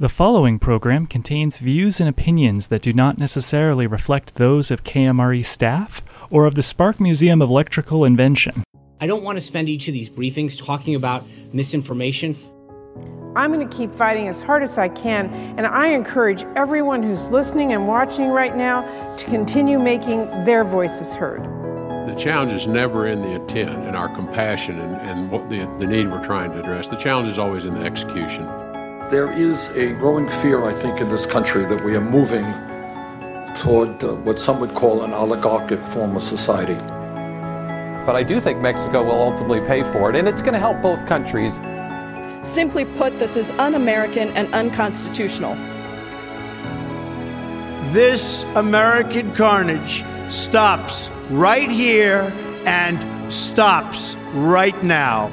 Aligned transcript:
The 0.00 0.08
following 0.08 0.58
program 0.58 1.06
contains 1.06 1.58
views 1.58 2.00
and 2.00 2.08
opinions 2.08 2.66
that 2.66 2.82
do 2.82 2.92
not 2.92 3.16
necessarily 3.16 3.86
reflect 3.86 4.34
those 4.34 4.72
of 4.72 4.82
KMRE 4.82 5.46
staff 5.46 6.02
or 6.30 6.46
of 6.46 6.56
the 6.56 6.64
Spark 6.64 6.98
Museum 6.98 7.40
of 7.40 7.48
Electrical 7.48 8.04
Invention. 8.04 8.64
I 9.00 9.06
don't 9.06 9.22
want 9.22 9.36
to 9.36 9.40
spend 9.40 9.68
each 9.68 9.86
of 9.86 9.94
these 9.94 10.10
briefings 10.10 10.60
talking 10.60 10.96
about 10.96 11.22
misinformation. 11.52 12.34
I'm 13.36 13.52
going 13.52 13.68
to 13.68 13.76
keep 13.76 13.94
fighting 13.94 14.26
as 14.26 14.40
hard 14.40 14.64
as 14.64 14.78
I 14.78 14.88
can, 14.88 15.32
and 15.56 15.64
I 15.64 15.86
encourage 15.88 16.42
everyone 16.56 17.04
who's 17.04 17.30
listening 17.30 17.72
and 17.72 17.86
watching 17.86 18.30
right 18.30 18.56
now 18.56 18.82
to 19.16 19.24
continue 19.26 19.78
making 19.78 20.26
their 20.42 20.64
voices 20.64 21.14
heard. 21.14 21.44
The 22.08 22.16
challenge 22.16 22.50
is 22.50 22.66
never 22.66 23.06
in 23.06 23.22
the 23.22 23.30
intent 23.30 23.84
and 23.86 23.96
our 23.96 24.08
compassion 24.08 24.80
and, 24.80 24.96
and 24.96 25.30
what 25.30 25.48
the, 25.48 25.72
the 25.78 25.86
need 25.86 26.10
we're 26.10 26.24
trying 26.24 26.50
to 26.50 26.58
address. 26.58 26.88
The 26.88 26.96
challenge 26.96 27.28
is 27.30 27.38
always 27.38 27.64
in 27.64 27.70
the 27.70 27.84
execution. 27.84 28.63
There 29.10 29.30
is 29.30 29.68
a 29.76 29.92
growing 29.96 30.26
fear, 30.28 30.64
I 30.64 30.72
think, 30.72 31.00
in 31.00 31.10
this 31.10 31.26
country 31.26 31.66
that 31.66 31.84
we 31.84 31.94
are 31.94 32.00
moving 32.00 32.44
toward 33.54 34.02
uh, 34.02 34.14
what 34.14 34.38
some 34.38 34.58
would 34.60 34.74
call 34.74 35.02
an 35.02 35.12
oligarchic 35.12 35.84
form 35.84 36.16
of 36.16 36.22
society. 36.22 36.76
But 38.06 38.16
I 38.16 38.22
do 38.22 38.40
think 38.40 38.60
Mexico 38.60 39.04
will 39.04 39.20
ultimately 39.20 39.60
pay 39.60 39.84
for 39.84 40.08
it, 40.08 40.16
and 40.16 40.26
it's 40.26 40.40
going 40.40 40.54
to 40.54 40.58
help 40.58 40.80
both 40.80 41.04
countries. 41.06 41.60
Simply 42.40 42.86
put, 42.86 43.18
this 43.18 43.36
is 43.36 43.50
un 43.52 43.74
American 43.74 44.30
and 44.30 44.52
unconstitutional. 44.54 45.54
This 47.92 48.44
American 48.56 49.34
carnage 49.34 50.02
stops 50.30 51.10
right 51.28 51.70
here 51.70 52.32
and 52.64 53.32
stops 53.32 54.16
right 54.32 54.82
now. 54.82 55.30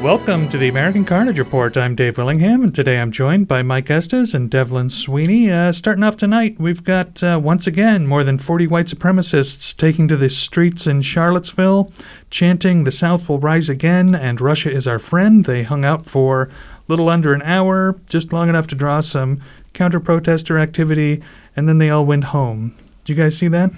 Welcome 0.00 0.48
to 0.48 0.56
the 0.56 0.68
American 0.68 1.04
Carnage 1.04 1.38
Report. 1.38 1.76
I'm 1.76 1.94
Dave 1.94 2.16
Willingham, 2.16 2.62
and 2.62 2.74
today 2.74 2.98
I'm 2.98 3.12
joined 3.12 3.46
by 3.46 3.60
Mike 3.62 3.90
Estes 3.90 4.32
and 4.32 4.50
Devlin 4.50 4.88
Sweeney. 4.88 5.50
Uh, 5.50 5.72
starting 5.72 6.02
off 6.02 6.16
tonight, 6.16 6.58
we've 6.58 6.82
got 6.82 7.22
uh, 7.22 7.38
once 7.42 7.66
again 7.66 8.06
more 8.06 8.24
than 8.24 8.38
40 8.38 8.66
white 8.68 8.86
supremacists 8.86 9.76
taking 9.76 10.08
to 10.08 10.16
the 10.16 10.30
streets 10.30 10.86
in 10.86 11.02
Charlottesville, 11.02 11.92
chanting, 12.30 12.84
The 12.84 12.90
South 12.90 13.28
will 13.28 13.40
rise 13.40 13.68
again 13.68 14.14
and 14.14 14.40
Russia 14.40 14.72
is 14.72 14.88
our 14.88 14.98
friend. 14.98 15.44
They 15.44 15.64
hung 15.64 15.84
out 15.84 16.06
for 16.06 16.48
little 16.88 17.10
under 17.10 17.34
an 17.34 17.42
hour, 17.42 18.00
just 18.08 18.32
long 18.32 18.48
enough 18.48 18.68
to 18.68 18.74
draw 18.74 19.00
some 19.00 19.42
counter 19.74 20.00
protester 20.00 20.58
activity, 20.58 21.22
and 21.54 21.68
then 21.68 21.76
they 21.76 21.90
all 21.90 22.06
went 22.06 22.24
home. 22.24 22.74
Did 23.04 23.18
you 23.18 23.22
guys 23.22 23.36
see 23.36 23.48
that? 23.48 23.70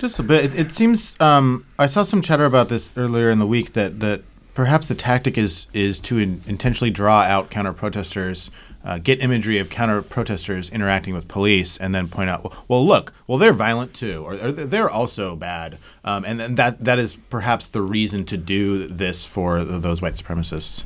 Just 0.00 0.18
a 0.18 0.24
bit. 0.24 0.46
It, 0.46 0.54
it 0.56 0.72
seems 0.72 1.14
um, 1.20 1.64
I 1.78 1.86
saw 1.86 2.02
some 2.02 2.20
chatter 2.20 2.46
about 2.46 2.68
this 2.68 2.92
earlier 2.96 3.30
in 3.30 3.38
the 3.38 3.46
week 3.46 3.74
that 3.74 4.00
that 4.00 4.22
perhaps 4.58 4.88
the 4.88 4.94
tactic 4.96 5.38
is 5.38 5.68
is 5.72 6.00
to 6.00 6.18
in, 6.18 6.42
intentionally 6.44 6.90
draw 6.90 7.20
out 7.20 7.48
counter 7.48 7.72
protesters, 7.72 8.50
uh, 8.84 8.98
get 8.98 9.22
imagery 9.22 9.56
of 9.56 9.70
counter 9.70 10.02
protesters 10.02 10.68
interacting 10.70 11.14
with 11.14 11.28
police, 11.28 11.76
and 11.76 11.94
then 11.94 12.08
point 12.08 12.28
out, 12.28 12.52
well, 12.66 12.84
look, 12.84 13.12
well, 13.28 13.38
they're 13.38 13.52
violent 13.52 13.94
too, 13.94 14.24
or, 14.26 14.34
or 14.34 14.50
they're 14.50 14.90
also 14.90 15.36
bad, 15.36 15.78
um, 16.02 16.24
and, 16.24 16.40
and 16.40 16.56
that 16.56 16.84
that 16.84 16.98
is 16.98 17.14
perhaps 17.30 17.68
the 17.68 17.80
reason 17.80 18.24
to 18.24 18.36
do 18.36 18.88
this 18.88 19.24
for 19.24 19.62
those 19.62 20.02
white 20.02 20.14
supremacists. 20.14 20.82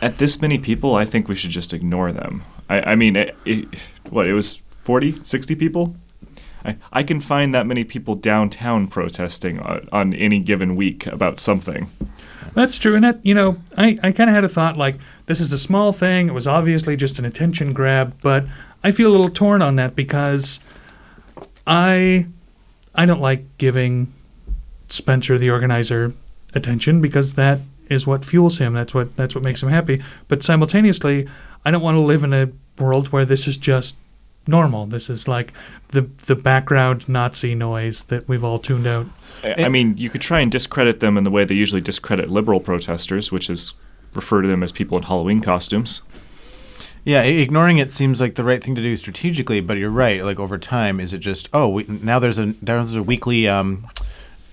At 0.00 0.18
this 0.18 0.42
many 0.42 0.58
people, 0.58 0.96
I 0.96 1.04
think 1.04 1.28
we 1.28 1.36
should 1.36 1.52
just 1.52 1.72
ignore 1.72 2.10
them. 2.10 2.42
I, 2.68 2.80
I 2.90 2.94
mean, 2.96 3.14
it, 3.14 3.36
it, 3.44 3.68
what 4.10 4.26
it 4.26 4.32
was 4.32 4.56
40, 4.82 5.22
60 5.22 5.54
people. 5.54 5.94
I, 6.64 6.76
I 6.92 7.02
can 7.04 7.20
find 7.20 7.54
that 7.54 7.66
many 7.68 7.84
people 7.84 8.16
downtown 8.16 8.88
protesting 8.88 9.60
on, 9.60 9.88
on 9.92 10.12
any 10.12 10.40
given 10.40 10.74
week 10.74 11.06
about 11.06 11.38
something. 11.38 11.88
That's 12.54 12.78
true. 12.78 12.94
And 12.94 13.04
that, 13.04 13.24
you 13.24 13.34
know, 13.34 13.58
I, 13.76 13.98
I 14.02 14.12
kind 14.12 14.28
of 14.28 14.34
had 14.34 14.44
a 14.44 14.48
thought 14.48 14.76
like, 14.76 14.96
this 15.26 15.40
is 15.40 15.52
a 15.52 15.58
small 15.58 15.92
thing. 15.92 16.28
It 16.28 16.34
was 16.34 16.46
obviously 16.46 16.96
just 16.96 17.18
an 17.18 17.24
attention 17.24 17.72
grab, 17.72 18.14
but 18.22 18.44
I 18.84 18.90
feel 18.90 19.10
a 19.10 19.14
little 19.14 19.30
torn 19.30 19.62
on 19.62 19.76
that 19.76 19.94
because 19.94 20.60
I 21.66 22.26
I 22.94 23.06
don't 23.06 23.20
like 23.20 23.44
giving 23.58 24.12
Spencer, 24.88 25.38
the 25.38 25.50
organizer, 25.50 26.12
attention 26.54 27.00
because 27.00 27.34
that 27.34 27.60
is 27.88 28.06
what 28.06 28.24
fuels 28.24 28.58
him. 28.58 28.74
That's 28.74 28.94
what 28.94 29.16
that's 29.16 29.34
what 29.34 29.44
makes 29.44 29.62
him 29.62 29.68
happy. 29.68 30.02
But 30.28 30.42
simultaneously, 30.42 31.28
I 31.64 31.70
don't 31.70 31.82
want 31.82 31.96
to 31.96 32.02
live 32.02 32.24
in 32.24 32.32
a 32.32 32.50
world 32.78 33.08
where 33.08 33.24
this 33.24 33.46
is 33.46 33.56
just 33.56 33.96
normal. 34.46 34.86
This 34.86 35.08
is 35.10 35.28
like 35.28 35.52
the 35.88 36.02
the 36.26 36.36
background 36.36 37.08
Nazi 37.08 37.54
noise 37.54 38.04
that 38.04 38.28
we've 38.28 38.44
all 38.44 38.58
tuned 38.58 38.86
out. 38.86 39.06
I 39.44 39.68
mean, 39.68 39.96
you 39.96 40.08
could 40.10 40.20
try 40.20 40.40
and 40.40 40.52
discredit 40.52 41.00
them 41.00 41.16
in 41.16 41.24
the 41.24 41.30
way 41.30 41.44
they 41.44 41.54
usually 41.54 41.80
discredit 41.80 42.30
liberal 42.30 42.60
protesters, 42.60 43.32
which 43.32 43.50
is 43.50 43.74
refer 44.14 44.42
to 44.42 44.48
them 44.48 44.62
as 44.62 44.72
people 44.72 44.96
in 44.98 45.04
Halloween 45.04 45.40
costumes. 45.40 46.02
Yeah, 47.04 47.22
ignoring 47.22 47.78
it 47.78 47.90
seems 47.90 48.20
like 48.20 48.36
the 48.36 48.44
right 48.44 48.62
thing 48.62 48.76
to 48.76 48.82
do 48.82 48.96
strategically, 48.96 49.60
but 49.60 49.76
you're 49.76 49.90
right. 49.90 50.24
Like 50.24 50.38
over 50.38 50.58
time, 50.58 51.00
is 51.00 51.12
it 51.12 51.18
just 51.18 51.48
oh 51.52 51.68
we, 51.68 51.84
now 51.84 52.18
there's 52.18 52.38
a 52.38 52.54
there's 52.62 52.94
a 52.94 53.02
weekly 53.02 53.48
um, 53.48 53.88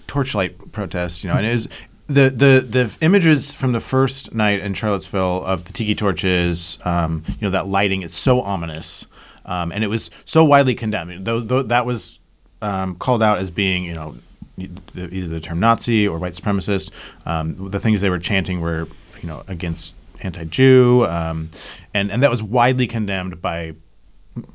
torchlight 0.08 0.72
protest, 0.72 1.24
you 1.24 1.30
know, 1.30 1.36
and 1.36 1.46
it 1.46 1.54
is 1.54 1.70
the 2.08 2.32
the 2.32 2.66
the 2.68 2.98
images 3.02 3.54
from 3.54 3.72
the 3.72 3.80
first 3.80 4.34
night 4.34 4.62
in 4.62 4.74
Charlottesville 4.74 5.46
of 5.46 5.66
the 5.66 5.74
tiki 5.74 5.94
torches, 5.94 6.80
um, 6.84 7.24
you 7.28 7.38
know, 7.42 7.52
that 7.52 7.68
lighting 7.68 8.02
is 8.02 8.16
so 8.16 8.42
ominous, 8.42 9.06
um, 9.50 9.72
and 9.72 9.84
it 9.84 9.88
was 9.88 10.10
so 10.24 10.46
widely 10.46 10.76
condemned. 10.76 11.26
Though, 11.26 11.42
though 11.42 11.64
that 11.64 11.86
was 11.86 12.20
um, 12.62 12.96
called 12.96 13.24
out 13.24 13.40
as 13.40 13.52
being, 13.52 13.84
you 13.84 13.94
know, 13.94 14.16
either 14.58 15.28
the 15.28 15.40
term 15.40 15.60
Nazi 15.60 16.08
or 16.08 16.20
white 16.20 16.34
supremacist. 16.34 16.92
Um, 17.26 17.70
the 17.70 17.80
things 17.80 18.02
they 18.02 18.10
were 18.10 18.20
chanting 18.20 18.62
were, 18.62 18.88
you 19.22 19.28
know, 19.28 19.44
against 19.48 19.94
anti-Jew, 20.22 21.06
um, 21.06 21.50
and 21.94 22.12
and 22.12 22.22
that 22.22 22.30
was 22.30 22.44
widely 22.44 22.88
condemned 22.88 23.42
by 23.42 23.76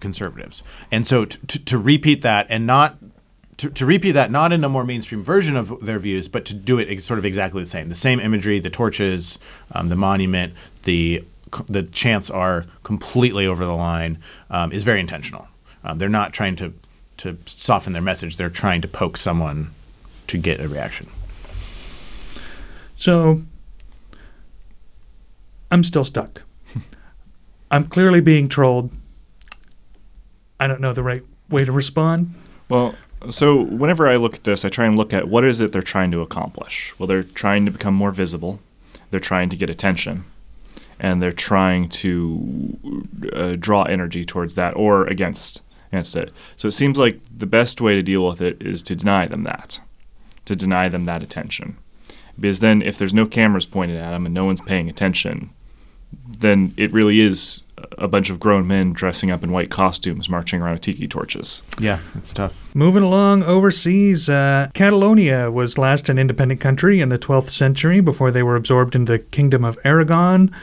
conservatives. 0.00 0.62
And 0.91 1.06
so 1.06 1.25
to, 1.25 1.47
to, 1.47 1.65
to 1.65 1.78
repeat 1.78 2.22
that 2.22 2.47
and 2.49 2.66
not 2.66 2.97
to, 3.56 3.71
to, 3.71 3.87
repeat 3.87 4.12
that 4.12 4.31
not 4.31 4.53
in 4.53 4.65
a 4.65 4.69
more 4.69 4.84
mainstream 4.84 5.22
version 5.22 5.56
of 5.56 5.84
their 5.84 5.99
views, 5.99 6.26
but 6.28 6.44
to 6.47 6.55
do 6.55 6.78
it 6.78 6.88
ex- 6.91 7.05
sort 7.05 7.19
of 7.19 7.25
exactly 7.25 7.62
the 7.62 7.66
same. 7.66 7.88
The 7.88 7.94
same 7.94 8.19
imagery, 8.19 8.59
the 8.59 8.71
torches, 8.71 9.38
um, 9.72 9.88
the 9.88 9.97
monument, 9.97 10.55
the 10.84 11.25
the 11.69 11.82
chants 11.82 12.31
are 12.31 12.66
completely 12.82 13.47
over 13.47 13.65
the 13.65 13.75
line. 13.75 14.19
Um, 14.50 14.72
is 14.72 14.82
very 14.82 15.00
intentional. 15.00 15.48
Um, 15.82 15.98
they're 15.98 16.09
not 16.09 16.32
trying 16.32 16.56
to 16.56 16.75
to 17.19 17.38
soften 17.47 17.92
their 17.92 18.03
message. 18.03 18.37
They're 18.37 18.50
trying 18.50 18.81
to 18.82 18.88
poke 18.88 19.16
someone 19.16 19.70
to 20.26 20.38
get 20.38 20.60
a 20.60 20.69
reaction. 20.69 21.09
So 22.97 23.43
I'm 25.70 25.84
still 25.84 26.04
stuck. 26.04 26.43
I'm 27.70 27.88
clearly 27.88 28.20
being 28.20 28.48
trolled. 28.48 28.91
I 30.59 30.66
don't 30.66 30.81
know 30.81 30.93
the 30.93 31.03
right 31.03 31.22
way 31.50 31.64
to 31.64 31.72
respond. 31.72 32.34
Well, 32.69 32.94
so 33.31 33.62
whenever 33.62 34.09
I 34.09 34.16
look 34.16 34.34
at 34.34 34.44
this, 34.44 34.64
I 34.64 34.69
try 34.69 34.87
and 34.87 34.97
look 34.97 35.12
at 35.12 35.28
what 35.28 35.44
is 35.44 35.60
it 35.60 35.72
they're 35.72 35.82
trying 35.82 36.10
to 36.12 36.20
accomplish. 36.20 36.94
Well, 36.98 37.06
they're 37.06 37.22
trying 37.22 37.64
to 37.66 37.70
become 37.70 37.94
more 37.94 38.10
visible. 38.10 38.60
They're 39.10 39.20
trying 39.20 39.48
to 39.50 39.56
get 39.56 39.70
attention, 39.70 40.25
and 41.04 41.20
they're 41.20 41.32
trying 41.32 41.87
to 41.87 42.78
uh, 43.34 43.56
draw 43.60 43.82
energy 43.82 44.25
towards 44.25 44.54
that 44.54 44.75
or 44.75 45.06
against 45.06 45.60
against 45.92 46.16
it. 46.16 46.32
So 46.56 46.66
it 46.69 46.70
seems 46.70 46.97
like 46.97 47.20
the 47.31 47.47
best 47.47 47.78
way 47.78 47.94
to 47.94 48.03
deal 48.03 48.26
with 48.26 48.41
it 48.41 48.56
is 48.62 48.82
to 48.84 48.97
deny 48.97 49.26
them 49.26 49.43
that 49.43 49.81
to 50.47 50.56
deny 50.56 50.88
them 50.88 51.04
that 51.04 51.22
attention. 51.22 51.76
Because 52.41 52.60
then, 52.60 52.81
if 52.81 52.97
there's 52.97 53.14
no 53.14 53.26
cameras 53.26 53.66
pointed 53.66 53.98
at 53.98 54.10
them 54.10 54.25
and 54.25 54.34
no 54.34 54.47
one's 54.47 54.62
paying 54.62 54.88
attention, 54.88 55.50
then 56.38 56.72
it 56.78 56.91
really 56.93 57.20
is 57.20 57.62
a 57.98 58.09
bunch 58.09 58.31
of 58.31 58.41
grown 58.41 58.66
men 58.66 58.93
dressing 58.93 59.31
up 59.31 59.43
in 59.43 59.50
white 59.50 59.70
costumes 59.70 60.28
marching 60.28 60.60
around 60.60 60.75
with 60.75 60.82
tiki 60.82 61.09
torches. 61.09 61.62
Yeah, 61.78 61.98
it's 62.14 62.32
tough. 62.32 62.75
Moving 62.75 63.03
along 63.03 63.43
overseas, 63.43 64.28
uh, 64.28 64.69
Catalonia 64.75 65.50
was 65.50 65.78
last 65.78 66.09
an 66.09 66.19
independent 66.19 66.60
country 66.60 67.00
in 67.00 67.09
the 67.09 67.19
12th 67.19 67.50
century 67.50 68.00
before 68.00 68.31
they 68.31 68.43
were 68.43 68.56
absorbed 68.56 68.94
into 68.94 69.12
the 69.12 69.19
Kingdom 69.19 69.64
of 69.64 69.78
Aragon. 69.84 70.54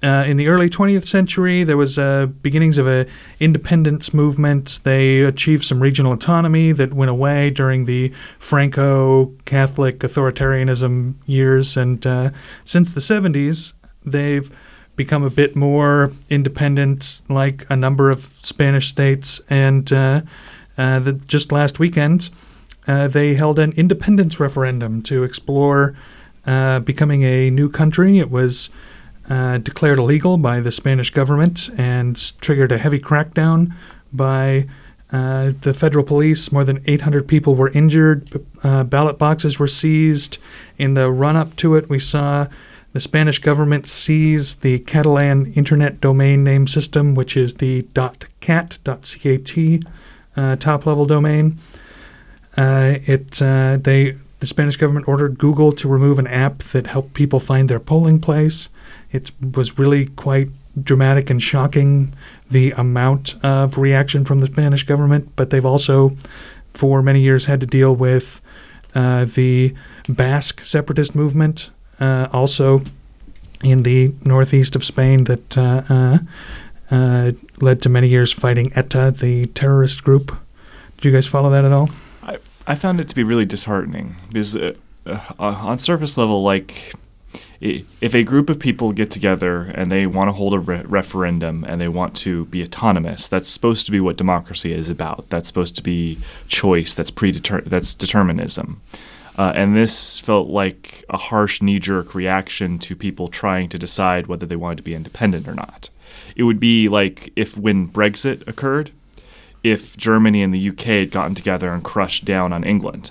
Uh, 0.00 0.24
in 0.28 0.36
the 0.36 0.46
early 0.46 0.70
20th 0.70 1.06
century, 1.08 1.64
there 1.64 1.76
was 1.76 1.98
uh, 1.98 2.26
beginnings 2.26 2.78
of 2.78 2.86
a 2.86 3.04
independence 3.40 4.14
movement. 4.14 4.78
They 4.84 5.22
achieved 5.22 5.64
some 5.64 5.80
regional 5.80 6.12
autonomy 6.12 6.70
that 6.70 6.94
went 6.94 7.10
away 7.10 7.50
during 7.50 7.86
the 7.86 8.12
Franco-Catholic 8.38 9.98
authoritarianism 9.98 11.14
years, 11.26 11.76
and 11.76 12.06
uh, 12.06 12.30
since 12.62 12.92
the 12.92 13.00
70s, 13.00 13.72
they've 14.04 14.56
become 14.94 15.24
a 15.24 15.30
bit 15.30 15.56
more 15.56 16.12
independent, 16.30 17.22
like 17.28 17.66
a 17.68 17.74
number 17.74 18.08
of 18.08 18.20
Spanish 18.20 18.88
states. 18.88 19.40
And 19.50 19.92
uh, 19.92 20.22
uh, 20.76 21.00
the, 21.00 21.12
just 21.12 21.50
last 21.50 21.80
weekend, 21.80 22.30
they 22.86 23.34
held 23.34 23.58
an 23.58 23.72
independence 23.72 24.38
referendum 24.38 25.02
to 25.02 25.24
explore 25.24 25.96
becoming 26.44 27.24
a 27.24 27.50
new 27.50 27.68
country. 27.68 28.18
It 28.18 28.30
was 28.30 28.70
uh, 29.28 29.58
declared 29.58 29.98
illegal 29.98 30.38
by 30.38 30.60
the 30.60 30.72
Spanish 30.72 31.10
government 31.10 31.70
and 31.76 32.16
triggered 32.40 32.72
a 32.72 32.78
heavy 32.78 32.98
crackdown 32.98 33.74
by 34.12 34.66
uh, 35.12 35.52
the 35.62 35.74
federal 35.74 36.04
police. 36.04 36.52
More 36.52 36.64
than 36.64 36.82
800 36.86 37.26
people 37.28 37.54
were 37.54 37.70
injured. 37.70 38.44
Uh, 38.62 38.84
ballot 38.84 39.18
boxes 39.18 39.58
were 39.58 39.68
seized. 39.68 40.38
In 40.78 40.94
the 40.94 41.10
run 41.10 41.36
up 41.36 41.56
to 41.56 41.76
it, 41.76 41.88
we 41.88 41.98
saw 41.98 42.46
the 42.92 43.00
Spanish 43.00 43.38
government 43.38 43.86
seize 43.86 44.56
the 44.56 44.80
Catalan 44.80 45.52
internet 45.52 46.00
domain 46.00 46.42
name 46.42 46.66
system, 46.66 47.14
which 47.14 47.36
is 47.36 47.54
the 47.54 47.86
.cat, 48.40 48.78
.cat 48.84 49.84
uh, 50.36 50.56
top-level 50.56 51.06
domain. 51.06 51.58
Uh, 52.56 52.98
it 53.06 53.40
uh, 53.40 53.76
they 53.80 54.16
the 54.40 54.46
Spanish 54.46 54.76
government 54.76 55.08
ordered 55.08 55.38
Google 55.38 55.72
to 55.72 55.88
remove 55.88 56.18
an 56.18 56.26
app 56.26 56.58
that 56.58 56.86
helped 56.86 57.14
people 57.14 57.40
find 57.40 57.68
their 57.68 57.80
polling 57.80 58.20
place. 58.20 58.68
It 59.10 59.30
was 59.54 59.78
really 59.78 60.06
quite 60.06 60.48
dramatic 60.82 61.30
and 61.30 61.42
shocking 61.42 62.12
the 62.50 62.72
amount 62.72 63.42
of 63.44 63.78
reaction 63.78 64.24
from 64.24 64.40
the 64.40 64.46
Spanish 64.46 64.82
government, 64.84 65.30
but 65.36 65.50
they've 65.50 65.66
also, 65.66 66.16
for 66.74 67.02
many 67.02 67.20
years, 67.20 67.46
had 67.46 67.60
to 67.60 67.66
deal 67.66 67.94
with 67.94 68.40
uh, 68.94 69.24
the 69.24 69.74
Basque 70.08 70.60
separatist 70.60 71.14
movement, 71.14 71.70
uh, 72.00 72.28
also 72.32 72.82
in 73.62 73.82
the 73.82 74.12
northeast 74.24 74.76
of 74.76 74.84
Spain, 74.84 75.24
that 75.24 75.58
uh, 75.58 75.82
uh, 75.88 76.18
uh 76.90 77.32
led 77.60 77.82
to 77.82 77.88
many 77.88 78.08
years 78.08 78.32
fighting 78.32 78.72
ETA, 78.74 79.10
the 79.10 79.46
terrorist 79.48 80.04
group. 80.04 80.36
Did 80.96 81.04
you 81.06 81.12
guys 81.12 81.26
follow 81.26 81.50
that 81.50 81.64
at 81.64 81.72
all? 81.72 81.90
I, 82.22 82.38
I 82.66 82.74
found 82.74 83.00
it 83.00 83.08
to 83.08 83.14
be 83.14 83.22
really 83.22 83.44
disheartening 83.44 84.16
because, 84.28 84.56
uh, 84.56 84.74
on 85.38 85.78
surface 85.78 86.16
level, 86.16 86.42
like 86.42 86.94
if 87.60 88.14
a 88.14 88.22
group 88.22 88.48
of 88.48 88.60
people 88.60 88.92
get 88.92 89.10
together 89.10 89.62
and 89.74 89.90
they 89.90 90.06
want 90.06 90.28
to 90.28 90.32
hold 90.32 90.54
a 90.54 90.58
re- 90.58 90.82
referendum 90.84 91.64
and 91.64 91.80
they 91.80 91.88
want 91.88 92.16
to 92.18 92.44
be 92.46 92.62
autonomous, 92.62 93.28
that's 93.28 93.48
supposed 93.48 93.84
to 93.86 93.92
be 93.92 94.00
what 94.00 94.16
democracy 94.16 94.72
is 94.72 94.88
about. 94.88 95.28
That's 95.28 95.48
supposed 95.48 95.74
to 95.76 95.82
be 95.82 96.18
choice. 96.46 96.94
That's 96.94 97.10
predeter- 97.10 97.64
That's 97.64 97.94
determinism. 97.94 98.80
Uh, 99.36 99.52
and 99.54 99.76
this 99.76 100.18
felt 100.18 100.48
like 100.48 101.04
a 101.08 101.16
harsh 101.16 101.62
knee-jerk 101.62 102.14
reaction 102.14 102.78
to 102.80 102.96
people 102.96 103.28
trying 103.28 103.68
to 103.68 103.78
decide 103.78 104.26
whether 104.26 104.46
they 104.46 104.56
wanted 104.56 104.76
to 104.76 104.82
be 104.82 104.94
independent 104.94 105.46
or 105.46 105.54
not. 105.54 105.90
It 106.36 106.44
would 106.44 106.60
be 106.60 106.88
like 106.88 107.32
if 107.36 107.56
when 107.56 107.88
Brexit 107.88 108.46
occurred, 108.46 108.90
if 109.64 109.96
Germany 109.96 110.42
and 110.42 110.54
the 110.54 110.68
UK 110.68 110.80
had 110.80 111.10
gotten 111.10 111.34
together 111.34 111.72
and 111.72 111.82
crushed 111.82 112.24
down 112.24 112.52
on 112.52 112.64
England. 112.64 113.10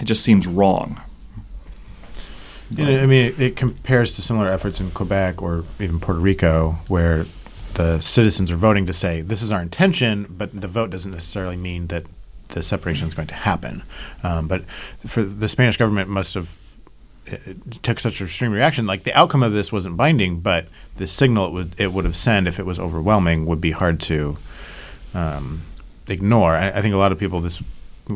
It 0.00 0.04
just 0.06 0.22
seems 0.22 0.46
wrong. 0.46 1.00
Know, 2.76 3.02
I 3.02 3.06
mean, 3.06 3.26
it, 3.26 3.40
it 3.40 3.56
compares 3.56 4.16
to 4.16 4.22
similar 4.22 4.48
efforts 4.48 4.80
in 4.80 4.90
Quebec 4.90 5.42
or 5.42 5.64
even 5.78 6.00
Puerto 6.00 6.20
Rico, 6.20 6.78
where 6.88 7.26
the 7.74 8.00
citizens 8.00 8.50
are 8.50 8.56
voting 8.56 8.86
to 8.86 8.92
say 8.92 9.20
this 9.22 9.42
is 9.42 9.50
our 9.50 9.62
intention, 9.62 10.26
but 10.28 10.58
the 10.58 10.66
vote 10.66 10.90
doesn't 10.90 11.10
necessarily 11.10 11.56
mean 11.56 11.88
that 11.88 12.04
the 12.48 12.62
separation 12.62 13.06
is 13.06 13.14
going 13.14 13.28
to 13.28 13.34
happen. 13.34 13.82
Um, 14.22 14.46
but 14.46 14.64
for 15.06 15.22
the 15.22 15.48
Spanish 15.48 15.76
government, 15.76 16.08
must 16.08 16.34
have 16.34 16.56
took 17.82 18.00
such 18.00 18.20
an 18.20 18.26
extreme 18.26 18.52
reaction. 18.52 18.86
Like 18.86 19.04
the 19.04 19.16
outcome 19.16 19.42
of 19.42 19.52
this 19.52 19.72
wasn't 19.72 19.96
binding, 19.96 20.40
but 20.40 20.66
the 20.96 21.06
signal 21.06 21.46
it 21.46 21.52
would 21.52 21.74
it 21.78 21.92
would 21.92 22.04
have 22.04 22.16
sent 22.16 22.48
if 22.48 22.58
it 22.58 22.66
was 22.66 22.78
overwhelming 22.78 23.46
would 23.46 23.60
be 23.60 23.70
hard 23.70 24.00
to 24.00 24.36
um, 25.14 25.62
ignore. 26.08 26.54
I, 26.56 26.70
I, 26.70 26.82
think 26.82 26.94
a 26.94 26.98
lot 26.98 27.12
of 27.12 27.18
people 27.18 27.40
this 27.40 27.62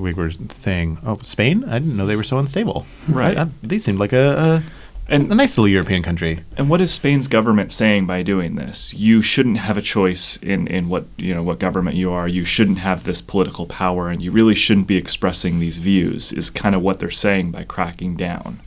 we 0.01 0.13
were 0.13 0.31
saying, 0.31 0.99
"Oh, 1.05 1.17
Spain! 1.23 1.65
I 1.65 1.79
didn't 1.79 1.97
know 1.97 2.07
they 2.07 2.17
were 2.17 2.23
so 2.23 2.39
unstable." 2.39 2.87
Right? 3.09 3.37
I, 3.37 3.43
I, 3.43 3.49
they 3.63 3.79
seemed 3.79 3.99
like 3.99 4.13
a, 4.13 4.63
a 4.63 4.63
and 5.09 5.31
a 5.31 5.35
nice 5.35 5.57
little 5.57 5.69
European 5.69 6.03
country. 6.03 6.41
And 6.57 6.69
what 6.69 6.81
is 6.81 6.93
Spain's 6.93 7.29
government 7.29 7.71
saying 7.71 8.07
by 8.07 8.23
doing 8.23 8.57
this? 8.57 8.93
You 8.95 9.23
shouldn't 9.23 9.59
have 9.59 9.77
a 9.77 9.83
choice 9.83 10.37
in, 10.39 10.67
in 10.67 10.89
what 10.89 11.05
you 11.17 11.35
know 11.35 11.43
what 11.43 11.59
government 11.59 11.97
you 11.97 12.11
are. 12.11 12.27
You 12.27 12.45
shouldn't 12.45 12.79
have 12.79 13.05
this 13.05 13.21
political 13.21 13.67
power, 13.67 14.11
and 14.11 14.21
you 14.23 14.31
really 14.31 14.55
shouldn't 14.55 14.87
be 14.87 14.97
expressing 14.97 15.59
these 15.59 15.79
views. 15.79 16.33
Is 16.33 16.51
kind 16.51 16.75
of 16.75 16.83
what 16.83 16.99
they're 16.99 17.11
saying 17.11 17.53
by 17.53 17.65
cracking 17.65 18.17
down, 18.17 18.61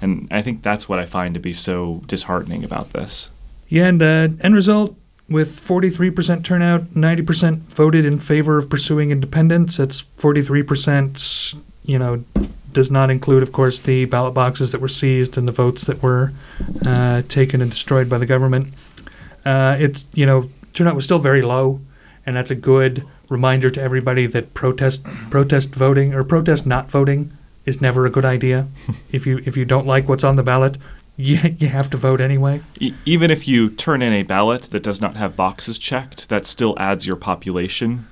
and 0.00 0.28
I 0.30 0.42
think 0.42 0.62
that's 0.62 0.88
what 0.88 0.98
I 0.98 1.06
find 1.06 1.34
to 1.34 1.40
be 1.40 1.52
so 1.52 2.02
disheartening 2.06 2.64
about 2.64 2.92
this. 2.92 3.30
Yeah, 3.68 3.86
and 3.86 4.00
the 4.00 4.36
end 4.40 4.54
result 4.54 4.96
with 5.28 5.60
43% 5.60 6.44
turnout, 6.44 6.84
90% 6.94 7.58
voted 7.58 8.04
in 8.04 8.18
favor 8.18 8.58
of 8.58 8.70
pursuing 8.70 9.10
independence. 9.10 9.76
That's 9.76 10.02
43%, 10.02 11.56
you 11.84 11.98
know, 11.98 12.24
does 12.72 12.90
not 12.90 13.10
include, 13.10 13.42
of 13.42 13.52
course, 13.52 13.80
the 13.80 14.04
ballot 14.04 14.34
boxes 14.34 14.72
that 14.72 14.80
were 14.80 14.88
seized 14.88 15.36
and 15.36 15.48
the 15.48 15.52
votes 15.52 15.84
that 15.84 16.02
were 16.02 16.32
uh, 16.84 17.22
taken 17.22 17.60
and 17.60 17.70
destroyed 17.70 18.08
by 18.08 18.18
the 18.18 18.26
government. 18.26 18.72
Uh, 19.44 19.76
it's, 19.78 20.06
you 20.12 20.26
know, 20.26 20.48
turnout 20.74 20.94
was 20.94 21.04
still 21.04 21.18
very 21.18 21.42
low, 21.42 21.80
and 22.24 22.36
that's 22.36 22.50
a 22.50 22.54
good 22.54 23.04
reminder 23.28 23.70
to 23.70 23.82
everybody 23.82 24.26
that 24.26 24.54
protest 24.54 25.02
protest 25.30 25.74
voting 25.74 26.14
or 26.14 26.22
protest 26.22 26.66
not 26.66 26.88
voting 26.88 27.32
is 27.64 27.80
never 27.80 28.06
a 28.06 28.10
good 28.10 28.24
idea. 28.24 28.68
if 29.12 29.26
you 29.26 29.40
if 29.44 29.56
you 29.56 29.64
don't 29.64 29.86
like 29.86 30.08
what's 30.08 30.24
on 30.24 30.36
the 30.36 30.42
ballot, 30.42 30.76
you, 31.16 31.56
you 31.58 31.68
have 31.68 31.90
to 31.90 31.96
vote 31.96 32.20
anyway. 32.20 32.62
E- 32.80 32.94
even 33.04 33.30
if 33.30 33.48
you 33.48 33.70
turn 33.70 34.02
in 34.02 34.12
a 34.12 34.22
ballot 34.22 34.62
that 34.64 34.82
does 34.82 35.00
not 35.00 35.16
have 35.16 35.36
boxes 35.36 35.78
checked, 35.78 36.28
that 36.28 36.46
still 36.46 36.78
adds 36.78 37.06
your 37.06 37.16
population 37.16 38.06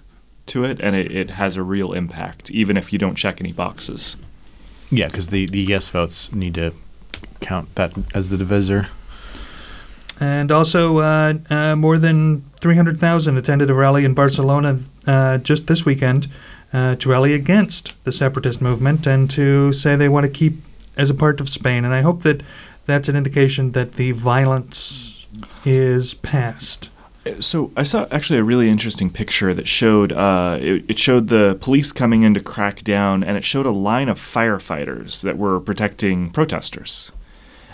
to 0.47 0.65
it, 0.65 0.81
and 0.81 0.95
it, 0.95 1.11
it 1.11 1.31
has 1.31 1.57
a 1.57 1.63
real 1.63 1.93
impact, 1.93 2.51
even 2.51 2.77
if 2.77 2.93
you 2.93 2.99
don't 2.99 3.17
check 3.17 3.41
any 3.41 3.53
boxes. 3.53 4.17
Yeah, 4.91 5.09
because 5.09 5.29
the, 5.29 5.47
the 5.47 5.61
yes 5.61 5.89
votes 5.89 6.33
need 6.33 6.55
to 6.55 6.73
count 7.41 7.75
that 7.75 7.93
as 8.15 8.29
the 8.29 8.37
divisor. 8.37 8.89
And 10.21 10.53
also, 10.53 10.99
uh, 10.99 11.35
uh, 11.51 11.77
more 11.77 11.99
than 11.99 12.45
300,000 12.61 13.37
attended 13.37 13.71
a 13.71 13.75
rally 13.75 14.05
in 14.05 14.15
Barcelona 14.15 14.79
uh, 15.07 15.39
just 15.39 15.67
this 15.67 15.85
weekend 15.85 16.29
uh, 16.73 16.95
to 16.97 17.09
rally 17.09 17.35
against 17.35 18.03
the 18.05 18.13
separatist 18.13 18.61
movement 18.63 19.07
and 19.07 19.31
to 19.31 19.73
say 19.73 19.97
they 19.97 20.09
want 20.09 20.25
to 20.25 20.33
keep 20.33 20.55
as 20.97 21.11
a 21.11 21.15
part 21.15 21.41
of 21.41 21.49
Spain. 21.49 21.85
And 21.85 21.93
I 21.93 22.03
hope 22.03 22.23
that 22.23 22.43
that's 22.87 23.09
an 23.09 23.17
indication 23.17 23.73
that 23.73 23.95
the 23.95 24.13
violence 24.13 25.27
is 25.65 26.15
past. 26.15 26.91
So 27.41 27.73
I 27.75 27.85
saw 27.85 28.07
actually 28.11 28.39
a 28.39 28.45
really 28.45 28.69
interesting 28.69 29.09
picture 29.09 29.55
that 29.55 29.67
showed 29.67 30.13
uh, 30.13 30.59
it, 30.61 30.85
it, 30.89 30.99
showed 30.99 31.29
the 31.29 31.57
police 31.59 31.91
coming 31.91 32.23
in 32.23 32.35
to 32.35 32.41
crack 32.41 32.85
down, 32.85 33.25
and 33.25 33.39
it 33.39 33.45
showed 33.45 33.65
a 33.65 33.71
line 33.71 34.11
of 34.11 34.19
firefighters 34.19 35.23
that 35.23 35.39
were 35.39 35.59
protecting 35.59 36.29
protesters. 36.31 37.13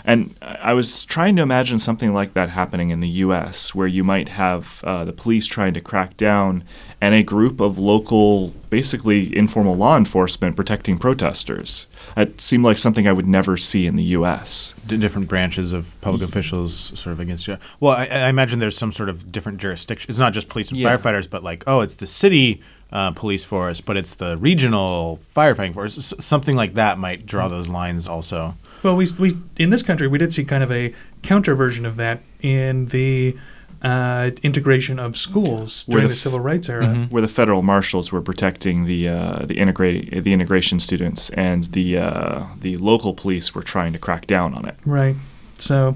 And 0.03 0.35
I 0.41 0.73
was 0.73 1.05
trying 1.05 1.35
to 1.35 1.41
imagine 1.41 1.79
something 1.79 2.13
like 2.13 2.33
that 2.33 2.49
happening 2.49 2.89
in 2.89 2.99
the 2.99 3.09
U.S., 3.09 3.75
where 3.75 3.87
you 3.87 4.03
might 4.03 4.29
have 4.29 4.83
uh, 4.83 5.05
the 5.05 5.13
police 5.13 5.47
trying 5.47 5.73
to 5.73 5.81
crack 5.81 6.17
down 6.17 6.63
and 6.99 7.13
a 7.15 7.23
group 7.23 7.59
of 7.59 7.79
local, 7.79 8.49
basically 8.69 9.35
informal 9.35 9.75
law 9.75 9.97
enforcement 9.97 10.55
protecting 10.55 10.97
protesters. 10.97 11.87
It 12.15 12.41
seemed 12.41 12.63
like 12.63 12.77
something 12.77 13.07
I 13.07 13.13
would 13.13 13.27
never 13.27 13.57
see 13.57 13.85
in 13.85 13.95
the 13.95 14.03
U.S. 14.03 14.75
D- 14.85 14.97
different 14.97 15.27
branches 15.27 15.73
of 15.73 15.99
public 16.01 16.21
officials 16.21 16.97
sort 16.99 17.13
of 17.13 17.19
against 17.19 17.47
you. 17.47 17.57
Well, 17.79 17.93
I, 17.93 18.05
I, 18.05 18.29
imagine 18.29 18.59
there's 18.59 18.77
some 18.77 18.91
sort 18.91 19.09
of 19.09 19.31
different 19.31 19.59
jurisdiction. 19.59 20.09
It's 20.09 20.19
not 20.19 20.33
just 20.33 20.49
police 20.49 20.69
and 20.69 20.79
yeah. 20.79 20.95
firefighters, 20.95 21.29
but 21.29 21.43
like, 21.43 21.63
oh, 21.67 21.81
it's 21.81 21.95
the 21.95 22.07
city 22.07 22.61
uh, 22.91 23.11
police 23.11 23.43
force, 23.43 23.81
but 23.81 23.97
it's 23.97 24.15
the 24.15 24.37
regional 24.37 25.19
firefighting 25.33 25.73
force. 25.73 25.97
S- 25.97 26.13
something 26.23 26.55
like 26.55 26.73
that 26.73 26.97
might 26.97 27.25
draw 27.25 27.47
those 27.47 27.67
lines 27.67 28.07
also. 28.07 28.55
Well, 28.83 28.95
we, 28.95 29.07
we 29.19 29.37
in 29.57 29.69
this 29.69 29.83
country 29.83 30.07
we 30.07 30.17
did 30.17 30.33
see 30.33 30.43
kind 30.43 30.63
of 30.63 30.71
a 30.71 30.93
counter 31.21 31.55
version 31.55 31.85
of 31.85 31.97
that 31.97 32.21
in 32.41 32.87
the 32.87 33.37
uh, 33.81 34.29
integration 34.43 34.99
of 34.99 35.17
schools 35.17 35.85
during 35.85 36.03
the, 36.03 36.09
the, 36.09 36.15
civil 36.15 36.39
rights 36.39 36.69
era, 36.69 36.85
mm-hmm. 36.85 37.03
where 37.05 37.21
the 37.21 37.27
federal 37.27 37.61
marshals 37.61 38.11
were 38.11 38.21
protecting 38.21 38.85
the 38.85 39.07
uh, 39.07 39.39
the 39.45 39.57
integrate 39.57 40.23
the 40.23 40.33
integration 40.33 40.79
students, 40.79 41.29
and 41.31 41.65
the 41.65 41.97
uh, 41.97 42.43
the 42.59 42.77
local 42.77 43.13
police 43.13 43.55
were 43.55 43.63
trying 43.63 43.91
to 43.93 43.99
crack 43.99 44.27
down 44.27 44.53
on 44.53 44.65
it. 44.65 44.75
Right. 44.85 45.15
So, 45.57 45.95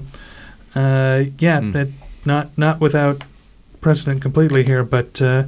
uh, 0.74 1.24
yeah, 1.38 1.60
mm. 1.60 1.72
that 1.72 1.88
not 2.24 2.56
not 2.58 2.80
without 2.80 3.22
precedent 3.80 4.20
completely 4.20 4.64
here, 4.64 4.82
but 4.82 5.22
uh, 5.22 5.44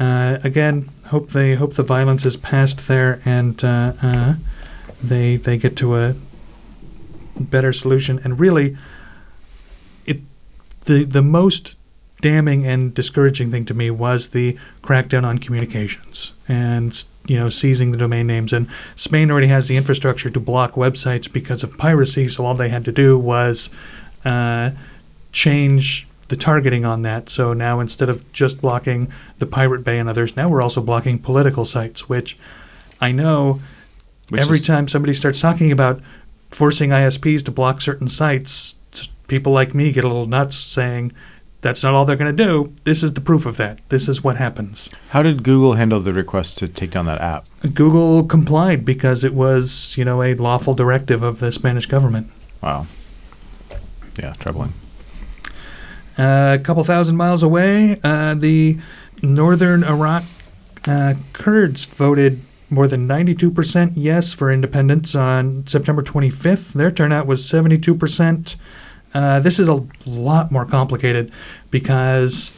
uh, 0.00 0.38
again, 0.42 0.88
hope 1.06 1.30
they 1.30 1.54
hope 1.54 1.74
the 1.74 1.84
violence 1.84 2.24
is 2.24 2.36
past 2.36 2.88
there, 2.88 3.22
and 3.24 3.56
they 5.02 5.36
they 5.36 5.56
get 5.56 5.76
to 5.76 5.96
a 5.96 6.14
better 7.44 7.72
solution. 7.72 8.20
And 8.24 8.38
really, 8.38 8.76
it 10.06 10.20
the 10.84 11.04
the 11.04 11.22
most 11.22 11.76
damning 12.20 12.66
and 12.66 12.94
discouraging 12.94 13.50
thing 13.50 13.64
to 13.64 13.74
me 13.74 13.90
was 13.90 14.28
the 14.28 14.58
crackdown 14.82 15.24
on 15.24 15.38
communications 15.38 16.32
and 16.48 17.04
you 17.26 17.36
know 17.36 17.48
seizing 17.48 17.92
the 17.92 17.98
domain 17.98 18.26
names. 18.26 18.52
And 18.52 18.68
Spain 18.96 19.30
already 19.30 19.48
has 19.48 19.68
the 19.68 19.76
infrastructure 19.76 20.30
to 20.30 20.40
block 20.40 20.72
websites 20.72 21.32
because 21.32 21.62
of 21.62 21.76
piracy, 21.78 22.28
so 22.28 22.44
all 22.44 22.54
they 22.54 22.68
had 22.68 22.84
to 22.84 22.92
do 22.92 23.18
was 23.18 23.70
uh, 24.24 24.70
change 25.32 26.06
the 26.28 26.36
targeting 26.36 26.84
on 26.84 27.02
that. 27.02 27.28
So 27.28 27.52
now 27.52 27.80
instead 27.80 28.08
of 28.08 28.30
just 28.32 28.60
blocking 28.60 29.12
the 29.38 29.46
Pirate 29.46 29.84
Bay 29.84 29.98
and 29.98 30.08
others, 30.08 30.36
now 30.36 30.48
we're 30.48 30.62
also 30.62 30.80
blocking 30.80 31.18
political 31.18 31.64
sites, 31.64 32.08
which 32.08 32.38
I 33.00 33.12
know 33.12 33.60
which 34.28 34.40
every 34.40 34.60
time 34.60 34.86
somebody 34.86 35.12
starts 35.12 35.40
talking 35.40 35.72
about 35.72 36.00
forcing 36.50 36.90
ISPs 36.90 37.44
to 37.44 37.50
block 37.50 37.80
certain 37.80 38.08
sites, 38.08 38.76
people 39.28 39.52
like 39.52 39.74
me 39.74 39.92
get 39.92 40.04
a 40.04 40.08
little 40.08 40.26
nuts 40.26 40.56
saying, 40.56 41.12
that's 41.62 41.82
not 41.82 41.94
all 41.94 42.04
they're 42.04 42.16
going 42.16 42.34
to 42.34 42.44
do. 42.44 42.72
This 42.84 43.02
is 43.02 43.12
the 43.14 43.20
proof 43.20 43.44
of 43.44 43.56
that. 43.58 43.78
This 43.90 44.08
is 44.08 44.24
what 44.24 44.36
happens. 44.36 44.88
How 45.10 45.22
did 45.22 45.42
Google 45.42 45.74
handle 45.74 46.00
the 46.00 46.12
request 46.12 46.58
to 46.58 46.68
take 46.68 46.90
down 46.90 47.06
that 47.06 47.20
app? 47.20 47.46
Google 47.74 48.24
complied 48.24 48.84
because 48.84 49.24
it 49.24 49.34
was, 49.34 49.96
you 49.96 50.04
know, 50.04 50.22
a 50.22 50.34
lawful 50.34 50.74
directive 50.74 51.22
of 51.22 51.38
the 51.38 51.52
Spanish 51.52 51.86
government. 51.86 52.28
Wow. 52.62 52.86
Yeah, 54.18 54.32
troubling. 54.38 54.72
Uh, 56.18 56.56
a 56.58 56.62
couple 56.62 56.82
thousand 56.84 57.16
miles 57.16 57.42
away, 57.42 58.00
uh, 58.02 58.34
the 58.34 58.78
northern 59.22 59.84
Iraq 59.84 60.24
uh, 60.86 61.14
Kurds 61.32 61.84
voted 61.84 62.40
more 62.70 62.86
than 62.86 63.08
92% 63.08 63.92
yes 63.96 64.32
for 64.32 64.50
independence 64.50 65.14
on 65.14 65.66
September 65.66 66.02
25th. 66.02 66.72
Their 66.72 66.90
turnout 66.90 67.26
was 67.26 67.44
72%. 67.44 68.56
Uh, 69.12 69.40
this 69.40 69.58
is 69.58 69.68
a 69.68 69.84
lot 70.06 70.52
more 70.52 70.64
complicated 70.64 71.32
because 71.70 72.52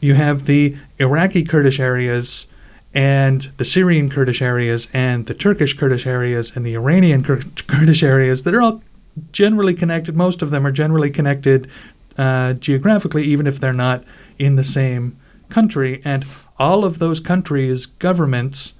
you 0.00 0.14
have 0.14 0.46
the 0.46 0.76
Iraqi 0.98 1.42
Kurdish 1.42 1.80
areas 1.80 2.46
and 2.94 3.42
the 3.56 3.64
Syrian 3.64 4.08
Kurdish 4.08 4.40
areas 4.40 4.88
and 4.92 5.26
the 5.26 5.34
Turkish 5.34 5.76
Kurdish 5.76 6.06
areas 6.06 6.54
and 6.54 6.64
the 6.64 6.74
Iranian 6.74 7.22
Kur- 7.24 7.42
Kurdish 7.66 8.02
areas 8.02 8.44
that 8.44 8.54
are 8.54 8.62
all 8.62 8.82
generally 9.32 9.74
connected. 9.74 10.16
Most 10.16 10.40
of 10.40 10.50
them 10.50 10.66
are 10.66 10.72
generally 10.72 11.10
connected 11.10 11.68
uh, 12.16 12.52
geographically, 12.54 13.24
even 13.24 13.46
if 13.46 13.58
they're 13.58 13.72
not 13.72 14.04
in 14.38 14.56
the 14.56 14.64
same 14.64 15.18
country. 15.48 16.00
And 16.04 16.24
all 16.58 16.84
of 16.84 16.98
those 16.98 17.20
countries' 17.20 17.86
governments 17.86 18.74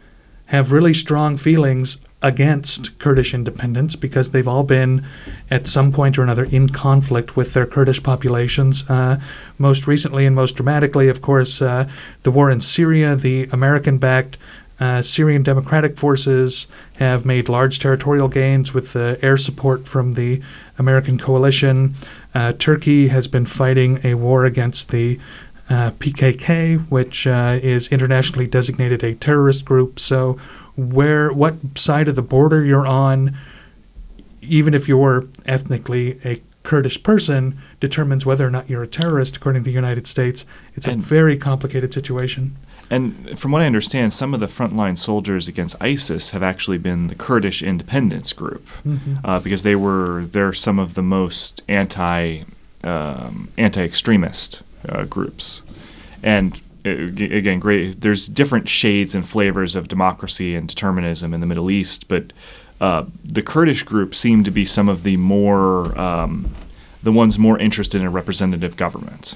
have 0.49 0.73
really 0.73 0.93
strong 0.93 1.37
feelings 1.37 1.99
against 2.21 2.99
Kurdish 2.99 3.33
independence 3.33 3.95
because 3.95 4.31
they've 4.31 4.49
all 4.49 4.65
been, 4.65 5.07
at 5.51 5.69
some 5.69 5.93
point 5.93 6.19
or 6.19 6.23
another, 6.23 6.45
in 6.45 6.69
conflict 6.69 7.37
with 7.37 7.55
their 7.55 7.67
Kurdish 7.67 8.03
populations. 8.03 8.89
Uh, 8.91 9.21
most 9.57 9.87
recently 9.87 10.27
and 10.27 10.35
most 10.35 10.57
dramatically, 10.57 11.09
of 11.09 11.23
course, 11.23 11.63
uh, 11.63 11.89
the 12.23 12.31
war 12.31 12.51
in 12.51 12.61
Syria, 12.61 13.15
the 13.15 13.45
American 13.53 13.99
backed 13.99 14.37
uh, 14.81 15.03
Syrian 15.03 15.43
Democratic 15.43 15.97
Forces 15.97 16.69
have 16.99 17.25
made 17.25 17.49
large 17.49 17.81
territorial 17.81 18.29
gains 18.29 18.73
with 18.73 18.93
the 18.93 19.19
air 19.23 19.37
support 19.37 19.89
from 19.89 20.15
the 20.15 20.41
American 20.79 21.19
coalition. 21.19 21.95
Uh, 22.35 22.53
Turkey 22.53 23.09
has 23.09 23.27
been 23.27 23.45
fighting 23.45 24.01
a 24.05 24.15
war 24.15 24.45
against 24.45 24.91
the 24.91 25.19
uh, 25.71 25.91
PKK, 25.93 26.79
which 26.89 27.27
uh, 27.27 27.59
is 27.63 27.89
internationally 27.89 28.47
designated 28.47 29.03
a 29.05 29.15
terrorist 29.15 29.65
group. 29.65 29.99
So, 30.01 30.39
where 30.77 31.33
what 31.33 31.55
side 31.77 32.09
of 32.09 32.15
the 32.17 32.23
border 32.23 32.65
you're 32.65 32.87
on, 32.87 33.37
even 34.41 34.75
if 34.75 34.89
you're 34.89 35.27
ethnically 35.47 36.21
a 36.25 36.41
Kurdish 36.63 37.03
person, 37.03 37.59
determines 37.81 38.25
whether 38.27 38.47
or 38.47 38.51
not 38.51 38.69
you're 38.69 38.83
a 38.83 38.87
terrorist. 38.87 39.37
According 39.37 39.63
to 39.63 39.65
the 39.65 39.73
United 39.73 40.07
States, 40.07 40.45
it's 40.75 40.87
And- 40.87 41.01
a 41.03 41.05
very 41.05 41.37
complicated 41.37 41.93
situation. 41.95 42.57
And 42.91 43.39
from 43.39 43.51
what 43.53 43.61
I 43.61 43.67
understand, 43.67 44.15
some 44.15 44.33
of 44.33 44.41
the 44.41 44.47
frontline 44.47 44.97
soldiers 44.97 45.47
against 45.49 45.77
ISIS 45.81 46.31
have 46.31 46.43
actually 46.43 46.79
been 46.79 47.09
the 47.09 47.15
Kurdish 47.15 47.63
independence 47.63 48.33
group, 48.33 48.67
Mhm. 48.87 49.19
uh, 49.25 49.41
because 49.41 49.63
they 49.63 49.75
were 49.77 50.25
they're 50.33 50.55
some 50.55 50.79
of 50.79 50.95
the 50.95 51.03
most 51.03 51.63
anti 51.69 52.45
um, 52.85 53.49
anti-extremist 53.59 54.63
uh, 54.89 55.05
groups, 55.05 55.63
and 56.23 56.61
uh, 56.85 56.91
again, 56.91 57.59
great. 57.59 58.01
There's 58.01 58.27
different 58.27 58.69
shades 58.69 59.15
and 59.15 59.27
flavors 59.27 59.77
of 59.77 59.89
democracy 59.89 60.55
and 60.55 60.69
determinism 60.69 61.35
in 61.35 61.41
the 61.41 61.47
Middle 61.47 61.71
East, 61.71 62.09
but 62.09 62.33
uh, 62.81 63.05
the 63.25 63.43
Kurdish 63.43 63.83
group 63.83 64.15
seem 64.15 64.45
to 64.45 64.51
be 64.51 64.65
some 64.65 64.89
of 64.89 65.03
the 65.03 65.17
more 65.17 65.99
um, 65.99 66.55
the 67.03 67.13
ones 67.13 67.39
more 67.39 67.59
interested 67.59 68.01
in 68.01 68.13
representative 68.13 68.77
government. 68.77 69.35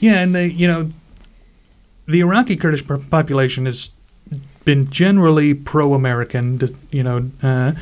Yeah, 0.00 0.20
and 0.20 0.34
they, 0.34 0.46
you 0.46 0.66
know, 0.66 0.90
the 2.06 2.20
Iraqi 2.20 2.56
Kurdish 2.56 2.86
population 2.86 3.66
has 3.66 3.90
been 4.64 4.90
generally 4.90 5.54
pro-American, 5.54 6.60
you 6.90 7.02
know, 7.02 7.30
uh, 7.42 7.72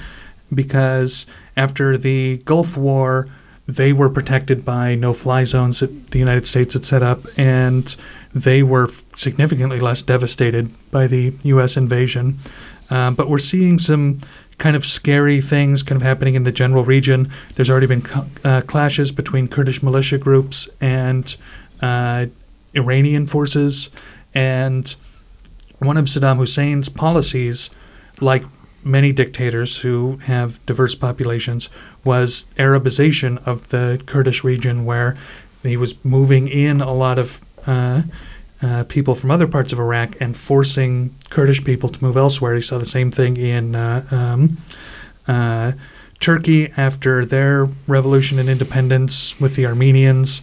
because 0.53 1.27
after 1.57 1.97
the 1.97 2.39
Gulf 2.39 2.77
War, 2.77 3.29
they 3.73 3.93
were 3.93 4.11
protected 4.11 4.65
by 4.65 4.95
no-fly 4.95 5.45
zones 5.45 5.81
that 5.81 6.11
the 6.11 6.19
United 6.19 6.47
States 6.47 6.75
had 6.75 6.85
set 6.85 7.03
up, 7.03 7.21
and 7.39 7.97
they 8.35 8.63
were 8.63 8.89
significantly 9.17 9.81
less 9.81 10.03
devastated 10.03 10.71
by 10.91 11.07
the 11.07 11.33
U.S. 11.45 11.77
invasion. 11.77 12.39
Uh, 12.91 13.11
but 13.11 13.29
we're 13.29 13.39
seeing 13.39 13.79
some 13.79 14.21
kind 14.59 14.77
of 14.77 14.85
scary 14.85 15.41
things 15.41 15.83
kind 15.83 16.01
of 16.01 16.07
happening 16.07 16.35
in 16.35 16.45
the 16.45 16.53
general 16.53 16.85
region. 16.85 17.31
There's 17.55 17.71
already 17.71 17.87
been 17.87 18.03
co- 18.03 18.27
uh, 18.45 18.61
clashes 18.63 19.11
between 19.11 19.49
Kurdish 19.49 19.83
militia 19.83 20.19
groups 20.19 20.69
and 20.81 21.35
uh, 21.81 22.27
Iranian 22.75 23.27
forces, 23.27 23.89
and 24.35 24.95
one 25.79 25.97
of 25.97 26.05
Saddam 26.07 26.37
Hussein's 26.37 26.89
policies, 26.89 27.71
like 28.21 28.45
many 28.85 29.13
dictators 29.13 29.79
who 29.79 30.19
have 30.25 30.65
diverse 30.67 30.95
populations, 30.95 31.69
was 32.05 32.47
Arabization 32.59 33.45
of 33.47 33.69
the 33.69 34.03
Kurdish 34.07 34.45
region, 34.45 34.85
where 34.85 35.17
he 35.63 35.77
was 35.77 35.95
moving 36.05 36.49
in 36.49 36.81
a 36.81 36.93
lot 36.93 37.19
of 37.19 37.41
uh, 37.67 38.03
uh, 38.63 38.85
people 38.85 39.15
from 39.15 39.31
other 39.31 39.47
parts 39.47 39.73
of 39.73 39.79
Iraq 39.79 40.21
and 40.21 40.37
forcing 40.37 41.15
Kurdish 41.31 41.65
people 41.65 41.89
to 41.89 42.03
move 42.05 42.17
elsewhere. 42.17 42.55
He 42.55 42.61
saw 42.61 42.79
the 42.79 42.87
same 42.87 43.11
thing 43.11 43.37
in 43.37 43.75
uh, 43.75 44.07
um, 44.11 44.59
uh, 45.27 45.73
Turkey 46.21 46.73
after 46.77 47.25
their 47.25 47.69
revolution 47.87 48.39
and 48.39 48.49
independence 48.49 49.41
with 49.41 49.57
the 49.57 49.67
Armenians. 49.67 50.43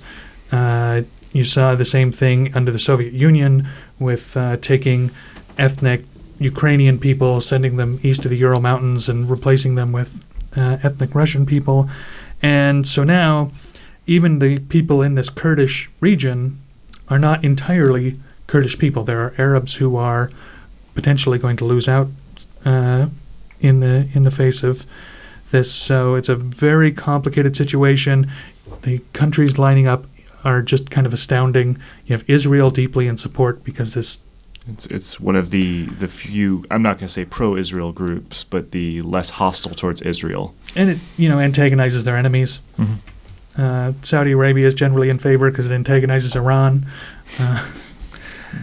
Uh, 0.51 1.03
you 1.31 1.43
saw 1.46 1.75
the 1.75 1.86
same 1.86 2.12
thing 2.12 2.53
under 2.53 2.72
the 2.72 2.79
Soviet 2.79 3.13
Union 3.13 3.67
with 4.00 4.36
uh, 4.36 4.58
taking 4.58 5.12
ethnic 5.58 6.03
Ukrainian 6.39 7.00
people, 7.00 7.41
sending 7.41 7.77
them 7.77 8.00
east 8.01 8.25
of 8.25 8.31
the 8.31 8.38
Ural 8.38 8.62
Mountains, 8.62 9.10
and 9.10 9.29
replacing 9.29 9.75
them 9.75 9.91
with 9.91 10.24
uh, 10.55 10.77
ethnic 10.81 11.13
Russian 11.13 11.46
people. 11.46 11.89
And 12.41 12.88
so 12.88 13.03
now, 13.03 13.51
even 14.08 14.39
the 14.39 14.60
people 14.60 15.01
in 15.01 15.15
this 15.15 15.29
Kurdish 15.29 15.89
region 16.00 16.58
are 17.10 17.19
not 17.19 17.43
entirely 17.43 18.19
Kurdish 18.48 18.79
people. 18.79 19.03
There 19.03 19.22
are 19.22 19.34
Arabs 19.38 19.75
who 19.75 19.96
are 19.96 20.31
potentially 20.96 21.38
going 21.38 21.58
to 21.58 21.65
lose 21.65 21.88
out 21.88 22.08
uh, 22.65 23.08
in 23.60 23.79
the 23.81 24.08
in 24.13 24.24
the 24.24 24.31
face 24.31 24.63
of 24.63 24.86
this. 25.51 25.72
So 25.72 26.15
it's 26.15 26.29
a 26.29 26.36
very 26.36 26.91
complicated 26.91 27.55
situation. 27.55 28.31
The 28.81 29.00
countries 29.13 29.60
lining 29.60 29.88
up 29.88 30.05
are 30.43 30.62
just 30.62 30.89
kind 30.89 31.05
of 31.05 31.13
astounding. 31.13 31.77
You 32.05 32.13
have 32.13 32.24
Israel 32.27 32.69
deeply 32.69 33.08
in 33.08 33.17
support 33.17 33.63
because 33.63 33.93
this 33.93 34.19
It's 34.73 34.85
it's 34.88 35.19
one 35.19 35.35
of 35.35 35.49
the 35.49 35.85
the 35.85 36.07
few 36.07 36.65
I'm 36.71 36.81
not 36.81 36.97
going 36.97 37.07
to 37.07 37.13
say 37.13 37.25
pro-Israel 37.25 37.91
groups, 37.91 38.43
but 38.43 38.71
the 38.71 39.01
less 39.01 39.31
hostile 39.31 39.75
towards 39.75 40.01
Israel. 40.01 40.53
and 40.75 40.89
it 40.91 40.97
you 41.17 41.29
know 41.29 41.39
antagonizes 41.39 42.03
their 42.03 42.17
enemies. 42.17 42.59
Mhm. 42.77 42.97
Uh, 43.57 43.91
Saudi 44.01 44.31
Arabia 44.31 44.67
is 44.67 44.73
generally 44.73 45.09
in 45.09 45.17
favor 45.19 45.49
because 45.51 45.69
it 45.69 45.73
antagonizes 45.73 46.35
Iran. 46.35 46.85
Uh, 47.39 47.65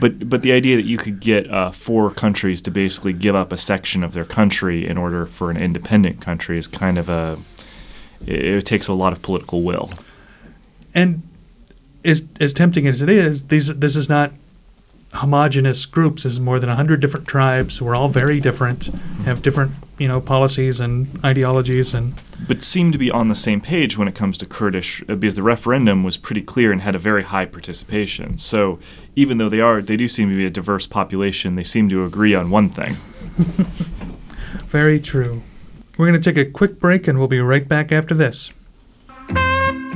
But 0.00 0.28
but 0.28 0.42
the 0.42 0.50
idea 0.50 0.74
that 0.74 0.84
you 0.84 0.98
could 0.98 1.20
get 1.20 1.48
uh, 1.48 1.70
four 1.70 2.10
countries 2.10 2.60
to 2.62 2.70
basically 2.72 3.12
give 3.12 3.36
up 3.36 3.52
a 3.52 3.56
section 3.56 4.02
of 4.02 4.14
their 4.14 4.24
country 4.24 4.84
in 4.84 4.98
order 4.98 5.26
for 5.26 5.48
an 5.48 5.56
independent 5.56 6.20
country 6.20 6.58
is 6.58 6.66
kind 6.66 6.98
of 6.98 7.08
a 7.08 7.38
it, 8.26 8.44
it 8.44 8.66
takes 8.66 8.88
a 8.88 8.92
lot 8.92 9.12
of 9.12 9.22
political 9.22 9.62
will. 9.62 9.90
and 10.92 11.22
as 12.04 12.24
as 12.40 12.52
tempting 12.52 12.88
as 12.88 13.00
it 13.00 13.08
is, 13.08 13.44
these 13.44 13.68
this 13.78 13.94
is 13.94 14.08
not 14.08 14.32
homogenous 15.16 15.86
groups. 15.86 16.22
This 16.22 16.34
is 16.34 16.40
more 16.40 16.58
than 16.58 16.68
hundred 16.70 17.00
different 17.00 17.26
tribes 17.26 17.78
who 17.78 17.88
are 17.88 17.94
all 17.94 18.08
very 18.08 18.40
different, 18.40 18.86
have 19.24 19.42
different 19.42 19.72
you 19.98 20.08
know 20.08 20.20
policies 20.20 20.80
and 20.80 21.08
ideologies, 21.24 21.94
and 21.94 22.14
but 22.46 22.62
seem 22.62 22.92
to 22.92 22.98
be 22.98 23.10
on 23.10 23.28
the 23.28 23.34
same 23.34 23.60
page 23.60 23.98
when 23.98 24.08
it 24.08 24.14
comes 24.14 24.38
to 24.38 24.46
Kurdish 24.46 25.02
uh, 25.08 25.14
because 25.14 25.34
the 25.34 25.42
referendum 25.42 26.04
was 26.04 26.16
pretty 26.16 26.42
clear 26.42 26.72
and 26.72 26.80
had 26.82 26.94
a 26.94 26.98
very 26.98 27.22
high 27.22 27.46
participation. 27.46 28.38
So 28.38 28.78
even 29.14 29.38
though 29.38 29.48
they 29.48 29.60
are 29.60 29.82
they 29.82 29.96
do 29.96 30.08
seem 30.08 30.30
to 30.30 30.36
be 30.36 30.46
a 30.46 30.50
diverse 30.50 30.86
population, 30.86 31.56
they 31.56 31.64
seem 31.64 31.88
to 31.88 32.04
agree 32.04 32.34
on 32.34 32.50
one 32.50 32.70
thing. 32.70 32.94
very 34.66 35.00
true. 35.00 35.42
We're 35.96 36.06
going 36.06 36.20
to 36.20 36.32
take 36.32 36.36
a 36.36 36.50
quick 36.50 36.78
break, 36.78 37.08
and 37.08 37.18
we'll 37.18 37.28
be 37.28 37.40
right 37.40 37.66
back 37.66 37.90
after 37.90 38.14
this. 38.14 38.52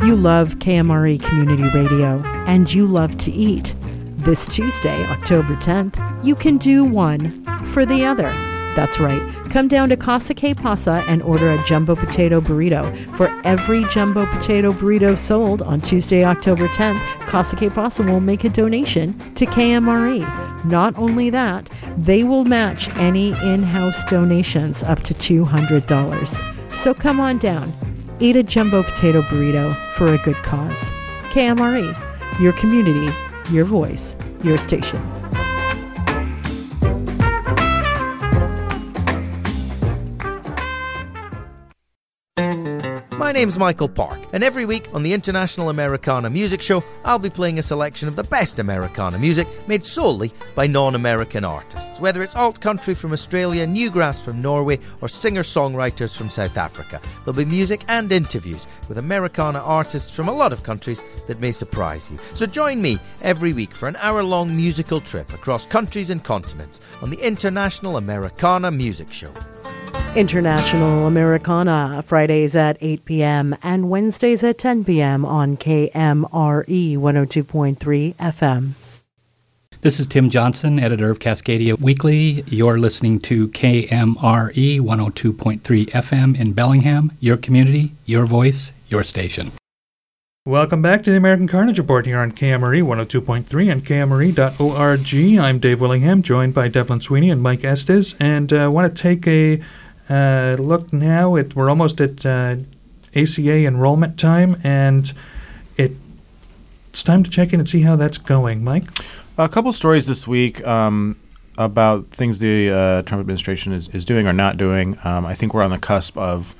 You 0.03 0.17
love 0.17 0.55
KMRE 0.57 1.23
Community 1.23 1.65
Radio, 1.75 2.23
and 2.47 2.73
you 2.73 2.87
love 2.87 3.19
to 3.19 3.31
eat. 3.31 3.75
This 4.21 4.47
Tuesday, 4.47 5.03
October 5.07 5.57
10th, 5.57 5.97
you 6.23 6.35
can 6.35 6.59
do 6.59 6.85
one 6.85 7.43
for 7.65 7.87
the 7.87 8.05
other. 8.05 8.31
That's 8.77 9.01
right. 9.01 9.23
Come 9.51 9.67
down 9.67 9.89
to 9.89 9.97
Casa 9.97 10.35
Que 10.35 10.55
Pasa 10.55 11.03
and 11.09 11.23
order 11.23 11.51
a 11.51 11.65
jumbo 11.65 11.97
potato 11.97 12.39
burrito. 12.39 12.95
For 13.17 13.29
every 13.45 13.83
jumbo 13.85 14.27
potato 14.27 14.73
burrito 14.73 15.17
sold 15.17 15.63
on 15.63 15.81
Tuesday, 15.81 16.23
October 16.23 16.69
10th, 16.69 17.01
Casa 17.29 17.57
Que 17.57 17.71
Pasa 17.71 18.03
will 18.03 18.21
make 18.21 18.45
a 18.45 18.51
donation 18.51 19.19
to 19.37 19.47
KMRE. 19.47 20.67
Not 20.67 20.99
only 20.99 21.31
that, 21.31 21.71
they 21.97 22.23
will 22.23 22.45
match 22.45 22.91
any 22.97 23.29
in 23.43 23.63
house 23.63 24.05
donations 24.05 24.83
up 24.83 25.01
to 25.05 25.15
$200. 25.15 26.75
So 26.75 26.93
come 26.93 27.21
on 27.21 27.39
down. 27.39 27.73
Eat 28.21 28.37
a 28.37 28.43
jumbo 28.43 28.83
potato 28.83 29.23
burrito 29.23 29.75
for 29.93 30.09
a 30.09 30.19
good 30.19 30.37
cause. 30.43 30.91
KMRE, 31.31 32.39
your 32.39 32.53
community, 32.53 33.11
your 33.51 33.65
voice, 33.65 34.17
your 34.43 34.59
station. 34.59 35.30
My 43.31 43.35
name's 43.35 43.61
Michael 43.61 43.89
Park, 43.89 44.19
and 44.33 44.43
every 44.43 44.65
week 44.65 44.93
on 44.93 45.05
the 45.05 45.13
International 45.13 45.69
Americana 45.69 46.29
Music 46.29 46.61
Show, 46.61 46.83
I'll 47.05 47.21
be 47.21 47.31
playing 47.31 47.61
a 47.61 47.63
selection 47.63 48.09
of 48.09 48.17
the 48.17 48.25
best 48.25 48.59
Americana 48.59 49.21
music 49.21 49.47
made 49.69 49.85
solely 49.85 50.33
by 50.57 50.67
non 50.67 50.97
American 50.97 51.45
artists. 51.45 52.01
Whether 52.01 52.25
it's 52.25 52.35
alt 52.35 52.61
country 52.61 52.93
from 52.93 53.13
Australia, 53.13 53.69
newgrass 53.69 54.21
from 54.21 54.43
Norway, 54.43 54.81
or 55.01 55.07
singer 55.07 55.45
songwriters 55.45 56.17
from 56.17 56.29
South 56.29 56.57
Africa, 56.57 57.01
there'll 57.19 57.39
be 57.39 57.45
music 57.45 57.85
and 57.87 58.11
interviews 58.11 58.67
with 58.89 58.99
Americana 58.99 59.61
artists 59.61 60.13
from 60.13 60.29
a 60.29 60.35
lot 60.35 60.53
of 60.53 60.65
countries 60.65 61.01
that 61.29 61.39
may 61.39 61.53
surprise 61.53 62.11
you. 62.11 62.19
So 62.35 62.47
join 62.47 62.83
me 62.83 62.99
every 63.23 63.53
week 63.53 63.77
for 63.77 63.87
an 63.87 63.95
hour 64.01 64.25
long 64.25 64.57
musical 64.57 65.01
trip 65.01 65.33
across 65.33 65.67
countries 65.67 66.11
and 66.11 66.25
continents 66.25 66.81
on 67.01 67.11
the 67.11 67.25
International 67.25 67.97
Americana 67.97 68.73
Music 68.73 69.13
Show. 69.13 69.33
International 70.17 71.07
Americana, 71.07 72.03
Fridays 72.05 72.57
at 72.57 72.77
8 72.81 73.05
p.m. 73.05 73.57
and 73.63 73.89
Wednesdays 73.89 74.43
at 74.43 74.59
10 74.59 74.85
p.m. 74.85 75.25
on 75.25 75.57
KMRE 75.57 76.97
102.3 76.97 78.15
FM. 78.17 78.71
This 79.83 80.01
is 80.01 80.07
Tim 80.09 80.29
Johnson, 80.29 80.81
editor 80.81 81.11
of 81.11 81.21
Cascadia 81.21 81.81
Weekly. 81.81 82.43
You're 82.49 82.79
listening 82.79 83.21
to 83.21 83.49
KMRE 83.49 84.81
102.3 84.81 85.61
FM 85.61 86.39
in 86.39 86.53
Bellingham, 86.55 87.13
your 87.21 87.37
community, 87.37 87.93
your 88.05 88.27
voice, 88.27 88.73
your 88.89 89.05
station. 89.05 89.53
Welcome 90.45 90.83
back 90.83 91.05
to 91.05 91.11
the 91.11 91.17
American 91.17 91.47
Carnage 91.47 91.79
Report 91.79 92.07
here 92.07 92.19
on 92.19 92.33
KMRE 92.33 92.83
102.3 92.83 93.73
and 93.73 93.85
KMRE.org. 93.85 95.41
I'm 95.41 95.59
Dave 95.61 95.81
Willingham, 95.81 96.23
joined 96.23 96.55
by 96.55 96.67
Devlin 96.67 97.01
Sweeney 97.01 97.31
and 97.31 97.41
Mike 97.41 97.63
Estes, 97.63 98.17
and 98.19 98.53
I 98.53 98.65
uh, 98.65 98.71
want 98.71 98.95
to 98.95 99.03
take 99.03 99.27
a 99.29 99.63
uh, 100.11 100.57
look 100.59 100.93
now. 100.93 101.37
At, 101.37 101.55
we're 101.55 101.71
almost 101.71 102.01
at 102.01 102.27
uh, 102.27 102.57
ACA 103.15 103.67
enrollment 103.67 104.19
time, 104.19 104.61
and 104.65 105.13
it, 105.77 105.93
it's 106.91 107.03
time 107.03 107.23
to 107.23 107.31
check 107.31 107.53
in 107.53 107.61
and 107.61 107.69
see 107.69 107.83
how 107.83 107.97
that's 107.97 108.19
going. 108.19 108.63
Mike? 108.65 108.85
A 109.39 109.49
couple 109.49 109.73
stories 109.73 110.07
this 110.07 110.27
week 110.29 110.67
um, 110.67 111.17
about 111.57 112.09
things 112.09 112.41
the 112.41 112.71
uh, 112.71 113.03
Trump 113.03 113.21
administration 113.21 113.73
is, 113.73 113.89
is 113.89 114.05
doing 114.05 114.27
or 114.27 114.33
not 114.33 114.57
doing. 114.57 114.99
Um, 115.05 115.25
I 115.25 115.35
think 115.35 115.55
we're 115.55 115.63
on 115.63 115.71
the 115.71 115.79
cusp 115.79 116.19
of 116.19 116.55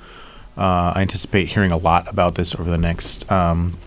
uh, 0.57 0.93
I 0.95 1.01
anticipate 1.01 1.49
hearing 1.49 1.71
a 1.71 1.77
lot 1.77 2.07
about 2.07 2.35
this 2.35 2.55
over 2.55 2.69
the 2.69 2.77
next 2.77 3.31
um, 3.31 3.77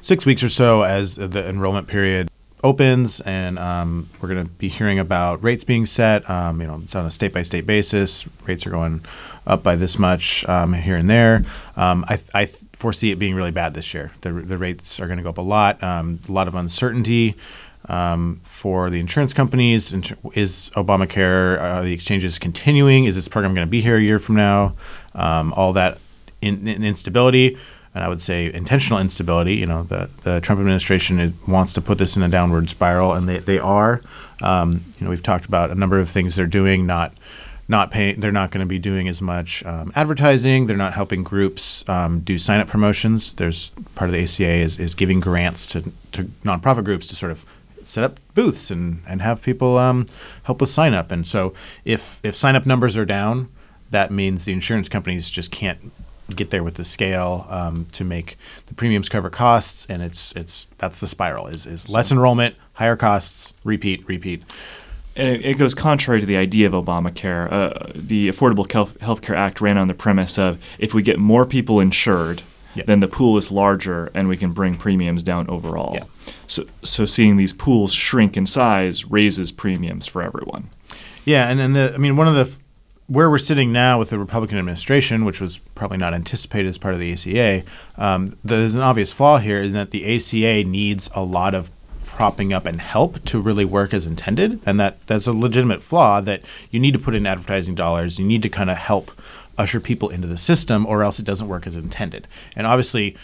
six 0.00 0.24
weeks 0.24 0.42
or 0.42 0.48
so 0.48 0.82
as 0.82 1.16
the 1.16 1.48
enrollment 1.48 1.86
period 1.86 2.30
opens, 2.62 3.20
and 3.20 3.58
um, 3.58 4.08
we're 4.20 4.28
going 4.28 4.44
to 4.44 4.50
be 4.52 4.68
hearing 4.68 4.98
about 4.98 5.42
rates 5.42 5.64
being 5.64 5.86
set. 5.86 6.28
Um, 6.28 6.60
you 6.60 6.66
know, 6.66 6.80
it's 6.82 6.94
on 6.94 7.06
a 7.06 7.10
state 7.10 7.32
by 7.32 7.42
state 7.42 7.66
basis. 7.66 8.26
Rates 8.46 8.66
are 8.66 8.70
going 8.70 9.04
up 9.46 9.62
by 9.62 9.76
this 9.76 9.98
much 9.98 10.46
um, 10.48 10.74
here 10.74 10.96
and 10.96 11.08
there. 11.08 11.44
Um, 11.76 12.04
I, 12.08 12.18
I, 12.34 12.46
foresee 12.46 13.10
it 13.10 13.18
being 13.18 13.34
really 13.34 13.50
bad 13.50 13.74
this 13.74 13.92
year. 13.92 14.10
The, 14.22 14.32
the 14.32 14.56
rates 14.56 14.98
are 14.98 15.06
going 15.06 15.18
to 15.18 15.22
go 15.22 15.28
up 15.28 15.36
a 15.36 15.42
lot. 15.42 15.82
Um, 15.82 16.18
a 16.26 16.32
lot 16.32 16.48
of 16.48 16.54
uncertainty. 16.54 17.34
Um, 17.88 18.40
for 18.42 18.88
the 18.88 19.00
insurance 19.00 19.34
companies, 19.34 19.92
is 20.34 20.70
Obamacare, 20.74 21.58
uh, 21.58 21.82
the 21.82 21.92
exchanges 21.92 22.38
continuing? 22.38 23.04
Is 23.04 23.16
this 23.16 23.28
program 23.28 23.54
going 23.54 23.66
to 23.66 23.70
be 23.70 23.82
here 23.82 23.96
a 23.96 24.00
year 24.00 24.18
from 24.18 24.36
now? 24.36 24.76
all 25.14 25.72
that 25.74 25.98
in, 26.40 26.66
in 26.66 26.84
instability 26.84 27.58
and 27.94 28.04
I 28.04 28.08
would 28.08 28.20
say 28.20 28.52
intentional 28.52 29.00
instability. 29.00 29.56
You 29.56 29.66
know, 29.66 29.82
the, 29.82 30.10
the 30.22 30.40
Trump 30.40 30.60
administration 30.60 31.18
is, 31.18 31.32
wants 31.46 31.72
to 31.74 31.80
put 31.80 31.98
this 31.98 32.16
in 32.16 32.22
a 32.22 32.28
downward 32.28 32.68
spiral, 32.70 33.12
and 33.12 33.28
they, 33.28 33.38
they 33.38 33.58
are. 33.58 34.00
Um, 34.42 34.84
you 34.98 35.04
know, 35.04 35.10
we've 35.10 35.22
talked 35.22 35.44
about 35.46 35.70
a 35.70 35.74
number 35.74 35.98
of 35.98 36.08
things 36.08 36.36
they're 36.36 36.46
doing, 36.46 36.86
not 36.86 37.14
not 37.68 37.92
paying. 37.92 38.18
They're 38.18 38.32
not 38.32 38.50
going 38.50 38.60
to 38.60 38.66
be 38.66 38.80
doing 38.80 39.06
as 39.06 39.22
much 39.22 39.64
um, 39.64 39.92
advertising. 39.94 40.66
They're 40.66 40.76
not 40.76 40.94
helping 40.94 41.22
groups 41.22 41.88
um, 41.88 42.20
do 42.20 42.36
sign 42.36 42.58
up 42.58 42.66
promotions. 42.66 43.32
There's 43.32 43.70
part 43.94 44.10
of 44.10 44.12
the 44.12 44.22
ACA 44.22 44.56
is, 44.56 44.78
is 44.78 44.94
giving 44.94 45.20
grants 45.20 45.66
to 45.68 45.82
to 46.12 46.24
nonprofit 46.44 46.84
groups 46.84 47.06
to 47.08 47.16
sort 47.16 47.32
of 47.32 47.46
set 47.84 48.04
up 48.04 48.18
booths 48.34 48.70
and 48.70 49.02
and 49.06 49.22
have 49.22 49.42
people 49.42 49.78
um, 49.78 50.06
help 50.44 50.60
with 50.60 50.70
sign 50.70 50.94
up. 50.94 51.12
And 51.12 51.26
so 51.26 51.54
if 51.84 52.18
if 52.22 52.36
sign 52.36 52.56
up 52.56 52.66
numbers 52.66 52.96
are 52.96 53.06
down, 53.06 53.48
that 53.90 54.10
means 54.10 54.44
the 54.44 54.52
insurance 54.52 54.88
companies 54.88 55.30
just 55.30 55.50
can't 55.50 55.92
get 56.36 56.50
there 56.50 56.62
with 56.62 56.74
the 56.74 56.84
scale 56.84 57.46
um, 57.48 57.86
to 57.92 58.04
make 58.04 58.36
the 58.66 58.74
premiums 58.74 59.08
cover 59.08 59.30
costs, 59.30 59.86
and 59.86 60.02
it's 60.02 60.32
it's 60.32 60.66
that's 60.78 60.98
the 60.98 61.06
spiral 61.06 61.46
is 61.46 61.66
is 61.66 61.88
less 61.88 62.10
enrollment, 62.10 62.54
higher 62.74 62.96
costs, 62.96 63.54
repeat, 63.64 64.06
repeat. 64.08 64.44
And 65.16 65.28
it, 65.28 65.44
it 65.44 65.58
goes 65.58 65.74
contrary 65.74 66.20
to 66.20 66.26
the 66.26 66.36
idea 66.36 66.66
of 66.66 66.72
Obamacare. 66.72 67.50
Uh, 67.50 67.92
the 67.94 68.28
Affordable 68.28 68.70
Health 69.00 69.22
Care 69.22 69.36
Act 69.36 69.60
ran 69.60 69.76
on 69.76 69.88
the 69.88 69.94
premise 69.94 70.38
of 70.38 70.62
if 70.78 70.94
we 70.94 71.02
get 71.02 71.18
more 71.18 71.44
people 71.44 71.80
insured, 71.80 72.42
yeah. 72.74 72.84
then 72.86 73.00
the 73.00 73.08
pool 73.08 73.36
is 73.36 73.50
larger 73.50 74.10
and 74.14 74.28
we 74.28 74.36
can 74.36 74.52
bring 74.52 74.76
premiums 74.76 75.22
down 75.22 75.48
overall. 75.48 75.94
Yeah. 75.94 76.04
So, 76.46 76.64
so 76.82 77.04
seeing 77.06 77.36
these 77.36 77.52
pools 77.52 77.92
shrink 77.92 78.36
in 78.36 78.46
size 78.46 79.04
raises 79.04 79.52
premiums 79.52 80.06
for 80.06 80.22
everyone. 80.22 80.70
Yeah, 81.24 81.48
and 81.48 81.58
then 81.60 81.72
the 81.72 81.92
I 81.94 81.98
mean 81.98 82.16
one 82.16 82.28
of 82.28 82.34
the 82.34 82.56
where 83.10 83.28
we're 83.28 83.38
sitting 83.38 83.72
now 83.72 83.98
with 83.98 84.10
the 84.10 84.18
Republican 84.20 84.56
administration, 84.56 85.24
which 85.24 85.40
was 85.40 85.58
probably 85.58 85.98
not 85.98 86.14
anticipated 86.14 86.68
as 86.68 86.78
part 86.78 86.94
of 86.94 87.00
the 87.00 87.12
ACA, 87.12 87.64
um, 87.98 88.32
there's 88.44 88.72
an 88.72 88.80
obvious 88.80 89.12
flaw 89.12 89.38
here 89.38 89.60
in 89.60 89.72
that 89.72 89.90
the 89.90 90.14
ACA 90.14 90.62
needs 90.62 91.10
a 91.12 91.24
lot 91.24 91.52
of 91.52 91.72
propping 92.04 92.52
up 92.52 92.66
and 92.66 92.80
help 92.80 93.24
to 93.24 93.40
really 93.40 93.64
work 93.64 93.92
as 93.92 94.06
intended, 94.06 94.60
and 94.64 94.78
that 94.78 95.00
that's 95.08 95.26
a 95.26 95.32
legitimate 95.32 95.82
flaw 95.82 96.20
that 96.20 96.44
you 96.70 96.78
need 96.78 96.92
to 96.92 97.00
put 97.00 97.16
in 97.16 97.26
advertising 97.26 97.74
dollars. 97.74 98.20
You 98.20 98.24
need 98.24 98.42
to 98.42 98.48
kind 98.48 98.70
of 98.70 98.76
help 98.76 99.10
usher 99.58 99.80
people 99.80 100.08
into 100.08 100.28
the 100.28 100.38
system, 100.38 100.86
or 100.86 101.02
else 101.02 101.18
it 101.18 101.24
doesn't 101.24 101.48
work 101.48 101.66
as 101.66 101.74
intended. 101.74 102.28
And 102.54 102.64
obviously, 102.64 103.16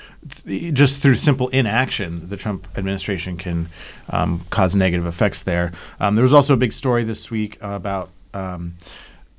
just 0.72 0.98
through 1.00 1.14
simple 1.14 1.46
inaction, 1.50 2.28
the 2.28 2.36
Trump 2.36 2.66
administration 2.76 3.36
can 3.36 3.68
um, 4.10 4.40
cause 4.50 4.74
negative 4.74 5.06
effects 5.06 5.44
there. 5.44 5.70
Um, 6.00 6.16
there 6.16 6.24
was 6.24 6.34
also 6.34 6.54
a 6.54 6.56
big 6.56 6.72
story 6.72 7.04
this 7.04 7.30
week 7.30 7.56
about. 7.60 8.10
Um, 8.34 8.74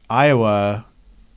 Iowa, 0.09 0.85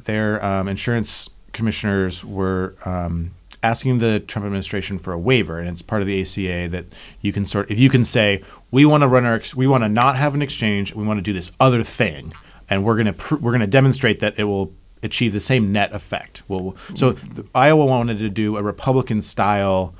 their 0.04 0.44
um, 0.44 0.68
insurance 0.68 1.30
commissioners 1.52 2.24
were 2.24 2.76
um, 2.84 3.32
asking 3.62 3.98
the 3.98 4.20
Trump 4.20 4.46
administration 4.46 4.98
for 4.98 5.12
a 5.12 5.18
waiver, 5.18 5.58
and 5.58 5.68
it's 5.68 5.82
part 5.82 6.02
of 6.02 6.08
the 6.08 6.20
ACA 6.20 6.68
that 6.68 6.86
you 7.20 7.32
can 7.32 7.44
sort. 7.44 7.70
If 7.70 7.78
you 7.78 7.90
can 7.90 8.04
say 8.04 8.42
we 8.70 8.84
want 8.84 9.02
to 9.02 9.08
run 9.08 9.24
our, 9.24 9.42
we 9.54 9.66
want 9.66 9.84
to 9.84 9.88
not 9.88 10.16
have 10.16 10.34
an 10.34 10.42
exchange, 10.42 10.94
we 10.94 11.04
want 11.04 11.18
to 11.18 11.22
do 11.22 11.32
this 11.32 11.50
other 11.60 11.82
thing, 11.82 12.32
and 12.68 12.84
we're 12.84 12.96
gonna 12.96 13.12
pr- 13.12 13.36
we're 13.36 13.52
gonna 13.52 13.66
demonstrate 13.66 14.20
that 14.20 14.38
it 14.38 14.44
will 14.44 14.72
achieve 15.02 15.32
the 15.32 15.40
same 15.40 15.72
net 15.72 15.92
effect. 15.92 16.42
Well, 16.48 16.76
so 16.94 17.12
the, 17.12 17.46
Iowa 17.54 17.84
wanted 17.86 18.18
to 18.18 18.28
do 18.28 18.56
a 18.56 18.62
Republican 18.62 19.22
style. 19.22 19.94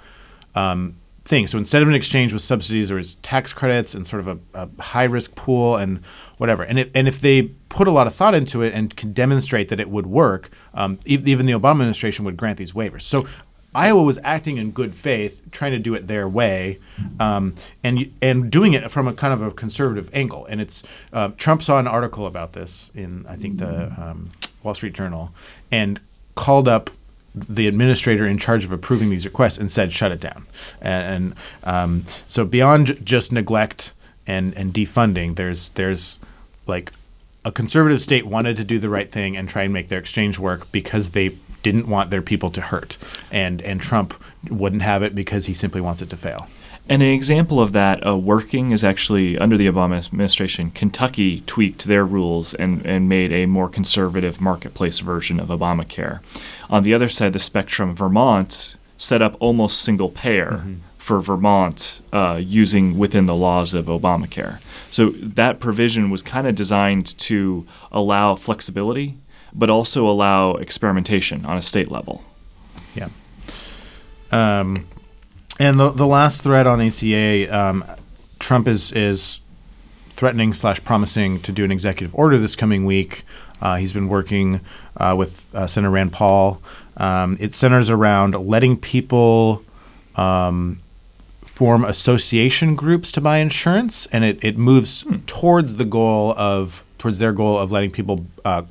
Um, 0.54 0.96
thing. 1.22 1.46
So 1.46 1.58
instead 1.58 1.80
of 1.80 1.86
an 1.86 1.94
exchange 1.94 2.32
with 2.32 2.42
subsidies, 2.42 2.90
was 2.90 3.14
tax 3.16 3.52
credits 3.52 3.94
and 3.94 4.04
sort 4.04 4.20
of 4.20 4.26
a, 4.26 4.38
a 4.52 4.82
high 4.82 5.04
risk 5.04 5.36
pool 5.36 5.76
and 5.76 6.04
whatever. 6.38 6.64
And 6.64 6.78
it, 6.78 6.90
and 6.92 7.06
if 7.06 7.20
they 7.20 7.52
put 7.70 7.88
a 7.88 7.90
lot 7.90 8.06
of 8.06 8.14
thought 8.14 8.34
into 8.34 8.60
it 8.60 8.74
and 8.74 8.94
can 8.94 9.12
demonstrate 9.14 9.68
that 9.70 9.80
it 9.80 9.88
would 9.88 10.06
work, 10.06 10.50
um, 10.74 10.98
even 11.06 11.46
the 11.46 11.54
Obama 11.54 11.80
administration 11.80 12.26
would 12.26 12.36
grant 12.36 12.58
these 12.58 12.72
waivers. 12.72 13.02
So 13.02 13.26
Iowa 13.74 14.02
was 14.02 14.18
acting 14.24 14.58
in 14.58 14.72
good 14.72 14.94
faith, 14.94 15.42
trying 15.52 15.72
to 15.72 15.78
do 15.78 15.94
it 15.94 16.06
their 16.08 16.28
way, 16.28 16.80
um, 17.18 17.54
and 17.82 18.12
and 18.20 18.50
doing 18.50 18.74
it 18.74 18.90
from 18.90 19.06
a 19.06 19.12
kind 19.12 19.32
of 19.32 19.40
a 19.40 19.50
conservative 19.52 20.10
angle. 20.12 20.44
And 20.46 20.60
it's 20.60 20.82
uh, 21.12 21.30
Trump 21.36 21.62
saw 21.62 21.78
an 21.78 21.86
article 21.86 22.26
about 22.26 22.52
this 22.52 22.90
in 22.94 23.24
I 23.28 23.36
think 23.36 23.58
the 23.58 23.92
um, 23.96 24.32
Wall 24.62 24.74
Street 24.74 24.92
Journal, 24.92 25.32
and 25.70 26.00
called 26.34 26.66
up 26.66 26.90
the 27.34 27.68
administrator 27.68 28.26
in 28.26 28.38
charge 28.38 28.64
of 28.64 28.72
approving 28.72 29.10
these 29.10 29.24
requests 29.24 29.56
and 29.56 29.70
said, 29.70 29.92
shut 29.92 30.10
it 30.10 30.18
down. 30.18 30.46
And, 30.80 31.04
and 31.14 31.34
um, 31.62 32.04
so 32.26 32.44
beyond 32.44 32.86
j- 32.88 32.98
just 33.04 33.30
neglect 33.30 33.94
and, 34.26 34.52
and 34.54 34.74
defunding, 34.74 35.36
there's 35.36 35.68
there's 35.70 36.18
like 36.66 36.92
a 37.44 37.52
conservative 37.52 38.02
state 38.02 38.26
wanted 38.26 38.56
to 38.56 38.64
do 38.64 38.78
the 38.78 38.88
right 38.88 39.10
thing 39.10 39.36
and 39.36 39.48
try 39.48 39.62
and 39.62 39.72
make 39.72 39.88
their 39.88 39.98
exchange 39.98 40.38
work 40.38 40.70
because 40.72 41.10
they 41.10 41.30
didn't 41.62 41.88
want 41.88 42.10
their 42.10 42.22
people 42.22 42.50
to 42.50 42.60
hurt, 42.60 42.96
and 43.30 43.60
and 43.62 43.80
Trump 43.80 44.14
wouldn't 44.48 44.82
have 44.82 45.02
it 45.02 45.14
because 45.14 45.46
he 45.46 45.54
simply 45.54 45.80
wants 45.80 46.02
it 46.02 46.10
to 46.10 46.16
fail. 46.16 46.48
And 46.88 47.02
an 47.02 47.10
example 47.10 47.60
of 47.60 47.72
that 47.72 48.04
uh, 48.04 48.16
working 48.16 48.72
is 48.72 48.82
actually 48.82 49.38
under 49.38 49.56
the 49.56 49.68
Obama 49.68 50.04
administration, 50.04 50.72
Kentucky 50.72 51.42
tweaked 51.42 51.84
their 51.84 52.04
rules 52.04 52.52
and, 52.52 52.84
and 52.84 53.08
made 53.08 53.30
a 53.30 53.46
more 53.46 53.68
conservative 53.68 54.40
marketplace 54.40 54.98
version 54.98 55.38
of 55.38 55.48
Obamacare. 55.48 56.18
On 56.68 56.82
the 56.82 56.92
other 56.92 57.08
side 57.08 57.28
of 57.28 57.32
the 57.34 57.38
spectrum, 57.38 57.94
Vermont 57.94 58.76
set 58.98 59.22
up 59.22 59.36
almost 59.38 59.80
single 59.80 60.08
payer 60.08 60.62
mm-hmm. 60.62 60.74
for 60.98 61.20
Vermont 61.20 62.00
uh, 62.12 62.40
using 62.42 62.98
within 62.98 63.26
the 63.26 63.36
laws 63.36 63.72
of 63.72 63.86
Obamacare. 63.86 64.58
So 64.90 65.10
that 65.10 65.60
provision 65.60 66.10
was 66.10 66.22
kind 66.22 66.46
of 66.46 66.54
designed 66.54 67.18
to 67.18 67.66
allow 67.92 68.34
flexibility, 68.34 69.18
but 69.52 69.70
also 69.70 70.08
allow 70.08 70.54
experimentation 70.54 71.44
on 71.44 71.56
a 71.56 71.62
state 71.62 71.90
level. 71.90 72.24
Yeah. 72.94 73.08
Um, 74.32 74.86
and 75.58 75.78
the 75.78 75.90
the 75.90 76.06
last 76.06 76.42
threat 76.42 76.66
on 76.66 76.80
ACA, 76.80 77.46
um, 77.56 77.84
Trump 78.38 78.66
is 78.66 78.92
is 78.92 79.40
threatening 80.08 80.52
slash 80.52 80.82
promising 80.84 81.40
to 81.40 81.52
do 81.52 81.64
an 81.64 81.72
executive 81.72 82.14
order 82.14 82.38
this 82.38 82.56
coming 82.56 82.84
week. 82.84 83.22
Uh, 83.62 83.76
he's 83.76 83.92
been 83.92 84.08
working 84.08 84.60
uh, 84.96 85.14
with 85.16 85.54
uh, 85.54 85.66
Senator 85.66 85.90
Rand 85.90 86.12
Paul. 86.12 86.60
Um, 86.96 87.36
it 87.40 87.54
centers 87.54 87.88
around 87.90 88.34
letting 88.34 88.76
people 88.76 89.62
um, 90.16 90.80
form 91.50 91.84
association 91.84 92.76
groups 92.76 93.10
to 93.10 93.20
buy 93.20 93.38
insurance, 93.38 94.06
and 94.06 94.24
it, 94.24 94.42
it 94.42 94.56
moves 94.56 95.04
towards 95.26 95.76
the 95.76 95.84
goal 95.84 96.32
of 96.38 96.84
towards 96.96 97.18
their 97.18 97.32
goal 97.32 97.58
of 97.58 97.72
letting 97.72 97.90
people 97.90 98.24
uh, 98.44 98.62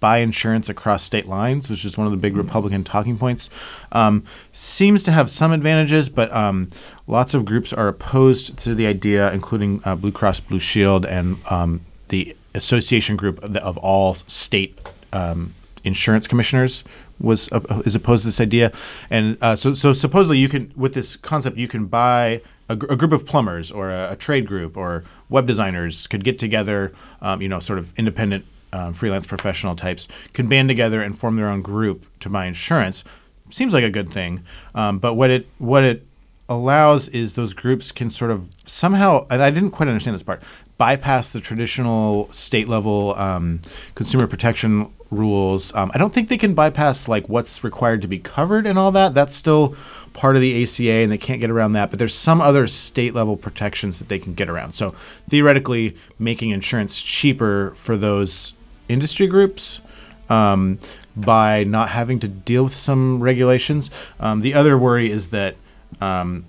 buy 0.00 0.18
insurance 0.18 0.68
across 0.68 1.04
state 1.04 1.26
lines, 1.26 1.70
which 1.70 1.84
is 1.84 1.96
one 1.96 2.06
of 2.06 2.10
the 2.10 2.16
big 2.18 2.36
Republican 2.36 2.82
talking 2.82 3.16
points. 3.16 3.48
Um, 3.92 4.24
seems 4.52 5.04
to 5.04 5.12
have 5.12 5.30
some 5.30 5.52
advantages, 5.52 6.08
but 6.08 6.30
um, 6.34 6.68
lots 7.06 7.32
of 7.32 7.44
groups 7.44 7.72
are 7.72 7.86
opposed 7.86 8.58
to 8.58 8.74
the 8.74 8.86
idea, 8.86 9.32
including 9.32 9.80
uh, 9.84 9.94
Blue 9.94 10.12
Cross 10.12 10.40
Blue 10.40 10.60
Shield 10.60 11.06
and 11.06 11.38
um, 11.48 11.82
the 12.08 12.36
association 12.54 13.16
group 13.16 13.42
of, 13.42 13.52
the, 13.52 13.64
of 13.64 13.78
all 13.78 14.14
state 14.14 14.76
um, 15.12 15.54
insurance 15.86 16.26
commissioners 16.26 16.84
was 17.18 17.50
uh, 17.52 17.82
is 17.84 17.94
opposed 17.94 18.22
to 18.22 18.28
this 18.28 18.40
idea, 18.40 18.72
and 19.10 19.38
uh, 19.40 19.56
so 19.56 19.74
so 19.74 19.92
supposedly 19.92 20.38
you 20.38 20.48
can 20.48 20.72
with 20.76 20.94
this 20.94 21.16
concept 21.16 21.56
you 21.56 21.68
can 21.68 21.86
buy 21.86 22.42
a, 22.68 22.76
gr- 22.76 22.92
a 22.92 22.96
group 22.96 23.12
of 23.12 23.26
plumbers 23.26 23.70
or 23.70 23.90
a, 23.90 24.12
a, 24.12 24.16
trade 24.16 24.46
group 24.46 24.76
or 24.76 25.04
web 25.28 25.46
designers 25.46 26.06
could 26.06 26.24
get 26.24 26.38
together, 26.38 26.92
um, 27.20 27.40
you 27.40 27.48
know, 27.48 27.60
sort 27.60 27.78
of 27.78 27.96
independent 27.96 28.44
um, 28.72 28.92
freelance 28.92 29.26
professional 29.26 29.76
types 29.76 30.08
can 30.32 30.48
band 30.48 30.68
together 30.68 31.00
and 31.00 31.16
form 31.16 31.36
their 31.36 31.48
own 31.48 31.62
group 31.62 32.06
to 32.20 32.28
buy 32.28 32.46
insurance. 32.46 33.04
Seems 33.50 33.72
like 33.72 33.84
a 33.84 33.90
good 33.90 34.10
thing, 34.10 34.44
um, 34.74 34.98
but 34.98 35.14
what 35.14 35.30
it 35.30 35.48
what 35.58 35.84
it 35.84 36.04
allows 36.48 37.08
is 37.08 37.34
those 37.34 37.54
groups 37.54 37.92
can 37.92 38.10
sort 38.10 38.30
of 38.30 38.48
somehow 38.64 39.24
I 39.30 39.50
didn't 39.50 39.70
quite 39.70 39.88
understand 39.88 40.14
this 40.14 40.22
part 40.22 40.42
bypass 40.78 41.30
the 41.30 41.40
traditional 41.40 42.30
state 42.32 42.68
level 42.68 43.14
um, 43.16 43.60
consumer 43.94 44.26
protection 44.26 44.92
rules. 45.10 45.74
Um, 45.74 45.90
I 45.94 45.98
don't 45.98 46.12
think 46.12 46.28
they 46.28 46.38
can 46.38 46.54
bypass 46.54 47.08
like 47.08 47.28
what's 47.28 47.62
required 47.62 48.02
to 48.02 48.08
be 48.08 48.18
covered 48.18 48.66
and 48.66 48.78
all 48.78 48.90
that. 48.92 49.14
That's 49.14 49.34
still 49.34 49.76
part 50.12 50.36
of 50.36 50.42
the 50.42 50.62
ACA, 50.62 51.02
and 51.02 51.12
they 51.12 51.18
can't 51.18 51.40
get 51.40 51.50
around 51.50 51.72
that. 51.72 51.90
But 51.90 51.98
there's 51.98 52.14
some 52.14 52.40
other 52.40 52.66
state 52.66 53.14
level 53.14 53.36
protections 53.36 53.98
that 53.98 54.08
they 54.08 54.18
can 54.18 54.34
get 54.34 54.48
around. 54.48 54.72
So 54.74 54.90
theoretically, 55.28 55.96
making 56.18 56.50
insurance 56.50 57.00
cheaper 57.02 57.72
for 57.76 57.96
those 57.96 58.54
industry 58.88 59.26
groups. 59.26 59.80
Um, 60.28 60.80
by 61.16 61.64
not 61.64 61.88
having 61.90 62.18
to 62.20 62.28
deal 62.28 62.64
with 62.64 62.74
some 62.74 63.22
regulations. 63.22 63.90
Um, 64.20 64.40
the 64.40 64.52
other 64.52 64.76
worry 64.76 65.10
is 65.10 65.28
that 65.28 65.56
um, 66.00 66.44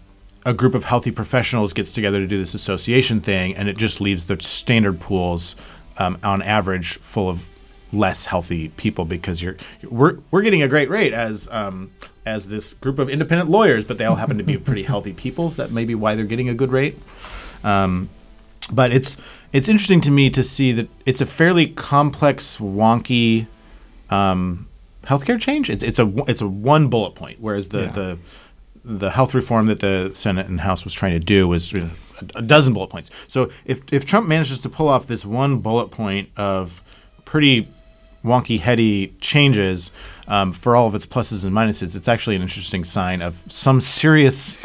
a 0.46 0.54
group 0.54 0.76
of 0.76 0.86
healthy 0.86 1.12
professionals 1.12 1.74
gets 1.74 1.92
together 1.92 2.20
to 2.20 2.28
do 2.28 2.38
this 2.38 2.54
association 2.54 3.22
thing, 3.22 3.56
and 3.56 3.70
it 3.70 3.78
just 3.78 4.02
leaves 4.02 4.26
the 4.26 4.40
standard 4.42 5.00
pools 5.00 5.56
um, 5.98 6.18
on 6.24 6.42
average 6.42 6.98
full 7.00 7.30
of 7.30 7.50
less 7.92 8.26
healthy 8.26 8.70
people 8.70 9.06
because 9.06 9.42
you're 9.42 9.56
we're 9.84 10.20
we're 10.32 10.42
getting 10.42 10.62
a 10.62 10.68
great 10.68 10.90
rate 10.90 11.14
as 11.14 11.48
um, 11.52 11.92
as 12.26 12.50
this 12.50 12.74
group 12.76 13.00
of 13.00 13.10
independent 13.10 13.50
lawyers, 13.50 13.86
but 13.86 13.98
they 13.98 14.06
all 14.06 14.16
happen 14.16 14.38
to 14.38 14.44
be 14.44 14.58
pretty 14.58 14.84
healthy 14.92 15.14
people. 15.14 15.50
So 15.52 15.64
that 15.64 15.72
may 15.72 15.86
be 15.86 15.96
why 15.96 16.16
they're 16.16 16.26
getting 16.26 16.50
a 16.50 16.54
good 16.54 16.72
rate. 16.72 16.98
Um, 17.64 18.10
but 18.72 18.92
it's 18.92 19.18
it's 19.54 19.68
interesting 19.68 20.02
to 20.02 20.12
me 20.12 20.30
to 20.30 20.44
see 20.44 20.72
that 20.74 20.90
it's 21.06 21.22
a 21.22 21.26
fairly 21.26 21.68
complex, 21.68 22.58
wonky 22.58 23.48
um, 24.10 24.68
healthcare 25.04 25.40
change. 25.40 25.70
It's 25.70 25.84
it's 25.84 26.00
a 26.00 26.12
it's 26.28 26.42
a 26.42 26.48
one 26.48 26.90
bullet 26.90 27.16
point, 27.16 27.38
whereas 27.40 27.70
the 27.70 27.84
yeah. 27.84 27.92
the 27.92 28.18
the 28.84 29.12
health 29.12 29.34
reform 29.34 29.68
that 29.68 29.80
the 29.80 30.12
Senate 30.14 30.48
and 30.48 30.62
House 30.62 30.84
was 30.84 30.94
trying 30.94 31.14
to 31.14 31.20
do 31.20 31.48
was 31.48 31.74
you 31.74 31.82
know, 31.82 31.90
a, 32.20 32.40
a 32.40 32.42
dozen 32.42 32.74
bullet 32.74 32.90
points. 32.90 33.10
So 33.28 33.50
if 33.66 33.82
if 33.92 34.06
Trump 34.06 34.28
manages 34.28 34.60
to 34.62 34.70
pull 34.70 34.90
off 34.90 35.08
this 35.08 35.26
one 35.26 35.60
bullet 35.60 35.90
point 35.92 36.30
of 36.36 36.82
pretty 37.26 37.70
wonky, 38.28 38.60
heady 38.60 39.16
changes 39.20 39.92
um, 40.28 40.52
for 40.52 40.76
all 40.76 40.88
of 40.88 40.96
its 40.96 41.06
pluses 41.06 41.46
and 41.46 41.54
minuses, 41.54 41.96
it's 41.96 42.08
actually 42.08 42.36
an 42.36 42.42
interesting 42.42 42.84
sign 42.84 43.22
of 43.22 43.44
some 43.48 43.82
serious 43.82 44.58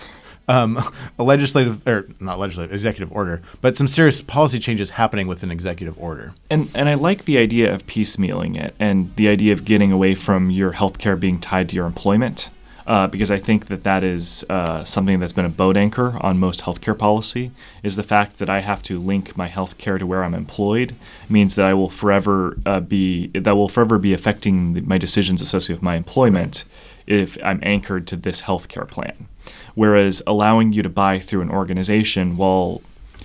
um, 0.48 0.79
legislative 1.18 1.87
or 1.87 2.09
not 2.20 2.38
legislative 2.38 2.72
executive 2.72 3.12
order, 3.12 3.42
but 3.61 3.77
some 3.77 3.88
serious 3.88 4.22
policy 4.22 4.59
changes 4.59 4.90
happening 4.90 5.27
with 5.27 5.42
an 5.42 5.51
executive 5.51 5.98
order. 5.98 6.35
And 6.51 6.70
and 6.75 6.88
I 6.88 6.94
like 6.94 7.25
the 7.25 7.38
idea 7.38 7.72
of 7.72 7.87
piecemealing 7.87 8.57
it 8.57 8.75
and 8.79 9.14
the 9.16 9.29
idea 9.29 9.53
of 9.53 9.64
getting 9.64 9.92
away 9.92 10.14
from 10.14 10.51
your 10.51 10.72
health 10.72 10.98
care 10.98 11.16
being 11.16 11.38
tied 11.38 11.68
to 11.70 11.77
your 11.77 11.87
employment 11.87 12.51
uh, 12.87 13.07
because 13.07 13.31
I 13.31 13.38
think 13.38 13.66
that 13.66 13.85
that 13.85 14.03
is 14.05 14.45
uh, 14.49 14.85
something 14.85 15.21
that's 15.21 15.33
been 15.33 15.45
a 15.45 15.51
boat 15.51 15.77
anchor 15.77 16.16
on 16.21 16.38
most 16.38 16.61
healthcare 16.61 16.99
policy. 16.99 17.51
Is 17.83 17.97
the 17.97 18.03
fact 18.03 18.38
that 18.38 18.51
I 18.51 18.61
have 18.61 18.83
to 18.85 18.99
link 18.99 19.37
my 19.37 19.49
healthcare 19.49 19.99
to 19.99 20.07
where 20.07 20.25
I'm 20.25 20.35
employed 20.35 20.95
means 21.29 21.55
that 21.55 21.66
I 21.66 21.75
will 21.75 21.90
forever 21.90 22.57
uh, 22.66 22.81
be 22.81 23.29
that 23.29 23.57
will 23.57 23.68
forever 23.68 23.99
be 23.99 24.12
affecting 24.12 24.87
my 24.87 24.99
decisions 24.99 25.40
associated 25.40 25.79
with 25.79 25.83
my 25.83 25.97
employment 25.97 26.64
if 27.07 27.37
I'm 27.45 27.61
anchored 27.62 28.07
to 28.09 28.16
this 28.16 28.42
healthcare 28.42 28.88
plan. 28.88 29.29
Whereas 29.75 30.23
allowing 30.27 30.73
you 30.73 30.83
to 30.83 30.88
buy 30.88 31.18
through 31.18 31.40
an 31.40 31.51
organization, 31.51 32.37
while 32.37 32.83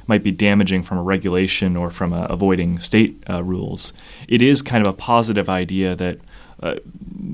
might 0.08 0.24
be 0.24 0.32
damaging 0.32 0.84
from 0.84 0.98
a 0.98 1.04
regulation 1.04 1.76
or 1.76 1.92
from 1.92 2.14
uh, 2.14 2.26
avoiding 2.26 2.80
state 2.80 3.22
uh, 3.30 3.44
rules, 3.44 3.94
it 4.28 4.42
is 4.42 4.62
kind 4.62 4.86
of 4.86 4.94
a 4.94 4.98
positive 4.98 5.50
idea 5.50 5.96
that 5.96 6.18
uh, 6.62 6.76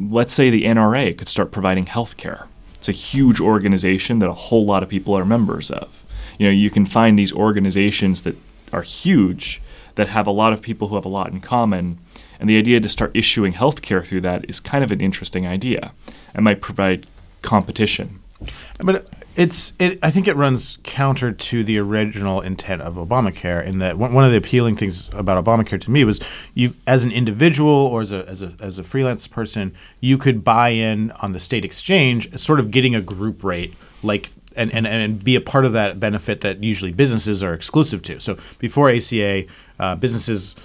let's 0.10 0.34
say 0.34 0.50
the 0.50 0.66
NRA 0.66 1.18
could 1.18 1.30
start 1.30 1.52
providing 1.52 1.86
health 1.86 2.18
care. 2.18 2.48
It's 2.76 2.90
a 2.90 2.92
huge 2.92 3.40
organization 3.40 4.20
that 4.20 4.30
a 4.30 4.34
whole 4.34 4.66
lot 4.66 4.84
of 4.84 4.90
people 4.90 5.18
are 5.18 5.26
members 5.26 5.72
of. 5.72 6.04
You 6.38 6.48
know, 6.48 6.52
you 6.52 6.70
can 6.70 6.86
find 6.86 7.18
these 7.18 7.32
organizations 7.32 8.24
that 8.24 8.36
are 8.72 8.82
huge 8.82 9.62
that 9.96 10.10
have 10.10 10.28
a 10.28 10.32
lot 10.32 10.54
of 10.54 10.62
people 10.62 10.88
who 10.88 10.96
have 10.96 11.06
a 11.06 11.10
lot 11.10 11.32
in 11.32 11.40
common, 11.40 12.00
and 12.40 12.50
the 12.50 12.58
idea 12.58 12.80
to 12.80 12.90
start 12.90 13.12
issuing 13.14 13.54
health 13.54 13.82
care 13.82 14.04
through 14.04 14.22
that 14.22 14.50
is 14.50 14.60
kind 14.60 14.84
of 14.84 14.92
an 14.92 15.00
interesting 15.00 15.46
idea 15.48 15.94
and 16.34 16.44
might 16.44 16.62
provide 16.62 17.06
competition. 17.42 18.20
But 18.79 19.08
it's 19.36 19.73
it. 19.79 19.99
I 20.03 20.12
think 20.12 20.27
it 20.27 20.36
runs 20.36 20.77
counter 20.84 21.32
to 21.32 21.63
the 21.63 21.79
original 21.79 22.41
intent 22.41 22.82
of 22.82 22.95
Obamacare 22.95 23.65
in 23.65 23.79
that 23.79 23.97
one, 23.97 24.23
of 24.23 24.32
the 24.32 24.38
appealing 24.38 24.75
things 24.75 25.10
about 25.13 25.43
Obamacare 25.43 25.79
to 25.82 25.91
me 25.91 26.03
was 26.03 26.19
you, 26.53 26.75
as 26.86 27.03
an 27.03 27.12
individual 27.12 27.69
or 27.69 28.01
as 28.01 28.12
a, 28.12 28.27
as 28.27 28.41
a 28.41 28.53
as 28.60 28.79
a 28.79 28.84
freelance 28.84 29.27
person, 29.27 29.73
you 29.99 30.17
could 30.17 30.43
buy 30.43 30.69
in 30.69 31.12
on 31.21 31.34
the 31.34 31.39
state 31.39 31.65
exchange, 31.65 32.38
sort 32.38 32.60
of 32.60 32.71
getting 32.71 32.95
a 32.95 33.01
group 33.01 33.43
rate 33.43 33.73
like 34.01 34.32
and, 34.56 34.71
and, 34.73 34.86
and 34.86 35.23
be 35.23 35.36
a 35.36 35.41
part 35.41 35.65
of 35.65 35.73
that 35.73 35.99
benefit 35.99 36.41
that 36.41 36.63
usually 36.63 36.91
businesses 36.91 37.41
are 37.41 37.53
exclusive 37.53 38.01
to. 38.03 38.19
So 38.19 38.38
before 38.60 38.89
ACA, 38.89 39.45
uh, 39.79 39.95
businesses, 39.95 40.56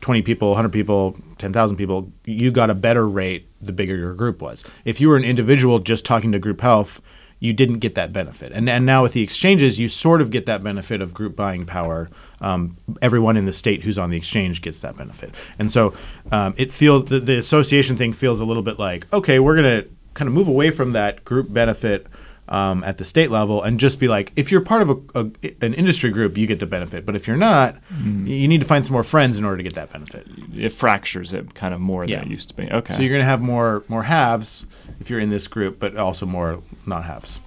20 0.00 0.22
people, 0.22 0.48
100 0.48 0.70
people, 0.70 1.16
10,000 1.38 1.76
people, 1.76 2.12
you 2.24 2.50
got 2.50 2.70
a 2.70 2.74
better 2.74 3.08
rate 3.08 3.48
the 3.60 3.72
bigger 3.72 3.96
your 3.96 4.14
group 4.14 4.40
was. 4.40 4.64
If 4.84 5.00
you 5.00 5.08
were 5.08 5.16
an 5.16 5.24
individual 5.24 5.78
just 5.78 6.04
talking 6.04 6.32
to 6.32 6.38
group 6.38 6.60
health, 6.60 7.00
you 7.40 7.54
didn't 7.54 7.78
get 7.78 7.94
that 7.94 8.12
benefit. 8.12 8.52
And, 8.52 8.68
and 8.68 8.86
now 8.86 9.02
with 9.02 9.14
the 9.14 9.22
exchanges, 9.22 9.80
you 9.80 9.88
sort 9.88 10.20
of 10.20 10.30
get 10.30 10.46
that 10.46 10.62
benefit 10.62 11.00
of 11.00 11.14
group 11.14 11.34
buying 11.34 11.64
power. 11.64 12.10
Um, 12.40 12.76
everyone 13.00 13.36
in 13.36 13.46
the 13.46 13.52
state 13.52 13.82
who's 13.82 13.98
on 13.98 14.10
the 14.10 14.16
exchange 14.16 14.60
gets 14.60 14.80
that 14.80 14.96
benefit. 14.96 15.34
And 15.58 15.72
so 15.72 15.94
um, 16.30 16.54
it 16.56 16.70
feels 16.70 17.06
the, 17.06 17.18
the 17.18 17.38
association 17.38 17.96
thing 17.96 18.12
feels 18.12 18.40
a 18.40 18.44
little 18.44 18.62
bit 18.62 18.78
like, 18.78 19.10
okay, 19.12 19.38
we're 19.38 19.56
to 19.82 19.88
kind 20.12 20.28
of 20.28 20.34
move 20.34 20.48
away 20.48 20.70
from 20.70 20.92
that 20.92 21.24
group 21.24 21.52
benefit 21.52 22.06
um, 22.50 22.82
at 22.84 22.98
the 22.98 23.04
state 23.04 23.30
level 23.30 23.62
and 23.62 23.78
just 23.78 24.00
be 24.00 24.08
like, 24.08 24.32
if 24.34 24.50
you're 24.50 24.60
part 24.60 24.82
of 24.82 24.90
a, 24.90 24.96
a, 25.14 25.54
an 25.62 25.72
industry 25.74 26.10
group, 26.10 26.36
you 26.36 26.46
get 26.46 26.58
the 26.58 26.66
benefit. 26.66 27.06
But 27.06 27.14
if 27.14 27.26
you're 27.26 27.36
not, 27.36 27.76
mm. 27.92 28.26
you 28.26 28.48
need 28.48 28.60
to 28.60 28.66
find 28.66 28.84
some 28.84 28.92
more 28.92 29.04
friends 29.04 29.38
in 29.38 29.44
order 29.44 29.58
to 29.58 29.62
get 29.62 29.74
that 29.74 29.92
benefit. 29.92 30.26
It 30.54 30.70
fractures 30.70 31.32
it 31.32 31.54
kind 31.54 31.72
of 31.72 31.80
more 31.80 32.04
yeah. 32.04 32.18
than 32.18 32.28
it 32.28 32.30
used 32.30 32.48
to 32.48 32.54
be. 32.54 32.70
Okay. 32.70 32.94
So 32.94 33.00
you're 33.00 33.10
going 33.10 33.22
to 33.22 33.26
have 33.26 33.40
more 33.40 33.84
more 33.88 34.04
halves 34.04 34.66
if 34.98 35.08
you're 35.08 35.20
in 35.20 35.30
this 35.30 35.46
group, 35.46 35.78
but 35.78 35.96
also 35.96 36.26
more 36.26 36.60
not 36.86 37.04
halves. 37.04 37.40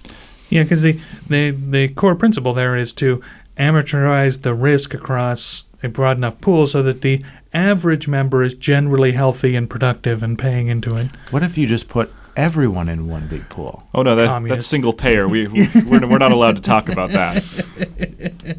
Yeah, 0.48 0.62
because 0.62 0.82
the, 0.82 0.98
the 1.28 1.50
the 1.50 1.88
core 1.88 2.14
principle 2.14 2.54
there 2.54 2.76
is 2.76 2.92
to 2.94 3.22
amortize 3.58 4.42
the 4.42 4.54
risk 4.54 4.94
across 4.94 5.64
a 5.82 5.88
broad 5.88 6.16
enough 6.16 6.40
pool 6.40 6.66
so 6.66 6.82
that 6.82 7.02
the 7.02 7.22
average 7.52 8.08
member 8.08 8.42
is 8.42 8.54
generally 8.54 9.12
healthy 9.12 9.54
and 9.54 9.68
productive 9.68 10.22
and 10.22 10.38
paying 10.38 10.68
into 10.68 10.96
it. 10.96 11.10
What 11.30 11.42
if 11.42 11.58
you 11.58 11.66
just 11.66 11.88
put 11.88 12.12
everyone 12.36 12.88
in 12.88 13.08
one 13.08 13.26
big 13.28 13.48
pool. 13.48 13.86
Oh 13.94 14.02
no, 14.02 14.16
that, 14.16 14.48
that's 14.48 14.66
single 14.66 14.92
payer. 14.92 15.28
We 15.28 15.46
we're, 15.46 16.06
we're 16.06 16.18
not 16.18 16.32
allowed 16.32 16.56
to 16.56 16.62
talk 16.62 16.88
about 16.88 17.10
that. 17.10 18.58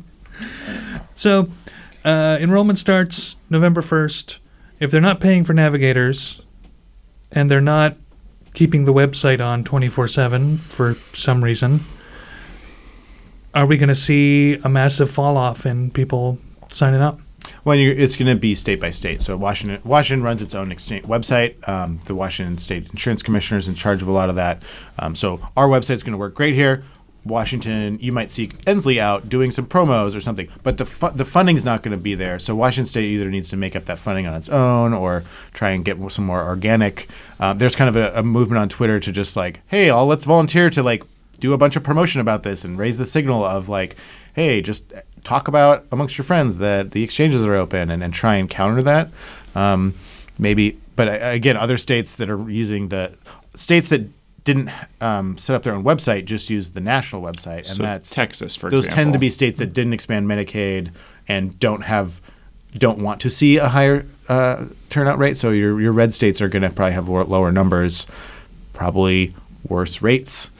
so, 1.15 1.49
uh, 2.03 2.37
enrollment 2.39 2.79
starts 2.79 3.37
November 3.49 3.81
first. 3.81 4.39
If 4.79 4.91
they're 4.91 5.01
not 5.01 5.19
paying 5.19 5.43
for 5.43 5.53
navigators, 5.53 6.41
and 7.31 7.49
they're 7.49 7.61
not 7.61 7.97
keeping 8.53 8.85
the 8.85 8.93
website 8.93 9.43
on 9.43 9.63
twenty 9.63 9.87
four 9.87 10.07
seven 10.07 10.57
for 10.57 10.95
some 11.13 11.43
reason, 11.43 11.81
are 13.53 13.65
we 13.65 13.77
going 13.77 13.89
to 13.89 13.95
see 13.95 14.55
a 14.63 14.69
massive 14.69 15.09
fall 15.09 15.37
off 15.37 15.65
in 15.65 15.91
people 15.91 16.39
signing 16.71 17.01
up? 17.01 17.19
Well, 17.63 17.77
it's 17.77 18.15
going 18.15 18.27
to 18.27 18.39
be 18.39 18.55
state 18.55 18.79
by 18.79 18.91
state. 18.91 19.21
So 19.21 19.37
Washington 19.37 19.81
Washington 19.83 20.23
runs 20.23 20.41
its 20.41 20.55
own 20.55 20.69
website. 20.69 21.67
Um, 21.67 21.99
the 22.05 22.15
Washington 22.15 22.57
State 22.57 22.89
Insurance 22.89 23.23
Commissioner 23.23 23.57
is 23.57 23.67
in 23.67 23.75
charge 23.75 24.01
of 24.01 24.07
a 24.07 24.11
lot 24.11 24.29
of 24.29 24.35
that. 24.35 24.61
Um, 24.99 25.15
so 25.15 25.39
our 25.57 25.67
website 25.67 25.95
is 25.95 26.03
going 26.03 26.13
to 26.13 26.17
work 26.17 26.35
great 26.35 26.53
here. 26.53 26.83
Washington, 27.25 27.97
you 27.99 28.11
might 28.11 28.29
see 28.29 28.49
Inslee 28.49 28.99
out 28.99 29.29
doing 29.29 29.49
some 29.49 29.65
promos 29.65 30.15
or 30.15 30.19
something, 30.19 30.47
but 30.61 30.77
the 30.77 30.85
fu- 30.85 31.09
the 31.09 31.25
funding's 31.25 31.65
not 31.65 31.81
going 31.81 31.97
to 31.97 32.01
be 32.01 32.13
there. 32.13 32.37
So 32.37 32.55
Washington 32.55 32.85
State 32.85 33.05
either 33.05 33.31
needs 33.31 33.49
to 33.49 33.57
make 33.57 33.75
up 33.75 33.85
that 33.85 33.97
funding 33.97 34.27
on 34.27 34.35
its 34.35 34.47
own 34.47 34.93
or 34.93 35.23
try 35.51 35.71
and 35.71 35.83
get 35.83 35.97
some 36.11 36.25
more 36.25 36.43
organic. 36.43 37.09
Uh, 37.39 37.53
there's 37.53 37.75
kind 37.75 37.89
of 37.89 37.95
a, 37.95 38.19
a 38.19 38.23
movement 38.23 38.59
on 38.59 38.69
Twitter 38.69 38.99
to 38.99 39.11
just 39.11 39.35
like, 39.35 39.61
hey, 39.67 39.89
all 39.89 40.05
let's 40.05 40.23
volunteer 40.23 40.69
to 40.69 40.83
like 40.83 41.03
do 41.39 41.53
a 41.53 41.57
bunch 41.57 41.75
of 41.75 41.83
promotion 41.83 42.21
about 42.21 42.43
this 42.43 42.63
and 42.63 42.77
raise 42.77 42.99
the 42.99 43.05
signal 43.05 43.43
of 43.43 43.67
like, 43.67 43.95
hey, 44.35 44.61
just 44.61 44.93
talk 45.25 45.49
about 45.49 45.85
amongst 45.91 46.17
your 46.17 46.23
friends 46.23 46.57
that 46.59 46.91
the 46.91 47.03
exchanges 47.03 47.41
are 47.41 47.55
open 47.55 47.89
and, 47.89 48.01
and 48.01 48.13
try 48.13 48.35
and 48.35 48.49
counter 48.49 48.81
that. 48.83 49.09
Um, 49.55 49.93
maybe, 50.39 50.79
but 50.95 51.09
again, 51.21 51.57
other 51.57 51.77
states 51.77 52.15
that 52.15 52.29
are 52.29 52.49
using 52.49 52.87
the 52.87 53.17
states 53.55 53.89
that 53.89 54.07
didn't 54.45 54.69
um, 55.01 55.37
set 55.37 55.55
up 55.55 55.63
their 55.63 55.73
own 55.73 55.83
website, 55.83 56.25
just 56.25 56.49
use 56.49 56.69
the 56.69 56.79
national 56.79 57.21
website, 57.21 57.57
and 57.57 57.67
So 57.67 57.83
that's 57.83 58.11
Texas, 58.11 58.55
for 58.55 58.67
example. 58.67 58.83
those 58.83 58.93
tend 58.93 59.13
to 59.13 59.19
be 59.19 59.29
states 59.29 59.57
that 59.57 59.73
didn't 59.73 59.93
expand 59.93 60.27
Medicaid 60.27 60.91
and 61.27 61.59
don't 61.59 61.81
have 61.81 62.21
don't 62.77 62.99
want 62.99 63.21
to 63.21 63.29
see 63.29 63.57
a 63.57 63.69
higher 63.69 64.05
uh, 64.29 64.65
turnout 64.89 65.17
rate. 65.17 65.35
So 65.37 65.49
your 65.49 65.81
your 65.81 65.91
red 65.91 66.13
states 66.13 66.41
are 66.41 66.49
going 66.49 66.61
to 66.61 66.69
probably 66.69 66.93
have 66.93 67.09
lower 67.09 67.51
numbers, 67.51 68.05
probably 68.73 69.33
worse 69.67 70.01
rates, 70.01 70.51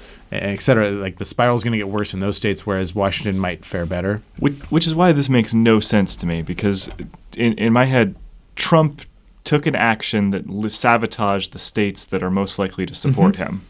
et 0.41 0.62
cetera. 0.62 0.91
Like 0.91 1.17
the 1.17 1.26
spiral 1.26 1.56
is 1.58 1.63
going 1.63 1.71
to 1.74 1.78
get 1.78 1.89
worse 1.89 2.13
in 2.13 2.19
those 2.19 2.38
states, 2.38 2.65
whereas 2.65 2.93
Washington 2.95 3.39
might 3.39 3.65
fare 3.65 3.86
better. 3.86 4.21
Which, 4.39 4.56
which 4.71 4.88
is 4.88 4.95
why 4.95 5.12
this 5.12 5.30
makes 5.30 5.54
no 5.54 5.80
sense 5.80 6.15
to 6.17 6.26
me 6.26 6.41
because 6.41 6.89
in, 7.38 7.54
in 7.54 7.74
my 7.74 7.86
head, 7.86 8.15
Trump 8.56 9.02
took 9.43 9.65
an 9.67 9.76
action 9.76 10.32
that 10.32 10.50
li- 10.50 10.69
sabotaged 10.69 11.54
the 11.54 11.60
states 11.60 12.04
that 12.06 12.24
are 12.24 12.32
most 12.32 12.58
likely 12.58 12.86
to 12.86 12.95
support 12.95 13.36
Mhm. 13.36 13.38
him. 13.38 13.62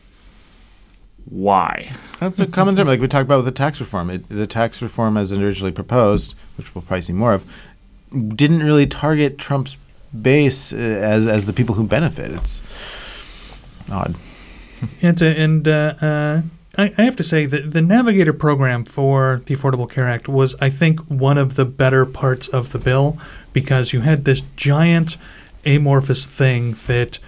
Why? 1.25 1.91
That's 2.19 2.39
a 2.39 2.45
common 2.45 2.75
term, 2.75 2.87
like 2.87 3.01
we 3.01 3.07
talked 3.07 3.23
about 3.25 3.37
with 3.37 3.45
the 3.45 3.51
tax 3.51 3.79
reform. 3.79 4.09
It, 4.11 4.29
the 4.29 4.45
tax 4.45 4.81
reform, 4.81 5.17
as 5.17 5.33
originally 5.33 5.71
proposed, 5.71 6.35
which 6.55 6.75
we'll 6.75 6.83
probably 6.83 7.01
see 7.01 7.13
more 7.13 7.33
of, 7.33 7.45
didn't 8.35 8.61
really 8.61 8.85
target 8.85 9.37
Trump's 9.39 9.75
base 10.21 10.71
uh, 10.71 10.75
as 10.77 11.27
as 11.27 11.45
the 11.47 11.51
people 11.51 11.75
who 11.75 11.83
benefit. 11.85 12.31
It's 12.31 12.61
odd. 13.91 14.15
It's 15.01 15.21
a, 15.21 15.25
and 15.37 15.67
uh, 15.67 15.95
uh, 15.99 16.41
I, 16.77 16.93
I 16.97 17.01
have 17.03 17.15
to 17.17 17.23
say 17.23 17.45
that 17.45 17.71
the 17.71 17.81
Navigator 17.81 18.33
program 18.33 18.85
for 18.85 19.41
the 19.45 19.55
Affordable 19.55 19.89
Care 19.89 20.07
Act 20.07 20.27
was, 20.27 20.55
I 20.61 20.69
think, 20.69 20.99
one 21.01 21.37
of 21.37 21.55
the 21.55 21.65
better 21.65 22.05
parts 22.05 22.47
of 22.47 22.71
the 22.71 22.79
bill 22.79 23.17
because 23.53 23.93
you 23.93 24.01
had 24.01 24.25
this 24.25 24.41
giant 24.55 25.17
amorphous 25.65 26.25
thing 26.25 26.73
that 26.87 27.19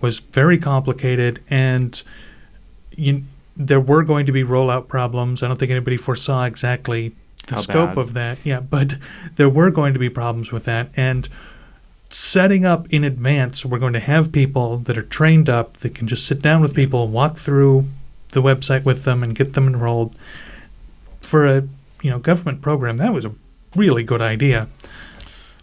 was 0.00 0.20
very 0.20 0.58
complicated 0.58 1.42
and 1.48 2.02
you, 2.96 3.22
there 3.56 3.80
were 3.80 4.02
going 4.02 4.26
to 4.26 4.32
be 4.32 4.42
rollout 4.42 4.88
problems. 4.88 5.42
I 5.42 5.48
don't 5.48 5.58
think 5.58 5.70
anybody 5.70 5.96
foresaw 5.96 6.44
exactly 6.44 7.14
the 7.48 7.56
How 7.56 7.60
scope 7.60 7.90
bad. 7.90 7.98
of 7.98 8.14
that. 8.14 8.38
Yeah, 8.44 8.60
but 8.60 8.96
there 9.36 9.48
were 9.48 9.70
going 9.70 9.92
to 9.94 9.98
be 9.98 10.08
problems 10.08 10.52
with 10.52 10.64
that. 10.64 10.90
And 10.96 11.28
setting 12.08 12.64
up 12.64 12.86
in 12.90 13.04
advance, 13.04 13.64
we're 13.64 13.78
going 13.78 13.92
to 13.94 14.00
have 14.00 14.32
people 14.32 14.78
that 14.78 14.96
are 14.98 15.02
trained 15.02 15.48
up 15.48 15.78
that 15.78 15.94
can 15.94 16.06
just 16.06 16.26
sit 16.26 16.40
down 16.42 16.60
with 16.60 16.74
people, 16.74 17.08
walk 17.08 17.36
through 17.36 17.86
the 18.32 18.42
website 18.42 18.84
with 18.84 19.04
them, 19.04 19.22
and 19.22 19.34
get 19.34 19.54
them 19.54 19.66
enrolled. 19.66 20.14
For 21.20 21.46
a 21.46 21.62
you 22.02 22.10
know 22.10 22.18
government 22.18 22.60
program, 22.62 22.96
that 22.98 23.12
was 23.14 23.24
a 23.24 23.32
really 23.76 24.02
good 24.04 24.20
idea. 24.20 24.68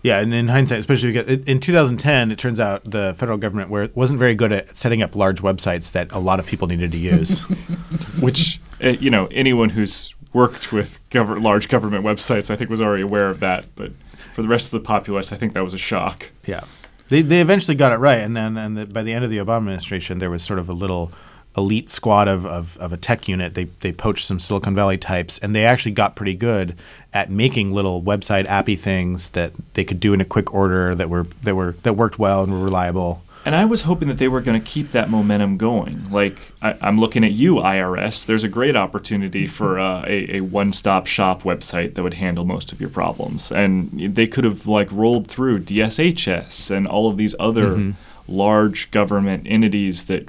Yeah, 0.01 0.19
and 0.19 0.33
in 0.33 0.47
hindsight, 0.47 0.79
especially 0.79 1.11
because 1.11 1.27
in- 1.29 1.43
in 1.43 1.59
2010, 1.59 2.31
it 2.31 2.37
turns 2.39 2.57
out 2.59 2.89
the 2.89 3.13
federal 3.17 3.37
government 3.37 3.69
were, 3.69 3.89
wasn't 3.93 4.17
very 4.17 4.33
good 4.33 4.53
at 4.53 4.77
setting 4.77 5.01
up 5.03 5.13
large 5.13 5.41
websites 5.41 5.91
that 5.91 6.09
a 6.13 6.19
lot 6.19 6.39
of 6.39 6.47
people 6.47 6.69
needed 6.69 6.93
to 6.93 6.97
use. 6.97 7.41
Which, 8.21 8.61
uh, 8.81 8.89
you 8.89 9.09
know, 9.09 9.27
anyone 9.31 9.69
who's 9.69 10.15
worked 10.31 10.71
with 10.71 11.01
gov- 11.09 11.41
large 11.41 11.67
government 11.67 12.05
websites, 12.05 12.49
I 12.49 12.55
think, 12.55 12.69
was 12.69 12.79
already 12.81 13.03
aware 13.03 13.29
of 13.29 13.41
that. 13.41 13.65
But 13.75 13.91
for 14.33 14.41
the 14.41 14.47
rest 14.47 14.73
of 14.73 14.81
the 14.81 14.85
populace, 14.87 15.33
I 15.33 15.35
think 15.35 15.51
that 15.53 15.65
was 15.65 15.73
a 15.73 15.77
shock. 15.77 16.29
Yeah, 16.45 16.63
they 17.09 17.21
they 17.21 17.41
eventually 17.41 17.75
got 17.75 17.91
it 17.91 17.97
right, 17.97 18.21
and 18.21 18.37
then 18.37 18.55
and 18.55 18.77
the, 18.77 18.85
by 18.85 19.03
the 19.03 19.11
end 19.11 19.25
of 19.25 19.31
the 19.31 19.37
Obama 19.37 19.57
administration, 19.57 20.19
there 20.19 20.29
was 20.29 20.43
sort 20.43 20.59
of 20.59 20.69
a 20.69 20.73
little 20.73 21.11
elite 21.59 21.89
squad 21.89 22.27
of, 22.27 22.45
of, 22.45 22.77
of 22.77 22.91
a 22.93 22.97
tech 22.97 23.27
unit. 23.27 23.53
They 23.53 23.65
they 23.81 23.91
poached 23.91 24.25
some 24.25 24.39
Silicon 24.39 24.73
Valley 24.75 24.97
types, 24.97 25.37
and 25.39 25.53
they 25.55 25.65
actually 25.65 25.91
got 25.93 26.15
pretty 26.15 26.35
good 26.35 26.75
at 27.13 27.29
making 27.29 27.71
little 27.73 28.01
website 28.01 28.45
appy 28.47 28.75
things 28.75 29.29
that 29.29 29.51
they 29.73 29.83
could 29.83 29.99
do 29.99 30.13
in 30.13 30.21
a 30.21 30.25
quick 30.25 30.53
order 30.53 30.95
that 30.95 31.09
were 31.09 31.25
that 31.43 31.55
were 31.55 31.75
that 31.83 31.93
worked 31.93 32.17
well 32.17 32.43
and 32.43 32.51
were 32.53 32.63
reliable. 32.65 33.21
And 33.45 33.55
I 33.55 33.63
was 33.63 33.83
hoping 33.83 34.09
that 34.09 34.17
they 34.17 34.27
were 34.27 34.41
going 34.41 34.61
to 34.61 34.67
keep 34.75 34.91
that 34.91 35.09
momentum 35.09 35.55
going. 35.57 36.11
Like, 36.11 36.51
I, 36.61 36.75
I'm 36.81 36.99
looking 36.99 37.23
at 37.23 37.31
you, 37.31 37.55
IRS. 37.55 38.25
There's 38.25 38.43
a 38.43 38.49
great 38.49 38.75
opportunity 38.75 39.47
for 39.47 39.79
uh, 39.79 40.03
a, 40.05 40.37
a 40.37 40.41
one 40.41 40.73
stop 40.73 41.07
shop 41.07 41.43
website 41.43 41.93
that 41.95 42.03
would 42.03 42.15
handle 42.15 42.43
most 42.43 42.73
of 42.73 42.81
your 42.81 42.89
problems. 42.89 43.49
And 43.49 44.13
they 44.15 44.27
could 44.27 44.43
have, 44.43 44.67
like, 44.67 44.91
rolled 44.91 45.27
through 45.27 45.59
DSHS 45.59 46.69
and 46.69 46.85
all 46.85 47.09
of 47.09 47.15
these 47.15 47.33
other 47.39 47.69
Mhm. 47.77 47.93
large 48.27 48.91
government 48.91 49.43
entities 49.47 50.05
that 50.05 50.27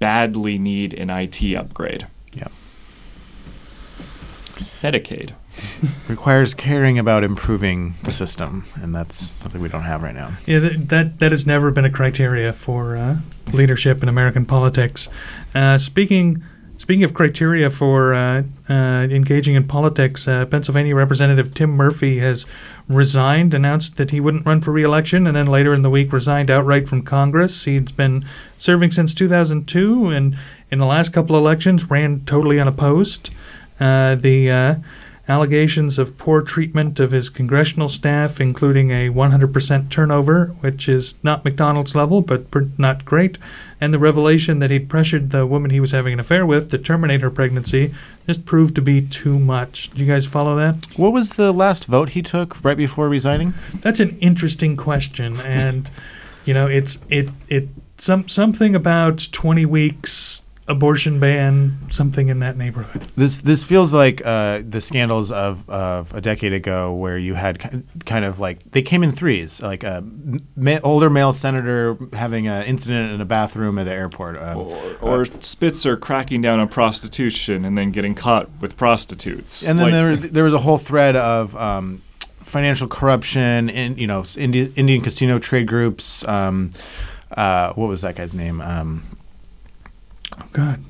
badly 0.00 0.58
need 0.58 0.92
an 0.94 1.10
IT 1.10 1.54
upgrade. 1.54 2.08
Yeah. 2.32 2.48
Medicaid. 4.82 5.34
Requires 6.08 6.54
caring 6.54 6.98
about 6.98 7.22
improving 7.22 7.94
the 8.04 8.12
system, 8.12 8.64
and 8.80 8.94
that's 8.94 9.16
something 9.16 9.60
we 9.60 9.68
don't 9.68 9.82
have 9.82 10.02
right 10.02 10.14
now. 10.14 10.32
Yeah, 10.46 10.58
that 10.60 10.88
that, 10.88 11.18
that 11.20 11.32
has 11.32 11.46
never 11.46 11.70
been 11.70 11.84
a 11.84 11.90
criteria 11.90 12.52
for 12.52 12.96
uh, 12.96 13.18
leadership 13.52 14.02
in 14.02 14.08
American 14.08 14.46
politics. 14.46 15.08
Uh, 15.54 15.76
speaking 15.78 16.42
speaking 16.90 17.04
of 17.04 17.14
criteria 17.14 17.70
for 17.70 18.12
uh, 18.12 18.42
uh, 18.68 18.72
engaging 18.72 19.54
in 19.54 19.62
politics, 19.62 20.26
uh, 20.26 20.44
Pennsylvania 20.46 20.96
Representative 20.96 21.54
Tim 21.54 21.70
Murphy 21.70 22.18
has 22.18 22.48
resigned, 22.88 23.54
announced 23.54 23.96
that 23.96 24.10
he 24.10 24.18
wouldn't 24.18 24.44
run 24.44 24.60
for 24.60 24.72
re-election, 24.72 25.24
and 25.28 25.36
then 25.36 25.46
later 25.46 25.72
in 25.72 25.82
the 25.82 25.88
week 25.88 26.12
resigned 26.12 26.50
outright 26.50 26.88
from 26.88 27.02
Congress. 27.02 27.62
He's 27.62 27.92
been 27.92 28.24
serving 28.58 28.90
since 28.90 29.14
2002, 29.14 30.08
and 30.08 30.36
in 30.72 30.80
the 30.80 30.84
last 30.84 31.12
couple 31.12 31.36
elections 31.36 31.88
ran 31.88 32.24
totally 32.24 32.58
unopposed. 32.58 33.30
Uh, 33.78 34.16
the 34.16 34.50
uh, 34.50 34.74
allegations 35.28 35.96
of 35.96 36.18
poor 36.18 36.42
treatment 36.42 36.98
of 36.98 37.12
his 37.12 37.28
congressional 37.28 37.88
staff, 37.88 38.40
including 38.40 38.90
a 38.90 39.10
100% 39.10 39.90
turnover, 39.90 40.46
which 40.58 40.88
is 40.88 41.14
not 41.22 41.44
McDonald's 41.44 41.94
level, 41.94 42.20
but 42.20 42.50
not 42.80 43.04
great, 43.04 43.38
and 43.80 43.94
the 43.94 43.98
revelation 43.98 44.58
that 44.58 44.70
he'd 44.70 44.88
pressured 44.88 45.30
the 45.30 45.46
woman 45.46 45.70
he 45.70 45.80
was 45.80 45.92
having 45.92 46.12
an 46.12 46.20
affair 46.20 46.44
with 46.44 46.70
to 46.70 46.78
terminate 46.78 47.22
her 47.22 47.30
pregnancy, 47.30 47.94
just 48.26 48.44
proved 48.44 48.74
to 48.74 48.82
be 48.82 49.02
too 49.02 49.38
much. 49.38 49.90
Do 49.90 50.04
you 50.04 50.12
guys 50.12 50.26
follow 50.26 50.56
that? 50.56 50.84
What 50.96 51.12
was 51.12 51.30
the 51.30 51.52
last 51.52 51.86
vote 51.86 52.10
he 52.10 52.22
took 52.22 52.62
right 52.64 52.76
before 52.76 53.08
resigning? 53.08 53.54
That's 53.80 54.00
an 54.00 54.18
interesting 54.20 54.76
question, 54.76 55.40
and 55.40 55.90
you 56.44 56.54
know, 56.54 56.66
it's 56.66 56.98
it 57.08 57.28
it 57.48 57.68
some 57.96 58.28
something 58.28 58.74
about 58.74 59.28
20 59.32 59.66
weeks 59.66 60.29
abortion 60.70 61.18
ban, 61.20 61.78
something 61.88 62.28
in 62.28 62.38
that 62.40 62.56
neighborhood. 62.56 63.02
This 63.16 63.38
this 63.38 63.64
feels 63.64 63.92
like 63.92 64.22
uh, 64.24 64.62
the 64.68 64.80
scandals 64.80 65.30
of, 65.32 65.68
of 65.68 66.14
a 66.14 66.20
decade 66.20 66.52
ago, 66.52 66.94
where 66.94 67.18
you 67.18 67.34
had 67.34 67.58
kind 68.06 68.24
of 68.24 68.38
like 68.40 68.70
they 68.72 68.82
came 68.82 69.02
in 69.02 69.12
threes, 69.12 69.60
like 69.60 69.82
a 69.84 70.02
ma- 70.56 70.78
older 70.82 71.10
male 71.10 71.32
senator 71.32 71.96
having 72.14 72.46
an 72.48 72.64
incident 72.64 73.12
in 73.12 73.20
a 73.20 73.24
bathroom 73.24 73.78
at 73.78 73.84
the 73.84 73.92
airport, 73.92 74.36
um, 74.40 74.68
Or 75.00 75.26
Spitzer 75.40 75.96
cracking 75.96 76.40
down 76.40 76.60
on 76.60 76.68
prostitution 76.68 77.64
and 77.64 77.76
then 77.76 77.90
getting 77.90 78.14
caught 78.14 78.48
with 78.60 78.76
prostitutes. 78.76 79.66
and 79.68 79.78
then 79.78 79.90
Like- 79.90 79.92
there 79.94 80.16
there 80.30 80.44
was 80.44 80.54
a 80.54 80.58
whole 80.60 80.78
thread 80.78 81.16
of 81.16 81.56
um, 81.56 82.02
financial 82.42 82.88
corruption 82.88 83.68
in 83.68 83.98
you 83.98 84.06
know 84.06 84.20
s- 84.20 84.36
Indi- 84.36 84.72
Indian 84.76 85.00
casino 85.02 85.38
trade 85.38 85.66
groups. 85.66 86.26
Um, 86.28 86.70
uh, 87.36 87.72
what 87.74 87.88
was 87.88 88.00
that 88.02 88.16
guy's 88.16 88.34
name? 88.34 88.60
Um, 88.60 89.02
oh 90.38 90.46
God. 90.52 90.84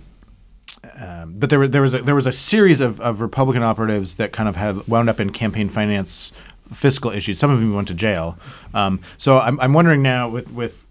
Um, 0.99 1.35
but 1.39 1.51
there, 1.51 1.59
were, 1.59 1.69
there 1.69 1.83
was 1.83 1.95
a, 1.95 2.03
there 2.03 2.15
was 2.15 2.27
a 2.27 2.33
series 2.33 2.81
of, 2.81 3.01
of 3.01 3.21
Republican 3.21 3.63
operatives 3.63 4.17
that 4.17 4.33
kind 4.33 4.49
of 4.49 4.57
had 4.57 4.87
wound 4.87 5.09
up 5.09 5.21
in 5.21 5.31
campaign 5.31 5.69
finance 5.69 6.33
fiscal 6.73 7.11
issues. 7.11 7.39
Some 7.39 7.51
of 7.51 7.61
them 7.61 7.75
went 7.75 7.89
to 7.89 7.95
jail. 7.95 8.39
Um, 8.75 9.01
so 9.17 9.39
I'm, 9.39 9.59
I'm 9.61 9.73
wondering 9.73 10.03
now 10.03 10.29
with 10.29 10.53
with 10.53 10.87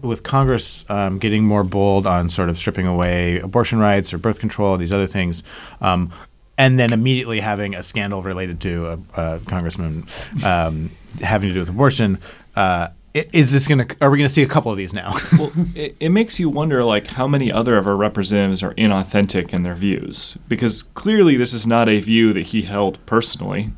with 0.00 0.22
Congress 0.22 0.88
um, 0.88 1.18
getting 1.18 1.44
more 1.44 1.64
bold 1.64 2.06
on 2.06 2.28
sort 2.28 2.48
of 2.48 2.56
stripping 2.56 2.86
away 2.86 3.38
abortion 3.40 3.78
rights 3.78 4.14
or 4.14 4.18
birth 4.18 4.38
control, 4.38 4.76
these 4.76 4.92
other 4.92 5.06
things, 5.06 5.42
um, 5.80 6.12
and 6.56 6.78
then 6.78 6.92
immediately 6.92 7.40
having 7.40 7.74
a 7.74 7.82
scandal 7.82 8.22
related 8.22 8.60
to 8.62 8.86
a, 8.86 9.20
a 9.20 9.40
congressman 9.40 10.04
um, 10.44 10.90
having 11.20 11.48
to 11.48 11.54
do 11.54 11.60
with 11.60 11.68
abortion. 11.68 12.18
Uh, 12.56 12.88
is 13.14 13.52
this 13.52 13.68
going 13.68 13.86
to? 13.86 13.96
Are 14.00 14.10
we 14.10 14.18
going 14.18 14.26
to 14.26 14.32
see 14.32 14.42
a 14.42 14.48
couple 14.48 14.72
of 14.72 14.76
these 14.76 14.92
now? 14.92 15.14
well, 15.38 15.52
it, 15.74 15.96
it 16.00 16.08
makes 16.08 16.40
you 16.40 16.48
wonder, 16.48 16.82
like, 16.82 17.06
how 17.08 17.28
many 17.28 17.50
other 17.50 17.76
of 17.76 17.86
our 17.86 17.96
representatives 17.96 18.62
are 18.62 18.74
inauthentic 18.74 19.52
in 19.52 19.62
their 19.62 19.76
views? 19.76 20.36
Because 20.48 20.82
clearly, 20.82 21.36
this 21.36 21.52
is 21.52 21.66
not 21.66 21.88
a 21.88 22.00
view 22.00 22.32
that 22.32 22.48
he 22.48 22.62
held 22.62 23.04
personally. 23.06 23.72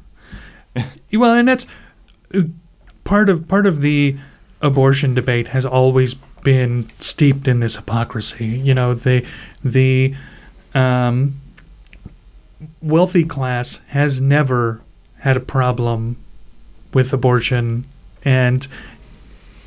Well, 1.12 1.32
and 1.32 1.48
that's 1.48 1.66
uh, 2.34 2.42
part 3.04 3.30
of 3.30 3.48
part 3.48 3.66
of 3.66 3.80
the 3.80 4.18
abortion 4.60 5.14
debate 5.14 5.48
has 5.48 5.64
always 5.64 6.12
been 6.42 6.86
steeped 7.00 7.48
in 7.48 7.60
this 7.60 7.76
hypocrisy. 7.76 8.46
You 8.46 8.74
know, 8.74 8.92
the 8.92 9.24
the 9.64 10.14
um, 10.74 11.40
wealthy 12.82 13.24
class 13.24 13.80
has 13.88 14.20
never 14.20 14.82
had 15.20 15.38
a 15.38 15.40
problem 15.40 16.18
with 16.92 17.14
abortion, 17.14 17.86
and 18.22 18.68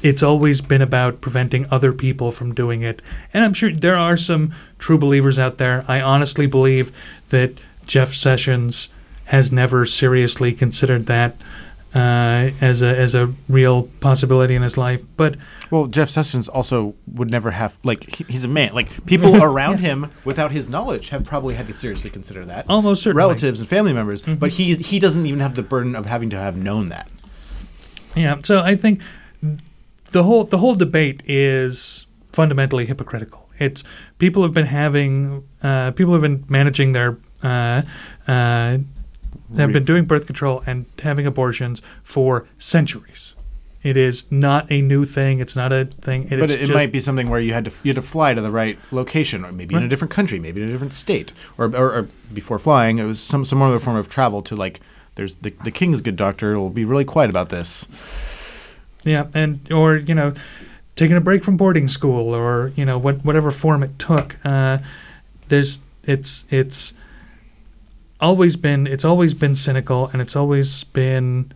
it's 0.02 0.24
always 0.24 0.62
been 0.62 0.82
about 0.82 1.22
preventing 1.22 1.66
other 1.70 1.92
people 1.92 2.32
from 2.32 2.54
doing 2.54 2.82
it. 2.82 3.02
And 3.34 3.44
I'm 3.44 3.54
sure 3.54 3.72
there 3.72 3.98
are 3.98 4.18
some 4.18 4.54
true 4.78 4.98
believers 4.98 5.38
out 5.38 5.58
there. 5.58 5.84
I 5.88 6.02
honestly 6.02 6.48
believe 6.48 6.96
that 7.30 7.54
Jeff 7.86 8.14
Sessions 8.14 8.90
has 9.26 9.52
never 9.52 9.86
seriously 9.86 10.54
considered 10.54 11.06
that 11.08 11.36
uh, 11.94 12.52
as 12.62 12.82
a 12.82 12.96
as 12.96 13.16
a 13.16 13.34
real 13.48 13.84
possibility 14.00 14.56
in 14.56 14.62
his 14.62 14.78
life. 14.78 15.04
But 15.18 15.36
Well, 15.72 15.88
Jeff 15.88 16.10
Sessions 16.10 16.48
also 16.48 16.96
would 17.12 17.32
never 17.32 17.52
have 17.52 17.78
like 17.84 18.16
he, 18.16 18.26
he's 18.30 18.44
a 18.44 18.48
man. 18.48 18.74
Like 18.74 19.06
people 19.06 19.42
around 19.44 19.80
him, 19.80 20.12
without 20.24 20.52
his 20.52 20.70
knowledge, 20.70 21.10
have 21.10 21.26
probably 21.26 21.56
had 21.56 21.68
to 21.68 21.74
seriously 21.74 22.10
consider 22.10 22.46
that. 22.46 22.66
Almost 22.70 23.04
certainly. 23.04 23.20
relatives 23.20 23.60
and 23.60 23.70
family 23.70 23.94
members. 23.94 24.22
But 24.22 24.54
he 24.54 24.76
he 24.76 25.00
doesn't 25.00 25.26
even 25.26 25.40
have 25.40 25.56
the 25.56 25.64
burden 25.64 25.96
of 25.96 26.06
having 26.06 26.30
to 26.30 26.38
have 26.38 26.56
known 26.56 26.90
that. 26.90 27.10
Yeah, 28.16 28.38
so 28.44 28.62
I 28.62 28.76
think 28.76 29.02
the 30.12 30.24
whole 30.24 30.44
the 30.44 30.58
whole 30.60 30.76
debate 30.76 31.22
is 31.26 32.08
fundamentally 32.32 32.86
hypocritical. 32.86 33.50
It's 33.60 33.84
people 34.18 34.44
have 34.44 34.54
been 34.54 34.68
having 34.68 35.48
uh, 35.62 35.92
people 35.92 36.14
have 36.14 36.22
been 36.22 36.46
managing 36.48 36.94
their 36.94 37.18
uh, 37.44 37.82
uh, 38.28 38.78
have 39.58 39.72
been 39.74 39.86
doing 39.86 40.06
birth 40.06 40.26
control 40.26 40.64
and 40.66 40.86
having 41.02 41.26
abortions 41.26 41.82
for 42.04 42.48
centuries. 42.58 43.36
It 43.82 43.96
is 43.96 44.30
not 44.30 44.70
a 44.70 44.82
new 44.82 45.06
thing. 45.06 45.40
It's 45.40 45.56
not 45.56 45.72
a 45.72 45.86
thing. 45.86 46.26
It 46.26 46.40
but 46.40 46.52
it, 46.52 46.56
it 46.56 46.60
just- 46.66 46.74
might 46.74 46.92
be 46.92 47.00
something 47.00 47.30
where 47.30 47.40
you 47.40 47.54
had 47.54 47.66
to 47.66 47.72
you 47.84 47.90
had 47.90 47.96
to 47.96 48.02
fly 48.02 48.34
to 48.34 48.42
the 48.42 48.52
right 48.52 48.78
location, 48.92 49.46
or 49.46 49.52
maybe 49.52 49.76
in 49.76 49.84
a 49.84 49.88
different 49.88 50.12
country, 50.12 50.40
maybe 50.40 50.62
in 50.62 50.68
a 50.68 50.72
different 50.72 50.94
state, 50.94 51.32
or, 51.58 51.66
or, 51.76 51.94
or 51.94 52.08
before 52.34 52.60
flying, 52.60 52.98
it 52.98 53.06
was 53.06 53.22
some 53.22 53.46
some 53.46 53.62
other 53.62 53.80
form 53.80 53.96
of 53.96 54.10
travel 54.10 54.42
to 54.44 54.56
like. 54.56 54.82
There's 55.16 55.36
the 55.36 55.54
the 55.64 55.72
king's 55.72 56.02
good 56.02 56.16
doctor 56.16 56.60
will 56.60 56.70
be 56.70 56.86
really 56.86 57.06
quiet 57.06 57.30
about 57.30 57.50
this. 57.50 57.88
Yeah, 59.04 59.28
and 59.34 59.72
or 59.72 59.98
you 59.98 60.14
know, 60.14 60.34
taking 60.96 61.16
a 61.16 61.22
break 61.22 61.44
from 61.44 61.58
boarding 61.58 61.88
school, 61.88 62.36
or 62.36 62.74
you 62.76 62.86
know, 62.86 62.98
what 62.98 63.24
whatever 63.24 63.52
form 63.52 63.84
it 63.84 63.98
took. 63.98 64.36
Uh, 64.44 64.80
there's 65.48 65.80
it's 66.04 66.46
it's 66.50 66.94
always 68.20 68.56
been 68.56 68.88
it's 68.88 69.06
always 69.06 69.34
been 69.34 69.56
cynical, 69.56 70.08
and 70.12 70.22
it's 70.22 70.36
always 70.36 70.84
been 70.84 71.52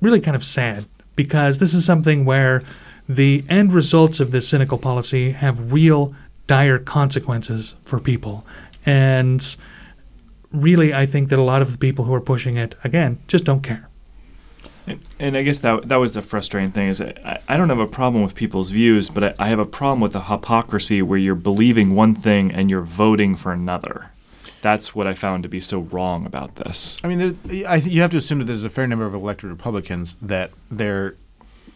really 0.00 0.20
kind 0.20 0.36
of 0.36 0.44
sad 0.44 0.84
because 1.16 1.58
this 1.58 1.74
is 1.74 1.84
something 1.84 2.24
where 2.24 2.62
the 3.08 3.44
end 3.48 3.72
results 3.72 4.20
of 4.20 4.30
this 4.30 4.46
cynical 4.46 4.78
policy 4.78 5.32
have 5.32 5.72
real 5.72 6.14
dire 6.46 6.78
consequences 6.78 7.74
for 7.84 7.98
people, 7.98 8.44
and 8.84 9.56
really, 10.52 10.94
I 10.94 11.06
think 11.06 11.28
that 11.30 11.38
a 11.38 11.42
lot 11.42 11.62
of 11.62 11.72
the 11.72 11.78
people 11.78 12.04
who 12.04 12.14
are 12.14 12.20
pushing 12.20 12.56
it 12.56 12.74
again 12.84 13.18
just 13.26 13.44
don't 13.44 13.62
care. 13.62 13.87
And, 14.88 15.00
and 15.18 15.36
I 15.36 15.42
guess 15.42 15.58
that 15.60 15.88
that 15.88 15.96
was 15.96 16.12
the 16.12 16.22
frustrating 16.22 16.70
thing 16.70 16.88
is 16.88 17.00
I, 17.00 17.40
I 17.48 17.56
don't 17.56 17.68
have 17.68 17.78
a 17.78 17.86
problem 17.86 18.22
with 18.22 18.34
people's 18.34 18.70
views, 18.70 19.08
but 19.08 19.24
I, 19.24 19.34
I 19.38 19.48
have 19.48 19.58
a 19.58 19.66
problem 19.66 20.00
with 20.00 20.12
the 20.12 20.22
hypocrisy 20.22 21.02
where 21.02 21.18
you're 21.18 21.34
believing 21.34 21.94
one 21.94 22.14
thing 22.14 22.50
and 22.50 22.70
you're 22.70 22.82
voting 22.82 23.36
for 23.36 23.52
another. 23.52 24.10
That's 24.60 24.94
what 24.94 25.06
I 25.06 25.14
found 25.14 25.44
to 25.44 25.48
be 25.48 25.60
so 25.60 25.80
wrong 25.80 26.26
about 26.26 26.56
this. 26.56 26.98
I 27.04 27.08
mean, 27.08 27.18
there, 27.18 27.68
I 27.68 27.78
think 27.80 27.94
you 27.94 28.00
have 28.02 28.10
to 28.10 28.16
assume 28.16 28.38
that 28.40 28.46
there's 28.46 28.64
a 28.64 28.70
fair 28.70 28.86
number 28.86 29.06
of 29.06 29.14
elected 29.14 29.50
Republicans 29.50 30.14
that 30.20 30.50
they're 30.70 31.14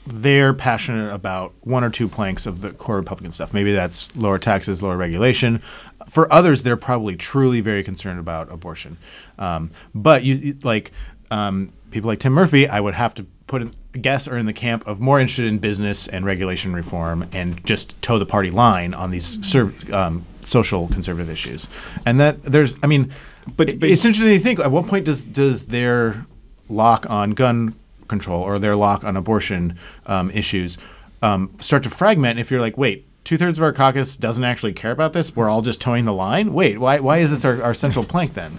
they're 0.05 0.53
passionate 0.53 1.13
about 1.13 1.53
one 1.61 1.85
or 1.85 1.91
two 1.91 2.09
planks 2.09 2.45
of 2.45 2.61
the 2.61 2.73
core 2.73 2.97
Republican 2.97 3.31
stuff. 3.31 3.55
Maybe 3.55 3.73
that's 3.73 4.15
lower 4.17 4.37
taxes, 4.37 4.83
lower 4.83 4.97
regulation. 4.97 5.63
For 6.09 6.33
others, 6.33 6.65
they're 6.65 6.77
probably 6.77 7.15
truly 7.15 7.61
very 7.61 7.85
concerned 7.85 8.19
about 8.19 8.51
abortion. 8.51 8.97
Um, 9.39 9.71
but 9.95 10.25
you- 10.25 10.59
like 10.65 10.91
um, 11.31 11.73
people 11.93 12.09
like 12.09 12.19
Tim 12.19 12.33
Murphy, 12.33 12.69
I 12.69 12.81
would 12.81 12.95
have 12.95 13.15
to 13.15 13.27
put 13.47 13.63
in, 13.63 13.71
guess 14.01 14.27
are 14.27 14.37
in 14.39 14.47
the 14.47 14.53
camp 14.53 14.87
of 14.87 14.99
more 14.99 15.21
interested 15.21 15.47
in 15.47 15.59
business 15.59 16.09
and 16.09 16.25
regulation 16.25 16.75
reform 16.75 17.29
and 17.33 17.65
just 17.65 18.01
toe 18.03 18.19
the 18.19 18.27
party 18.27 18.51
line 18.51 18.95
on 18.95 19.11
these 19.11 19.47
serv- 19.47 19.93
um, 19.93 20.25
social 20.41 20.89
conservative 20.89 21.31
issues. 21.31 21.69
And 22.05 22.19
that 22.19 22.43
there's, 22.43 22.77
I 22.83 22.87
mean, 22.87 23.13
but, 23.57 23.69
it's 23.69 24.05
interesting 24.05 24.29
to 24.29 24.41
think. 24.41 24.59
At 24.59 24.71
what 24.71 24.87
point 24.87 25.05
does 25.05 25.25
does 25.25 25.67
their 25.67 26.27
lock 26.69 27.09
on 27.11 27.33
gun 27.33 27.75
control 28.09 28.43
or 28.43 28.59
their 28.59 28.75
lock 28.75 29.05
on 29.05 29.17
abortion 29.17 29.77
um, 30.07 30.31
issues 30.31 30.79
um, 31.23 31.55
start 31.59 31.83
to 31.85 31.91
fragment? 31.91 32.39
If 32.39 32.51
you're 32.51 32.61
like, 32.61 32.77
wait. 32.77 33.07
Two 33.25 33.39
thirds 33.39 33.57
of 33.57 33.63
our 33.63 33.73
caucus 33.73 34.17
doesn't 34.17 34.43
actually 34.43 34.73
care 34.73 34.91
about 34.91 35.13
this. 35.13 35.37
We're 35.37 35.49
all 35.49 35.63
just 35.63 35.81
toeing 35.81 36.07
the 36.07 36.13
line. 36.13 36.53
Wait, 36.53 36.79
why? 36.79 36.99
Why 36.99 37.19
is 37.19 37.31
this 37.31 37.45
our, 37.45 37.63
our 37.63 37.73
central 37.73 38.05
plank 38.05 38.35
then? 38.35 38.59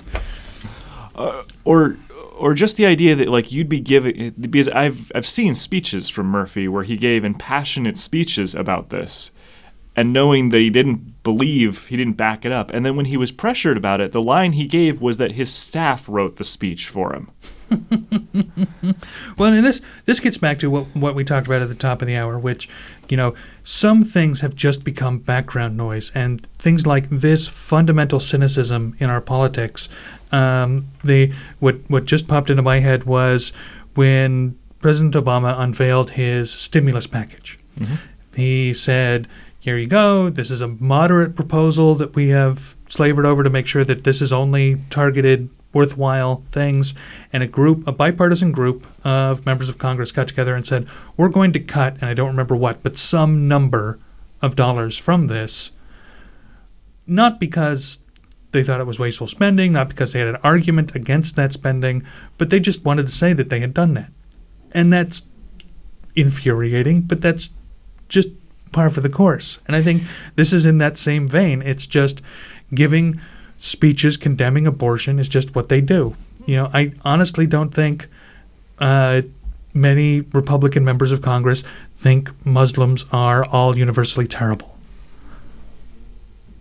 uh, 1.16 1.44
or 1.66 1.98
or 2.44 2.54
just 2.54 2.76
the 2.76 2.86
idea 2.86 3.16
that 3.16 3.30
like 3.30 3.54
you'd 3.54 3.70
be 3.70 3.80
giving 3.80 4.34
because 4.38 4.68
I've 4.68 5.14
I've 5.16 5.26
seen 5.26 5.56
speeches 5.56 6.10
from 6.10 6.28
Murphy 6.28 6.68
where 6.68 6.84
he 6.84 6.98
gave 6.98 7.24
impassionate 7.24 7.98
speeches 7.98 8.54
about 8.54 8.90
this 8.90 9.32
and 9.96 10.12
knowing 10.12 10.50
that 10.50 10.60
he 10.60 10.70
didn't 10.70 11.24
believe 11.24 11.88
he 11.88 11.96
didn't 11.96 12.18
back 12.18 12.44
it 12.44 12.52
up 12.52 12.70
and 12.72 12.86
then 12.86 12.98
when 12.98 13.06
he 13.06 13.16
was 13.16 13.32
pressured 13.32 13.78
about 13.78 14.02
it 14.02 14.12
the 14.12 14.22
line 14.22 14.52
he 14.54 14.68
gave 14.68 15.02
was 15.02 15.16
that 15.18 15.34
his 15.34 15.54
staff 15.54 16.10
wrote 16.10 16.36
the 16.36 16.44
speech 16.44 16.90
for 16.90 17.14
him 17.14 17.32
Well, 19.38 19.54
and 19.54 19.66
this 19.66 19.82
this 20.06 20.20
gets 20.20 20.38
back 20.38 20.60
to 20.60 20.70
what 20.70 20.96
what 20.96 21.16
we 21.16 21.24
talked 21.24 21.48
about 21.48 21.62
at 21.62 21.70
the 21.70 21.76
top 21.76 22.02
of 22.02 22.08
the 22.08 22.16
hour, 22.16 22.38
which, 22.38 22.70
you 23.10 23.18
know, 23.18 23.34
some 23.64 24.04
things 24.04 24.42
have 24.42 24.56
just 24.56 24.84
become 24.84 25.20
background 25.20 25.78
noise, 25.78 26.12
and 26.14 26.46
things 26.58 26.86
like 26.86 27.10
this 27.10 27.48
fundamental 27.48 28.20
cynicism 28.20 28.96
in 29.00 29.10
our 29.10 29.22
politics. 29.22 29.90
Um, 30.34 30.88
the 31.04 31.32
what 31.60 31.78
what 31.88 32.06
just 32.06 32.28
popped 32.28 32.50
into 32.50 32.64
my 32.64 32.80
head 32.80 33.04
was 33.06 33.54
when 33.94 34.58
President 34.82 35.14
Obama 35.14 35.58
unveiled 35.58 36.12
his 36.12 36.52
stimulus 36.52 37.08
package. 37.08 37.60
Mhm. 37.80 38.00
He 38.36 38.74
said, 38.74 39.28
"Here 39.60 39.78
you 39.78 39.88
go. 39.88 40.30
This 40.32 40.50
is 40.52 40.60
a 40.60 40.68
moderate 40.68 41.36
proposal 41.36 41.94
that 41.96 42.16
we 42.16 42.30
have 42.30 42.76
slavered 42.90 43.26
over 43.26 43.44
to 43.44 43.50
make 43.50 43.68
sure 43.68 43.86
that 43.86 44.04
this 44.04 44.22
is 44.22 44.34
only 44.34 44.82
targeted." 44.90 45.50
worthwhile 45.74 46.44
things 46.52 46.94
and 47.34 47.42
a 47.42 47.48
group 47.48 47.82
a 47.88 47.92
bipartisan 47.92 48.52
group 48.52 48.86
of 49.04 49.44
members 49.44 49.70
of 49.70 49.80
congress 49.80 50.12
got 50.12 50.28
together 50.28 50.54
and 50.56 50.68
said 50.68 50.86
we're 51.18 51.28
going 51.30 51.52
to 51.52 51.60
cut 51.60 51.96
and 51.96 52.04
i 52.04 52.14
don't 52.14 52.28
remember 52.28 52.56
what 52.56 52.84
but 52.84 52.96
some 52.96 53.48
number 53.48 53.98
of 54.40 54.56
dollars 54.56 55.00
from 55.00 55.26
this 55.26 55.72
not 57.08 57.40
because 57.40 57.98
they 58.54 58.64
thought 58.64 58.80
it 58.80 58.88
was 58.88 59.00
wasteful 59.00 59.28
spending 59.28 59.74
not 59.74 59.90
because 59.90 60.14
they 60.14 60.20
had 60.20 60.30
an 60.30 60.38
argument 60.44 60.96
against 60.96 61.36
that 61.36 61.52
spending 61.52 62.04
but 62.38 62.50
they 62.50 62.60
just 62.60 62.86
wanted 62.86 63.06
to 63.06 63.12
say 63.12 63.34
that 63.34 63.50
they 63.50 63.60
had 63.60 63.74
done 63.74 63.94
that 63.94 64.12
and 64.72 64.92
that's 64.92 65.24
infuriating 66.16 67.02
but 67.02 67.22
that's 67.22 67.50
just 68.08 68.30
par 68.72 68.90
for 68.90 69.02
the 69.02 69.10
course 69.10 69.60
and 69.68 69.76
i 69.76 69.82
think 69.82 70.02
this 70.36 70.54
is 70.54 70.66
in 70.66 70.78
that 70.78 70.98
same 70.98 71.28
vein 71.28 71.62
it's 71.62 71.86
just 71.86 72.22
giving 72.74 73.20
speeches 73.64 74.18
condemning 74.18 74.68
abortion 74.68 75.20
is 75.20 75.30
just 75.30 75.56
what 75.56 75.70
they 75.70 75.80
do. 75.80 76.18
You 76.46 76.58
know, 76.58 76.72
I 76.74 76.92
honestly 77.06 77.48
don't 77.48 77.74
think 77.74 78.10
uh, 78.78 79.22
many 79.74 80.20
Republican 80.20 80.84
members 80.84 81.14
of 81.14 81.22
Congress 81.22 81.64
think 81.96 82.30
Muslims 82.46 83.06
are 83.14 83.46
all 83.46 83.78
universally 83.78 84.28
terrible. 84.28 84.73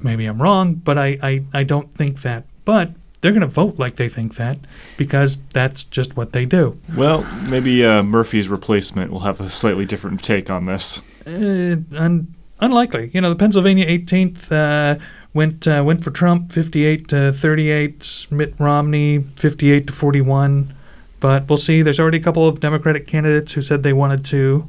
Maybe 0.02 0.26
I'm 0.26 0.40
wrong, 0.42 0.74
but 0.74 0.98
I, 0.98 1.18
I, 1.22 1.44
I 1.52 1.62
don't 1.64 1.92
think 1.92 2.22
that. 2.22 2.44
But 2.64 2.90
they're 3.20 3.32
going 3.32 3.40
to 3.42 3.46
vote 3.46 3.78
like 3.78 3.96
they 3.96 4.08
think 4.08 4.34
that 4.36 4.58
because 4.96 5.38
that's 5.52 5.84
just 5.84 6.16
what 6.16 6.32
they 6.32 6.44
do. 6.44 6.76
well 6.96 7.24
maybe 7.48 7.84
uh, 7.84 8.02
Murphy's 8.02 8.48
replacement 8.48 9.12
will 9.12 9.20
have 9.20 9.40
a 9.40 9.48
slightly 9.48 9.84
different 9.84 10.24
take 10.24 10.50
on 10.50 10.64
this 10.64 11.00
Uh, 11.24 11.76
un- 11.96 12.34
unlikely. 12.60 13.10
You 13.14 13.20
know, 13.20 13.28
the 13.30 13.36
Pennsylvania 13.36 13.86
18th 13.86 14.50
uh, 14.50 14.98
went 15.34 15.68
uh, 15.68 15.82
went 15.86 16.02
for 16.02 16.10
Trump 16.10 16.52
58 16.52 17.06
to 17.08 17.32
38, 17.32 18.26
Mitt 18.30 18.54
Romney 18.58 19.24
58 19.36 19.86
to 19.86 19.92
41. 19.92 20.74
But 21.20 21.48
we'll 21.48 21.56
see. 21.58 21.82
There's 21.82 22.00
already 22.00 22.18
a 22.18 22.22
couple 22.22 22.48
of 22.48 22.58
Democratic 22.58 23.06
candidates 23.06 23.52
who 23.52 23.62
said 23.62 23.84
they 23.84 23.92
wanted 23.92 24.24
to 24.26 24.68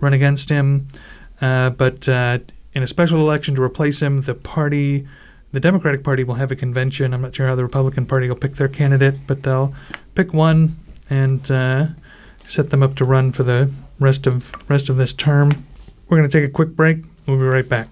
run 0.00 0.12
against 0.12 0.50
him. 0.50 0.88
Uh, 1.40 1.70
but 1.70 2.06
uh, 2.06 2.38
in 2.74 2.82
a 2.82 2.86
special 2.86 3.20
election 3.20 3.54
to 3.54 3.62
replace 3.62 4.02
him, 4.02 4.22
the 4.22 4.34
party, 4.34 5.06
the 5.52 5.60
Democratic 5.60 6.02
Party, 6.02 6.24
will 6.24 6.34
have 6.34 6.50
a 6.50 6.56
convention. 6.56 7.14
I'm 7.14 7.22
not 7.22 7.34
sure 7.34 7.46
how 7.46 7.54
the 7.54 7.62
Republican 7.62 8.06
Party 8.06 8.28
will 8.28 8.36
pick 8.36 8.54
their 8.54 8.68
candidate, 8.68 9.26
but 9.26 9.42
they'll 9.42 9.74
pick 10.14 10.32
one 10.34 10.76
and 11.08 11.48
uh, 11.50 11.86
set 12.44 12.70
them 12.70 12.82
up 12.82 12.94
to 12.96 13.04
run 13.04 13.32
for 13.32 13.42
the 13.42 13.72
rest 14.00 14.26
of 14.26 14.52
rest 14.68 14.88
of 14.88 14.96
this 14.96 15.12
term. 15.12 15.64
We're 16.08 16.18
going 16.18 16.28
to 16.28 16.40
take 16.40 16.48
a 16.48 16.52
quick 16.52 16.70
break. 16.70 17.04
We'll 17.26 17.38
be 17.38 17.44
right 17.44 17.68
back. 17.68 17.88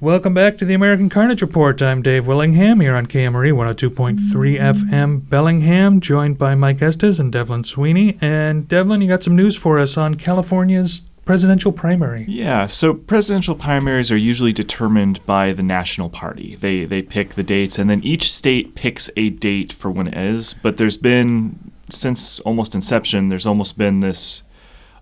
Welcome 0.00 0.32
back 0.32 0.56
to 0.56 0.64
the 0.64 0.72
American 0.72 1.10
Carnage 1.10 1.42
Report. 1.42 1.82
I'm 1.82 2.00
Dave 2.00 2.26
Willingham 2.26 2.80
here 2.80 2.96
on 2.96 3.04
KMRE 3.04 3.52
102.3 3.52 4.18
FM 4.58 5.28
Bellingham, 5.28 6.00
joined 6.00 6.38
by 6.38 6.54
Mike 6.54 6.80
Estes 6.80 7.20
and 7.20 7.30
Devlin 7.30 7.64
Sweeney. 7.64 8.16
And 8.20 8.66
Devlin, 8.66 9.02
you 9.02 9.08
got 9.08 9.22
some 9.22 9.36
news 9.36 9.56
for 9.56 9.78
us 9.78 9.98
on 9.98 10.14
California's 10.14 11.02
presidential 11.30 11.70
primary. 11.70 12.24
Yeah, 12.26 12.66
so 12.66 12.92
presidential 12.92 13.54
primaries 13.54 14.10
are 14.10 14.16
usually 14.16 14.52
determined 14.52 15.24
by 15.26 15.52
the 15.52 15.62
national 15.62 16.10
party. 16.10 16.56
They 16.56 16.84
they 16.84 17.02
pick 17.02 17.34
the 17.34 17.44
dates, 17.44 17.78
and 17.78 17.88
then 17.88 18.02
each 18.02 18.32
state 18.32 18.74
picks 18.74 19.10
a 19.16 19.30
date 19.30 19.72
for 19.72 19.92
when 19.92 20.08
it 20.08 20.16
is. 20.16 20.54
But 20.54 20.76
there's 20.76 20.96
been 20.96 21.70
since 21.88 22.40
almost 22.40 22.74
inception, 22.74 23.28
there's 23.28 23.46
almost 23.46 23.78
been 23.78 24.00
this 24.00 24.42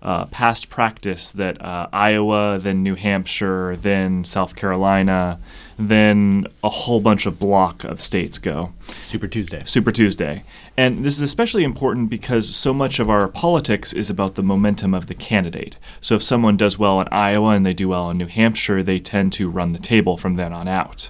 uh, 0.01 0.25
past 0.25 0.69
practice 0.69 1.31
that 1.31 1.61
uh, 1.61 1.87
Iowa, 1.91 2.57
then 2.59 2.83
New 2.83 2.95
Hampshire, 2.95 3.75
then 3.75 4.23
South 4.23 4.55
Carolina, 4.55 5.39
then 5.77 6.47
a 6.63 6.69
whole 6.69 6.99
bunch 6.99 7.25
of 7.25 7.39
block 7.39 7.83
of 7.83 8.01
states 8.01 8.37
go. 8.37 8.73
Super 9.03 9.27
Tuesday. 9.27 9.63
Super 9.65 9.91
Tuesday. 9.91 10.43
And 10.77 11.05
this 11.05 11.15
is 11.17 11.21
especially 11.21 11.63
important 11.63 12.09
because 12.09 12.55
so 12.55 12.73
much 12.73 12.99
of 12.99 13.09
our 13.09 13.27
politics 13.27 13.93
is 13.93 14.09
about 14.09 14.35
the 14.35 14.43
momentum 14.43 14.93
of 14.93 15.07
the 15.07 15.15
candidate. 15.15 15.77
So 16.01 16.15
if 16.15 16.23
someone 16.23 16.57
does 16.57 16.79
well 16.79 16.99
in 17.01 17.07
Iowa 17.11 17.49
and 17.49 17.65
they 17.65 17.73
do 17.73 17.89
well 17.89 18.09
in 18.09 18.17
New 18.17 18.27
Hampshire, 18.27 18.83
they 18.83 18.99
tend 18.99 19.33
to 19.33 19.49
run 19.49 19.73
the 19.73 19.79
table 19.79 20.17
from 20.17 20.35
then 20.35 20.53
on 20.53 20.67
out. 20.67 21.09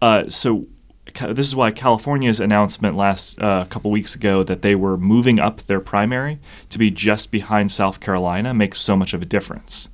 Uh, 0.00 0.28
so 0.28 0.66
this 1.14 1.46
is 1.46 1.56
why 1.56 1.70
California's 1.70 2.40
announcement 2.40 2.96
last 2.96 3.40
uh, 3.40 3.64
couple 3.66 3.90
weeks 3.90 4.14
ago 4.14 4.42
that 4.42 4.62
they 4.62 4.74
were 4.74 4.96
moving 4.96 5.38
up 5.38 5.62
their 5.62 5.80
primary 5.80 6.38
to 6.70 6.78
be 6.78 6.90
just 6.90 7.30
behind 7.30 7.72
South 7.72 8.00
Carolina 8.00 8.52
makes 8.52 8.80
so 8.80 8.96
much 8.96 9.14
of 9.14 9.22
a 9.22 9.26
difference. 9.26 9.88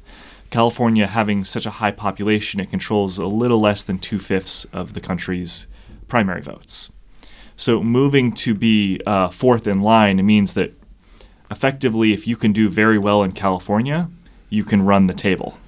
California 0.50 1.06
having 1.06 1.44
such 1.44 1.66
a 1.66 1.70
high 1.70 1.90
population, 1.90 2.60
it 2.60 2.70
controls 2.70 3.18
a 3.18 3.26
little 3.26 3.60
less 3.60 3.82
than 3.82 3.98
two 3.98 4.18
fifths 4.18 4.64
of 4.66 4.94
the 4.94 5.00
country's 5.00 5.66
primary 6.06 6.40
votes. 6.40 6.92
So 7.56 7.82
moving 7.82 8.32
to 8.32 8.54
be 8.54 9.00
uh, 9.06 9.28
fourth 9.28 9.66
in 9.66 9.80
line 9.80 10.24
means 10.24 10.54
that 10.54 10.72
effectively, 11.50 12.12
if 12.12 12.26
you 12.26 12.36
can 12.36 12.52
do 12.52 12.68
very 12.68 12.98
well 12.98 13.22
in 13.22 13.32
California, 13.32 14.08
you 14.48 14.64
can 14.64 14.82
run 14.82 15.06
the 15.06 15.14
table. 15.14 15.58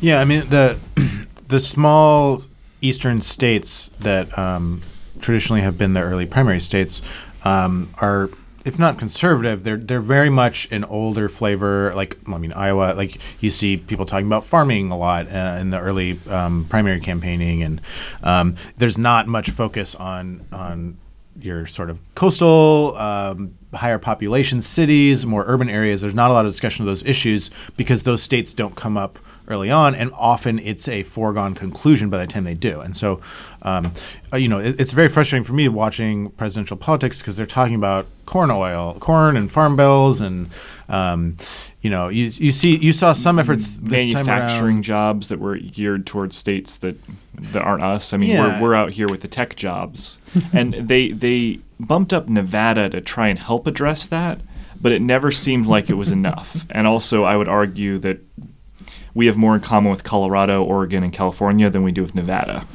Yeah, 0.00 0.20
I 0.20 0.24
mean 0.24 0.48
the 0.48 0.78
the 1.48 1.60
small 1.60 2.42
eastern 2.80 3.20
states 3.20 3.88
that 4.00 4.36
um, 4.38 4.82
traditionally 5.20 5.62
have 5.62 5.78
been 5.78 5.94
the 5.94 6.02
early 6.02 6.26
primary 6.26 6.60
states 6.60 7.02
um, 7.44 7.90
are, 8.00 8.30
if 8.64 8.78
not 8.78 8.98
conservative, 8.98 9.62
they're 9.62 9.76
they're 9.76 10.00
very 10.00 10.30
much 10.30 10.68
an 10.72 10.84
older 10.84 11.28
flavor. 11.28 11.92
Like 11.94 12.16
I 12.28 12.38
mean 12.38 12.52
Iowa, 12.52 12.94
like 12.94 13.20
you 13.40 13.50
see 13.50 13.76
people 13.76 14.04
talking 14.04 14.26
about 14.26 14.44
farming 14.44 14.90
a 14.90 14.96
lot 14.96 15.28
uh, 15.28 15.58
in 15.60 15.70
the 15.70 15.78
early 15.78 16.18
um, 16.28 16.66
primary 16.68 17.00
campaigning, 17.00 17.62
and 17.62 17.80
um, 18.22 18.56
there's 18.76 18.98
not 18.98 19.28
much 19.28 19.50
focus 19.50 19.94
on 19.94 20.44
on 20.52 20.98
your 21.38 21.66
sort 21.66 21.90
of 21.90 22.14
coastal, 22.14 22.96
um, 22.96 23.54
higher 23.74 23.98
population 23.98 24.60
cities, 24.60 25.26
more 25.26 25.44
urban 25.46 25.68
areas. 25.68 26.00
There's 26.00 26.14
not 26.14 26.30
a 26.30 26.34
lot 26.34 26.46
of 26.46 26.50
discussion 26.50 26.82
of 26.82 26.86
those 26.86 27.04
issues 27.04 27.50
because 27.76 28.04
those 28.04 28.22
states 28.22 28.52
don't 28.52 28.74
come 28.74 28.96
up 28.96 29.18
early 29.48 29.70
on, 29.70 29.94
and 29.94 30.10
often 30.14 30.58
it's 30.58 30.88
a 30.88 31.02
foregone 31.02 31.54
conclusion 31.54 32.10
by 32.10 32.18
the 32.18 32.26
time 32.26 32.44
they 32.44 32.54
do. 32.54 32.80
And 32.80 32.96
so, 32.96 33.20
um, 33.62 33.92
uh, 34.32 34.36
you 34.36 34.48
know, 34.48 34.58
it, 34.58 34.80
it's 34.80 34.92
very 34.92 35.08
frustrating 35.08 35.44
for 35.44 35.52
me 35.52 35.68
watching 35.68 36.30
presidential 36.30 36.76
politics 36.76 37.20
because 37.20 37.36
they're 37.36 37.46
talking 37.46 37.74
about 37.76 38.06
corn 38.26 38.50
oil, 38.50 38.96
corn 39.00 39.36
and 39.36 39.50
farm 39.50 39.76
bills, 39.76 40.20
and 40.20 40.48
um, 40.88 41.36
you 41.80 41.90
know, 41.90 42.08
you 42.08 42.24
you 42.24 42.52
see 42.52 42.76
you 42.76 42.92
saw 42.92 43.12
some 43.12 43.38
efforts 43.38 43.76
this 43.76 44.12
time 44.12 44.26
manufacturing 44.26 44.82
jobs 44.82 45.28
that 45.28 45.38
were 45.38 45.56
geared 45.56 46.06
towards 46.06 46.36
states 46.36 46.76
that 46.78 46.96
that 47.34 47.62
aren't 47.62 47.82
us. 47.82 48.12
I 48.12 48.16
mean, 48.16 48.30
Yeah. 48.30 48.60
we're, 48.60 48.68
we're 48.68 48.74
out 48.74 48.92
here 48.92 49.06
with 49.08 49.20
the 49.20 49.28
tech 49.28 49.56
jobs, 49.56 50.18
and 50.52 50.74
they 50.74 51.10
they 51.12 51.60
bumped 51.78 52.12
up 52.12 52.28
Nevada 52.28 52.88
to 52.88 53.00
try 53.00 53.28
and 53.28 53.38
help 53.38 53.66
address 53.66 54.06
that, 54.06 54.40
but 54.80 54.92
it 54.92 55.02
never 55.02 55.30
seemed 55.30 55.66
like 55.66 55.90
it 55.90 55.94
was 55.94 56.10
enough. 56.10 56.64
And 56.70 56.86
also, 56.86 57.24
I 57.24 57.36
would 57.36 57.48
argue 57.48 57.98
that 57.98 58.18
we 59.16 59.24
have 59.26 59.36
more 59.38 59.54
in 59.54 59.62
common 59.62 59.90
with 59.90 60.04
Colorado, 60.04 60.62
Oregon, 60.62 61.02
and 61.02 61.10
California 61.10 61.70
than 61.70 61.82
we 61.82 61.90
do 61.90 62.02
with 62.02 62.14
Nevada. 62.14 62.66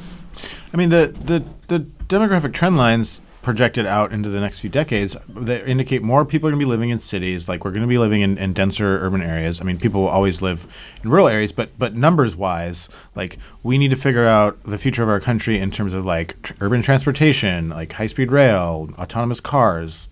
I 0.74 0.76
mean, 0.76 0.88
the, 0.88 1.14
the, 1.24 1.44
the 1.68 1.86
demographic 2.08 2.52
trend 2.52 2.76
lines 2.76 3.20
projected 3.42 3.86
out 3.86 4.12
into 4.12 4.28
the 4.28 4.40
next 4.40 4.58
few 4.58 4.68
decades 4.68 5.16
that 5.28 5.68
indicate 5.68 6.02
more 6.02 6.24
people 6.24 6.48
are 6.48 6.50
going 6.50 6.58
to 6.58 6.66
be 6.66 6.68
living 6.68 6.90
in 6.90 6.98
cities. 6.98 7.48
Like 7.48 7.64
we're 7.64 7.70
going 7.70 7.82
to 7.82 7.88
be 7.88 7.98
living 7.98 8.22
in, 8.22 8.38
in 8.38 8.52
denser 8.54 8.98
urban 9.04 9.22
areas. 9.22 9.60
I 9.60 9.64
mean, 9.64 9.78
people 9.78 10.00
will 10.00 10.08
always 10.08 10.42
live 10.42 10.66
in 11.04 11.10
rural 11.10 11.28
areas, 11.28 11.52
but 11.52 11.70
but 11.78 11.94
numbers 11.94 12.34
wise, 12.34 12.88
like 13.14 13.38
we 13.62 13.78
need 13.78 13.90
to 13.90 13.96
figure 13.96 14.24
out 14.24 14.62
the 14.64 14.78
future 14.78 15.04
of 15.04 15.08
our 15.08 15.20
country 15.20 15.58
in 15.58 15.70
terms 15.70 15.92
of 15.92 16.04
like 16.04 16.40
tr- 16.42 16.54
urban 16.60 16.82
transportation, 16.82 17.68
like 17.68 17.92
high 17.92 18.06
speed 18.08 18.32
rail, 18.32 18.90
autonomous 18.98 19.40
cars, 19.40 20.08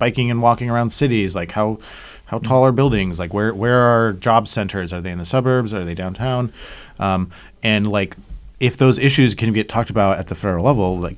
biking 0.00 0.28
and 0.32 0.42
walking 0.42 0.68
around 0.68 0.90
cities. 0.90 1.36
Like 1.36 1.52
how 1.52 1.78
how 2.24 2.40
tall 2.40 2.64
are 2.64 2.72
buildings? 2.72 3.20
Like 3.20 3.32
where 3.32 3.54
where 3.54 3.78
are 3.78 4.12
job 4.12 4.48
centers? 4.48 4.92
Are 4.92 5.00
they 5.00 5.12
in 5.12 5.18
the 5.18 5.24
suburbs? 5.24 5.72
Are 5.72 5.84
they 5.84 5.94
downtown? 5.94 6.52
Um, 6.98 7.30
and 7.62 7.86
like 7.86 8.16
if 8.58 8.76
those 8.76 8.98
issues 8.98 9.34
can 9.34 9.52
get 9.52 9.68
talked 9.68 9.90
about 9.90 10.18
at 10.18 10.26
the 10.26 10.34
federal 10.34 10.64
level, 10.64 10.98
like 10.98 11.16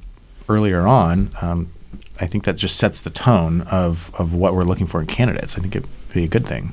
earlier 0.49 0.87
on, 0.87 1.31
um, 1.41 1.73
I 2.21 2.27
think 2.27 2.45
that 2.45 2.57
just 2.57 2.77
sets 2.77 3.01
the 3.01 3.11
tone 3.11 3.63
of, 3.63 4.15
of 4.15 4.33
what 4.33 4.55
we're 4.55 4.63
looking 4.63 4.87
for 4.87 5.01
in 5.01 5.07
candidates. 5.07 5.59
I 5.59 5.61
think 5.61 5.75
it'd 5.75 5.89
be 6.15 6.25
a 6.25 6.29
good 6.29 6.47
thing. 6.47 6.73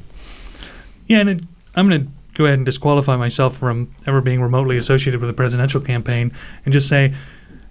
Yeah, 1.07 1.19
and 1.19 1.29
it, 1.29 1.41
I'm 1.75 1.89
going 1.89 2.05
to 2.05 2.11
go 2.35 2.45
ahead 2.45 2.59
and 2.59 2.65
disqualify 2.65 3.17
myself 3.17 3.57
from 3.57 3.93
ever 4.05 4.21
being 4.21 4.41
remotely 4.41 4.77
associated 4.77 5.19
with 5.19 5.29
a 5.29 5.33
presidential 5.33 5.81
campaign 5.81 6.31
and 6.65 6.71
just 6.71 6.87
say 6.87 7.13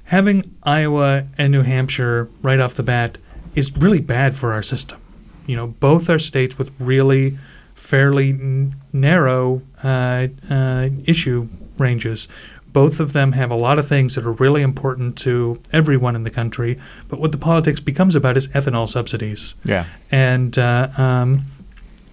having 0.07 0.57
Iowa 0.65 1.29
and 1.39 1.53
New 1.53 1.63
Hampshire 1.63 2.29
right 2.43 2.59
off 2.59 2.75
the 2.75 2.83
bat 2.83 3.17
is 3.59 3.77
really 3.77 4.01
bad 4.01 4.35
for 4.37 4.53
our 4.53 4.63
system. 4.63 5.01
You 5.47 5.57
know, 5.57 5.67
both 5.67 6.09
are 6.09 6.19
states 6.19 6.59
with 6.59 6.71
really 6.79 7.39
fairly 7.75 8.31
n- 8.31 8.77
narrow 8.93 9.63
uh, 9.83 10.29
uh, 10.51 10.89
issue 11.05 11.49
ranges. 11.79 12.29
Both 12.73 13.01
of 13.01 13.13
them 13.13 13.33
have 13.33 13.51
a 13.51 13.57
lot 13.57 13.79
of 13.79 13.89
things 13.89 14.15
that 14.15 14.27
are 14.27 14.33
really 14.33 14.63
important 14.63 15.17
to 15.19 15.61
everyone 15.73 16.15
in 16.15 16.23
the 16.23 16.31
country, 16.31 16.79
but 17.09 17.19
what 17.19 17.33
the 17.33 17.39
politics 17.39 17.81
becomes 17.81 18.15
about 18.15 18.37
is 18.37 18.49
ethanol 18.49 18.87
subsidies. 18.87 19.55
Yeah. 19.65 19.87
And 20.11 20.59
uh, 20.59 20.91
um, 20.99 21.47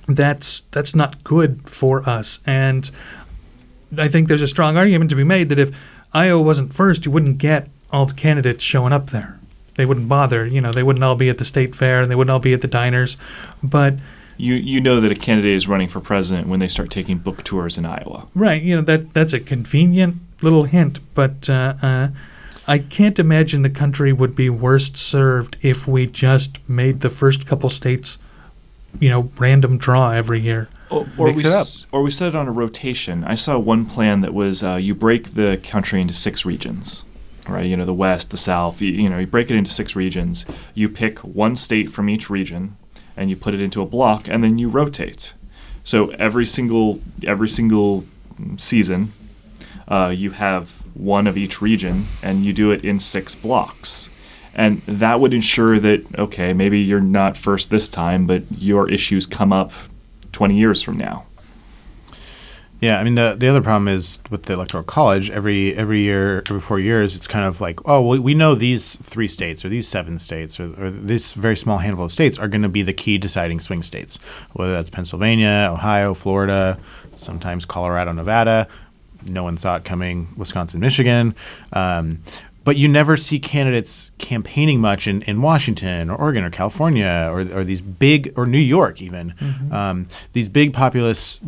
that's 0.07 0.61
that's 0.71 0.95
not 0.95 1.23
good 1.23 1.69
for 1.69 2.07
us. 2.07 2.39
And 2.45 2.89
I 3.97 4.07
think 4.07 4.27
there's 4.27 4.41
a 4.41 4.47
strong 4.47 4.77
argument 4.77 5.09
to 5.09 5.15
be 5.15 5.23
made 5.23 5.49
that 5.49 5.59
if 5.59 5.77
Iowa 6.13 6.41
wasn't 6.41 6.73
first, 6.73 7.05
you 7.05 7.11
wouldn't 7.11 7.37
get 7.37 7.67
all 7.91 8.05
the 8.05 8.13
candidates 8.13 8.63
showing 8.63 8.93
up 8.93 9.09
there. 9.09 9.34
They 9.75 9.85
wouldn't 9.85 10.07
bother. 10.09 10.45
You 10.45 10.61
know, 10.61 10.71
they 10.71 10.83
wouldn't 10.83 11.03
all 11.03 11.15
be 11.15 11.29
at 11.29 11.37
the 11.37 11.45
state 11.45 11.75
fair 11.75 12.01
and 12.01 12.09
they 12.11 12.15
wouldn't 12.15 12.31
all 12.31 12.39
be 12.39 12.53
at 12.53 12.61
the 12.61 12.67
diners. 12.67 13.17
But 13.63 13.95
You 14.37 14.55
you 14.55 14.81
know 14.81 14.99
that 15.01 15.11
a 15.11 15.15
candidate 15.15 15.55
is 15.55 15.67
running 15.67 15.87
for 15.87 15.99
president 16.01 16.47
when 16.47 16.59
they 16.59 16.67
start 16.67 16.89
taking 16.89 17.17
book 17.19 17.43
tours 17.43 17.77
in 17.77 17.85
Iowa. 17.85 18.27
right, 18.35 18.61
you 18.61 18.75
know 18.75 18.81
that 18.83 19.13
that's 19.13 19.33
a 19.33 19.39
convenient 19.39 20.15
little 20.41 20.63
hint. 20.65 20.99
But 21.13 21.49
uh, 21.49 21.73
uh, 21.81 22.07
I 22.67 22.79
can't 22.79 23.19
imagine 23.19 23.61
the 23.61 23.69
country 23.69 24.11
would 24.11 24.35
be 24.35 24.49
worst 24.49 24.97
served 24.97 25.55
if 25.61 25.87
we 25.87 26.07
just 26.07 26.59
made 26.67 27.01
the 27.01 27.09
first 27.09 27.45
couple 27.45 27.69
states, 27.69 28.17
you 28.99 29.09
know, 29.09 29.29
random 29.37 29.77
draw 29.77 30.11
every 30.11 30.39
year. 30.41 30.67
Or, 30.89 31.07
or 31.17 31.31
we 31.31 31.43
s- 31.43 31.85
or 31.91 32.03
we 32.03 32.11
set 32.11 32.29
it 32.29 32.35
on 32.35 32.47
a 32.47 32.51
rotation. 32.51 33.23
I 33.23 33.35
saw 33.35 33.57
one 33.57 33.85
plan 33.85 34.21
that 34.21 34.33
was 34.33 34.63
uh, 34.63 34.75
you 34.75 34.93
break 34.95 35.33
the 35.35 35.59
country 35.63 35.99
into 36.01 36.13
six 36.13 36.45
regions, 36.45 37.05
right? 37.49 37.65
You 37.65 37.77
know, 37.77 37.85
the 37.85 37.93
west, 37.93 38.31
the 38.31 38.37
south. 38.37 38.81
You, 38.81 38.91
you 38.91 39.09
know, 39.09 39.19
you 39.19 39.27
break 39.27 39.49
it 39.49 39.55
into 39.55 39.71
six 39.71 39.95
regions. 39.95 40.45
You 40.73 40.89
pick 40.89 41.19
one 41.19 41.55
state 41.55 41.91
from 41.91 42.09
each 42.09 42.29
region, 42.29 42.77
and 43.15 43.29
you 43.29 43.35
put 43.35 43.53
it 43.53 43.61
into 43.61 43.81
a 43.81 43.85
block, 43.85 44.27
and 44.27 44.43
then 44.43 44.57
you 44.57 44.69
rotate. 44.69 45.33
So 45.83 46.09
every 46.11 46.45
single 46.45 47.01
every 47.23 47.49
single 47.49 48.05
season, 48.57 49.13
uh, 49.87 50.13
you 50.15 50.31
have 50.31 50.85
one 50.95 51.27
of 51.27 51.37
each 51.37 51.61
region, 51.61 52.07
and 52.23 52.43
you 52.43 52.53
do 52.53 52.71
it 52.71 52.83
in 52.83 52.99
six 52.99 53.35
blocks. 53.35 54.09
And 54.55 54.81
that 54.81 55.19
would 55.19 55.33
ensure 55.33 55.79
that 55.79 56.03
okay, 56.17 56.53
maybe 56.53 56.79
you're 56.79 57.01
not 57.01 57.37
first 57.37 57.69
this 57.69 57.87
time, 57.87 58.25
but 58.25 58.43
your 58.57 58.89
issues 58.89 59.25
come 59.25 59.53
up 59.53 59.71
20 60.31 60.57
years 60.57 60.81
from 60.81 60.97
now. 60.97 61.25
Yeah, 62.85 62.99
I 62.99 63.03
mean 63.03 63.15
the 63.15 63.35
the 63.37 63.47
other 63.47 63.61
problem 63.61 63.87
is 63.87 64.19
with 64.29 64.43
the 64.43 64.53
electoral 64.53 64.83
college. 64.83 65.29
Every 65.31 65.75
every 65.75 66.01
year, 66.01 66.43
every 66.49 66.61
four 66.61 66.79
years, 66.79 67.15
it's 67.15 67.27
kind 67.27 67.45
of 67.45 67.59
like, 67.59 67.79
oh, 67.87 68.01
we, 68.09 68.19
we 68.19 68.33
know 68.35 68.53
these 68.53 68.95
three 68.97 69.27
states 69.27 69.65
or 69.65 69.69
these 69.69 69.87
seven 69.87 70.19
states 70.19 70.59
or, 70.59 70.65
or 70.81 70.91
this 70.91 71.33
very 71.33 71.57
small 71.57 71.79
handful 71.79 72.05
of 72.05 72.11
states 72.11 72.37
are 72.37 72.47
going 72.47 72.61
to 72.61 72.69
be 72.69 72.83
the 72.83 72.93
key 72.93 73.17
deciding 73.17 73.59
swing 73.59 73.81
states. 73.81 74.17
Whether 74.53 74.73
that's 74.73 74.91
Pennsylvania, 74.91 75.69
Ohio, 75.71 76.13
Florida, 76.13 76.77
sometimes 77.15 77.65
Colorado, 77.65 78.11
Nevada. 78.11 78.67
No 79.25 79.41
one 79.43 79.57
saw 79.57 79.77
it 79.77 79.83
coming. 79.83 80.27
Wisconsin, 80.37 80.79
Michigan. 80.79 81.33
Um, 81.73 82.19
but 82.63 82.77
you 82.77 82.87
never 82.87 83.17
see 83.17 83.39
candidates 83.39 84.11
campaigning 84.19 84.79
much 84.79 85.07
in, 85.07 85.21
in 85.23 85.41
Washington 85.41 86.09
or 86.11 86.15
Oregon 86.17 86.43
or 86.43 86.49
California 86.51 87.27
or, 87.31 87.39
or 87.57 87.63
these 87.63 87.81
big 87.81 88.33
or 88.35 88.45
New 88.45 88.57
York 88.77 89.01
even 89.01 89.33
Mhm. 89.39 89.71
um, 89.71 90.07
these 90.33 90.49
big 90.49 90.73
populous 90.73 91.39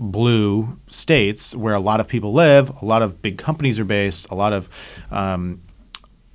blue 0.00 0.80
states 0.88 1.54
where 1.54 1.74
a 1.74 1.80
lot 1.80 2.00
of 2.00 2.08
people 2.08 2.32
live, 2.32 2.70
a 2.80 2.84
lot 2.84 3.02
of 3.02 3.20
big 3.20 3.36
companies 3.36 3.78
are 3.78 3.84
based, 3.84 4.26
a 4.30 4.34
lot 4.34 4.52
of 4.52 4.68
um, 5.10 5.60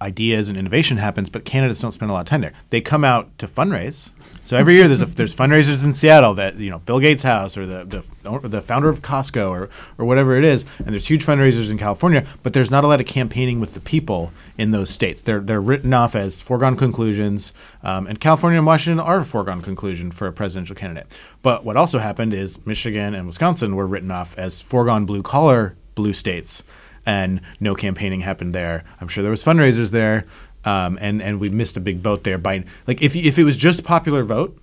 ideas 0.01 0.49
and 0.49 0.57
innovation 0.57 0.97
happens, 0.97 1.29
but 1.29 1.45
candidates 1.45 1.79
don't 1.79 1.91
spend 1.91 2.11
a 2.11 2.13
lot 2.13 2.21
of 2.21 2.25
time 2.25 2.41
there. 2.41 2.51
They 2.69 2.81
come 2.81 3.03
out 3.05 3.37
to 3.39 3.47
fundraise. 3.47 4.13
So 4.43 4.57
every 4.57 4.75
year 4.75 4.87
there's 4.87 5.01
a, 5.01 5.05
there's 5.05 5.33
fundraisers 5.33 5.85
in 5.85 5.93
Seattle 5.93 6.33
that 6.35 6.57
you 6.57 6.69
know 6.69 6.79
Bill 6.79 6.99
Gates' 6.99 7.23
house 7.23 7.57
or 7.57 7.65
the 7.65 8.03
the, 8.23 8.47
the 8.47 8.61
founder 8.61 8.89
of 8.89 9.01
Costco 9.01 9.49
or 9.49 9.69
or 9.97 10.05
whatever 10.05 10.37
it 10.37 10.43
is, 10.43 10.65
and 10.79 10.89
there's 10.89 11.07
huge 11.07 11.25
fundraisers 11.25 11.71
in 11.71 11.77
California, 11.77 12.25
but 12.43 12.53
there's 12.53 12.69
not 12.69 12.83
a 12.83 12.87
lot 12.87 12.99
of 12.99 13.07
campaigning 13.07 13.59
with 13.59 13.73
the 13.73 13.79
people 13.79 14.31
in 14.57 14.71
those 14.71 14.89
states. 14.89 15.21
They're 15.21 15.39
they're 15.39 15.61
written 15.61 15.93
off 15.93 16.15
as 16.15 16.41
foregone 16.41 16.75
conclusions, 16.75 17.53
um, 17.81 18.05
and 18.05 18.19
California 18.19 18.59
and 18.59 18.67
Washington 18.67 18.99
are 18.99 19.19
a 19.19 19.25
foregone 19.25 19.61
conclusion 19.61 20.11
for 20.11 20.27
a 20.27 20.33
presidential 20.33 20.75
candidate. 20.75 21.17
But 21.41 21.63
what 21.63 21.77
also 21.77 21.99
happened 21.99 22.33
is 22.33 22.63
Michigan 22.65 23.15
and 23.15 23.25
Wisconsin 23.25 23.75
were 23.75 23.87
written 23.87 24.11
off 24.11 24.37
as 24.37 24.61
foregone 24.61 25.05
blue 25.05 25.23
collar 25.23 25.75
blue 25.95 26.13
states 26.13 26.63
and 27.05 27.41
no 27.59 27.75
campaigning 27.75 28.21
happened 28.21 28.53
there. 28.53 28.83
I'm 28.99 29.07
sure 29.07 29.21
there 29.21 29.31
was 29.31 29.43
fundraisers 29.43 29.91
there, 29.91 30.25
um, 30.63 30.97
and 31.01 31.21
and 31.21 31.39
we 31.39 31.49
missed 31.49 31.77
a 31.77 31.81
big 31.81 32.01
boat 32.01 32.23
there. 32.23 32.37
By 32.37 32.63
like 32.87 33.01
if 33.01 33.15
if 33.15 33.37
it 33.37 33.43
was 33.43 33.57
just 33.57 33.83
popular 33.83 34.23
vote 34.23 34.57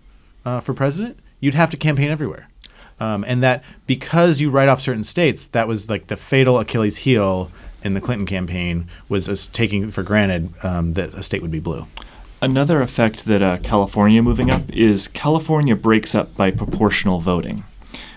uh, 0.44 0.60
for 0.60 0.74
president, 0.74 1.18
you'd 1.40 1.54
have 1.54 1.70
to 1.70 1.76
campaign 1.76 2.10
everywhere, 2.10 2.48
um, 3.00 3.24
and 3.26 3.42
that 3.42 3.62
because 3.86 4.40
you 4.40 4.50
write 4.50 4.68
off 4.68 4.80
certain 4.80 5.04
states, 5.04 5.46
that 5.48 5.68
was 5.68 5.88
like 5.88 6.08
the 6.08 6.16
fatal 6.16 6.58
Achilles 6.58 6.98
heel 6.98 7.50
in 7.84 7.94
the 7.94 8.00
Clinton 8.00 8.26
campaign 8.26 8.86
was 9.08 9.28
us 9.28 9.46
taking 9.46 9.90
for 9.90 10.02
granted 10.02 10.52
um, 10.64 10.92
that 10.94 11.14
a 11.14 11.22
state 11.22 11.42
would 11.42 11.50
be 11.50 11.60
blue. 11.60 11.86
Another 12.40 12.80
effect 12.80 13.24
that 13.26 13.42
uh, 13.42 13.58
California 13.58 14.20
moving 14.22 14.50
up 14.50 14.62
is 14.70 15.06
California 15.06 15.76
breaks 15.76 16.14
up 16.14 16.36
by 16.36 16.50
proportional 16.50 17.20
voting, 17.20 17.64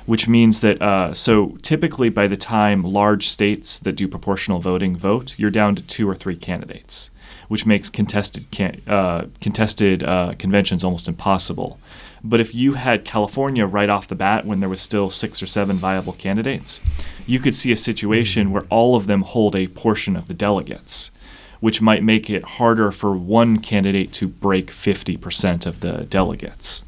which 0.05 0.27
means 0.27 0.61
that 0.61 0.81
uh, 0.81 1.13
so 1.13 1.57
typically 1.61 2.09
by 2.09 2.27
the 2.27 2.37
time 2.37 2.83
large 2.83 3.27
states 3.27 3.79
that 3.79 3.93
do 3.93 4.07
proportional 4.07 4.59
voting 4.59 4.95
vote, 4.95 5.35
you're 5.37 5.51
down 5.51 5.75
to 5.75 5.81
two 5.81 6.07
or 6.07 6.15
three 6.15 6.35
candidates, 6.35 7.09
which 7.47 7.65
makes 7.65 7.89
contested 7.89 8.49
can- 8.51 8.81
uh, 8.87 9.25
contested 9.41 10.03
uh, 10.03 10.33
conventions 10.37 10.83
almost 10.83 11.07
impossible. 11.07 11.79
But 12.23 12.39
if 12.39 12.55
you 12.55 12.73
had 12.73 13.05
California 13.05 13.65
right 13.67 13.89
off 13.89 14.07
the 14.07 14.15
bat 14.15 14.45
when 14.45 14.59
there 14.59 14.69
was 14.69 14.81
still 14.81 15.09
six 15.09 15.43
or 15.43 15.47
seven 15.47 15.77
viable 15.77 16.13
candidates, 16.13 16.81
you 17.27 17.39
could 17.39 17.53
see 17.53 17.71
a 17.71 17.77
situation 17.77 18.51
where 18.51 18.65
all 18.69 18.95
of 18.95 19.05
them 19.05 19.21
hold 19.21 19.55
a 19.55 19.67
portion 19.67 20.15
of 20.15 20.27
the 20.27 20.33
delegates 20.33 21.11
which 21.59 21.81
might 21.81 22.03
make 22.03 22.29
it 22.29 22.43
harder 22.43 22.91
for 22.91 23.15
one 23.15 23.57
candidate 23.57 24.13
to 24.13 24.27
break 24.27 24.67
50% 24.67 25.65
of 25.65 25.79
the 25.79 26.03
delegates. 26.03 26.83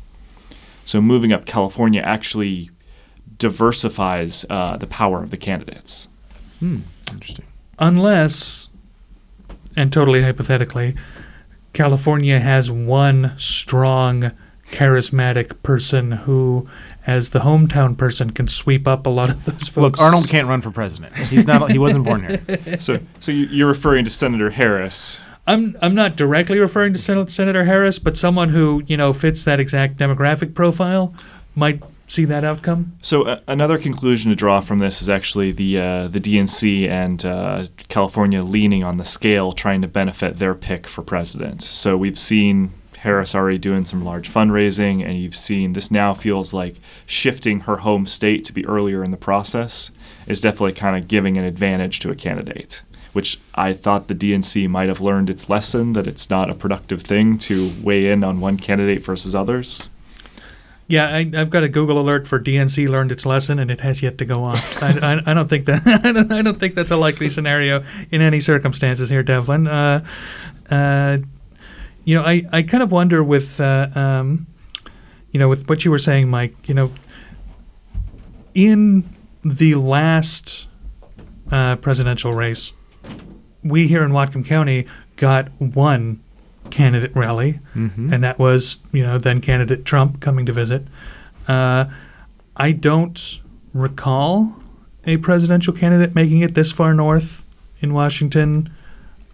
So 0.86 1.02
moving 1.02 1.34
up 1.34 1.46
California 1.46 2.02
actually 2.02 2.70
diversifies 3.38 4.46
uh, 4.50 4.78
the 4.78 4.88
power 4.88 5.24
of 5.24 5.32
the 5.32 5.38
candidates. 5.38 6.08
Hmm. 6.60 6.80
Interesting. 7.12 7.46
Unless, 7.80 8.70
and 9.76 9.92
totally 9.94 10.22
hypothetically, 10.24 10.96
California 11.74 12.40
has 12.40 12.72
one 12.72 13.34
strong, 13.38 14.32
charismatic 14.72 15.62
person 15.64 16.12
who, 16.12 16.68
as 17.06 17.30
the 17.30 17.40
hometown 17.40 17.96
person, 17.96 18.32
can 18.32 18.48
sweep 18.48 18.88
up 18.88 19.06
a 19.06 19.10
lot 19.10 19.30
of 19.30 19.46
those 19.46 19.70
votes. 19.70 19.78
Look, 19.78 20.00
Arnold 20.02 20.28
can't 20.28 20.48
run 20.48 20.62
for 20.62 20.72
president. 20.72 21.16
He's 21.16 21.46
not. 21.48 21.70
He 21.72 21.78
wasn't 21.78 22.04
born 22.06 22.24
here. 22.28 22.78
So, 22.80 23.00
so 23.20 23.32
you- 23.32 23.46
you're 23.48 23.68
referring 23.68 24.06
to 24.06 24.12
Senator 24.12 24.50
Harris. 24.52 25.20
I'm 25.46 25.78
I'm 25.82 25.96
not 25.96 26.18
directly 26.18 26.60
referring 26.60 26.92
to 26.94 27.00
Sen- 27.00 27.30
Senator 27.30 27.64
Harris, 27.64 28.00
but 28.00 28.18
someone 28.18 28.50
who 28.50 28.84
you 28.88 28.98
know 28.98 29.14
fits 29.14 29.46
that 29.46 29.62
exact 29.62 29.96
demographic 29.98 30.54
profile 30.56 31.14
might 31.56 31.82
see 32.08 32.26
that 32.26 32.44
outcome. 32.44 32.98
So 33.02 33.24
uh, 33.24 33.42
another 33.48 33.78
conclusion 33.78 34.30
to 34.32 34.36
draw 34.36 34.62
from 34.62 34.80
this 34.80 35.02
is 35.02 35.10
actually 35.10 35.52
the 35.52 35.80
uh, 35.80 36.08
the 36.08 36.20
DNC 36.20 36.88
and 36.88 37.24
uh, 37.24 37.68
California 37.90 38.42
leaning 38.44 38.84
on 38.84 38.98
the 38.98 39.06
scale, 39.06 39.52
trying 39.52 39.82
to 39.82 39.88
benefit 39.88 40.38
their 40.38 40.56
pick 40.56 40.88
for 40.88 41.04
president. 41.04 41.62
So 41.62 41.96
we've 41.98 42.18
seen 42.18 42.72
Harris 43.00 43.36
already 43.36 43.60
doing 43.60 43.86
some 43.86 44.04
large 44.04 44.32
fundraising, 44.32 45.06
and 45.06 45.20
you've 45.20 45.36
seen 45.36 45.74
this 45.74 45.92
now 45.92 46.14
feels 46.14 46.54
like 46.54 46.78
shifting 47.06 47.62
her 47.62 47.78
home 47.78 48.08
state 48.08 48.44
to 48.46 48.54
be 48.54 48.66
earlier 48.66 49.04
in 49.04 49.12
the 49.12 49.18
process 49.18 49.92
is 50.26 50.42
definitely 50.42 50.74
kind 50.74 50.98
of 50.98 51.08
giving 51.08 51.38
an 51.38 51.44
advantage 51.44 52.00
to 52.00 52.10
a 52.10 52.16
candidate. 52.16 52.82
Which 53.14 53.40
I 53.56 53.74
thought 53.74 54.08
the 54.08 54.16
DNC 54.16 54.70
might 54.70 54.90
have 54.90 55.02
learned 55.02 55.30
its 55.30 55.50
lesson 55.50 55.94
that 55.94 56.08
it's 56.08 56.30
not 56.30 56.50
a 56.50 56.56
productive 56.56 57.02
thing 57.02 57.38
to 57.40 57.72
weigh 57.82 58.12
in 58.12 58.24
on 58.24 58.40
one 58.40 58.58
candidate 58.58 59.04
versus 59.04 59.34
others. 59.34 59.90
Yeah, 60.90 61.08
I, 61.08 61.30
I've 61.36 61.50
got 61.50 61.64
a 61.64 61.70
Google 61.70 62.00
alert 62.00 62.28
for 62.28 62.40
DNC 62.40 62.88
learned 62.88 63.12
its 63.12 63.26
lesson, 63.26 63.60
and 63.60 63.70
it 63.70 63.82
has 63.82 64.02
yet 64.02 64.18
to 64.20 64.26
go 64.26 64.46
off. 64.46 64.82
I, 64.82 65.16
I, 65.16 65.32
I 65.32 65.34
don't 65.34 65.50
think 65.50 65.66
that 65.66 65.82
I 66.06 66.12
don't, 66.14 66.32
I 66.32 66.42
don't 66.42 66.58
think 66.58 66.76
that's 66.76 66.92
a 66.92 66.96
likely 66.96 67.30
scenario 67.30 67.84
in 68.10 68.22
any 68.22 68.40
circumstances 68.40 69.10
here, 69.10 69.22
Devlin. 69.22 69.68
Uh, 69.68 70.06
uh, 70.70 71.18
you 72.06 72.16
know, 72.16 72.24
I, 72.24 72.44
I 72.54 72.62
kind 72.64 72.82
of 72.82 72.94
wonder 72.94 73.22
with 73.22 73.60
uh, 73.60 73.90
um, 73.96 74.48
you 75.32 75.40
know 75.40 75.50
with 75.50 75.68
what 75.68 75.84
you 75.84 75.92
were 75.92 76.00
saying, 76.00 76.30
Mike. 76.30 76.56
You 76.70 76.74
know, 76.74 76.92
in 78.54 79.14
the 79.44 79.76
last 79.76 80.70
uh, 81.52 81.76
presidential 81.76 82.34
race, 82.34 82.72
we 83.62 83.90
here 83.90 84.04
in 84.04 84.12
Whatcom 84.12 84.46
County 84.46 84.88
got 85.18 85.50
one 85.60 86.24
candidate 86.72 87.12
rally, 87.16 87.60
Mhm. 87.76 88.12
and 88.14 88.24
that 88.24 88.38
was 88.40 88.80
you 88.92 89.04
know 89.04 89.18
then 89.18 89.42
candidate 89.42 89.86
Trump 89.86 90.20
coming 90.20 90.46
to 90.46 90.54
visit. 90.54 90.88
Uh, 91.48 91.86
I 92.56 92.72
don't 92.72 93.40
recall 93.74 94.56
a 95.06 95.18
presidential 95.18 95.74
candidate 95.74 96.16
making 96.16 96.42
it 96.42 96.54
this 96.56 96.72
far 96.72 96.94
north 96.94 97.46
in 97.80 97.94
Washington. 97.94 98.70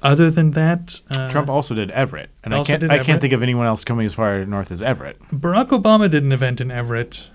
Other 0.01 0.29
than 0.29 0.51
that, 0.51 0.99
uh, 1.15 1.29
Trump 1.29 1.49
also 1.49 1.73
did 1.73 1.89
Everett, 1.91 2.29
and 2.43 2.53
I 2.53 2.61
can't. 2.63 2.83
I 2.83 2.87
Everett. 2.87 3.05
can't 3.05 3.21
think 3.21 3.31
of 3.33 3.41
anyone 3.41 3.65
else 3.65 3.85
coming 3.85 4.05
as 4.05 4.13
far 4.13 4.43
north 4.45 4.69
as 4.69 4.81
Everett. 4.81 5.17
Barack 5.33 5.69
Obama 5.69 6.11
did 6.11 6.23
an 6.23 6.33
event 6.33 6.59
in 6.59 6.69
Everett 6.71 7.29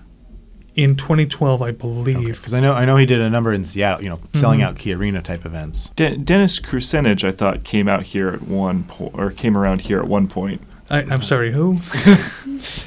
in 0.83 0.95
2012, 0.95 1.61
I 1.61 1.71
believe. 1.71 2.37
Because 2.37 2.53
I 2.53 2.59
know. 2.59 2.73
I 2.73 2.85
know 2.85 2.97
he 2.97 3.05
did 3.05 3.21
a 3.21 3.29
number 3.29 3.51
in 3.53 3.63
Seattle. 3.63 4.03
You 4.03 4.09
know, 4.09 4.19
selling 4.33 4.59
Mhm. 4.59 4.63
out 4.63 4.75
Key 4.77 4.93
Arena 4.93 5.21
type 5.21 5.45
events. 5.45 5.89
De- 5.95 6.17
Dennis 6.17 6.59
Kucinich, 6.59 7.23
I 7.27 7.31
thought, 7.31 7.63
came 7.63 7.87
out 7.87 8.03
here 8.03 8.29
at 8.29 8.43
one 8.43 8.83
point, 8.83 9.13
or 9.15 9.31
came 9.31 9.57
around 9.57 9.81
here 9.81 9.99
at 9.99 10.07
one 10.07 10.27
point. 10.27 10.61
I, 10.89 10.99
I'm 11.03 11.21
sorry, 11.21 11.51
who? 11.51 11.77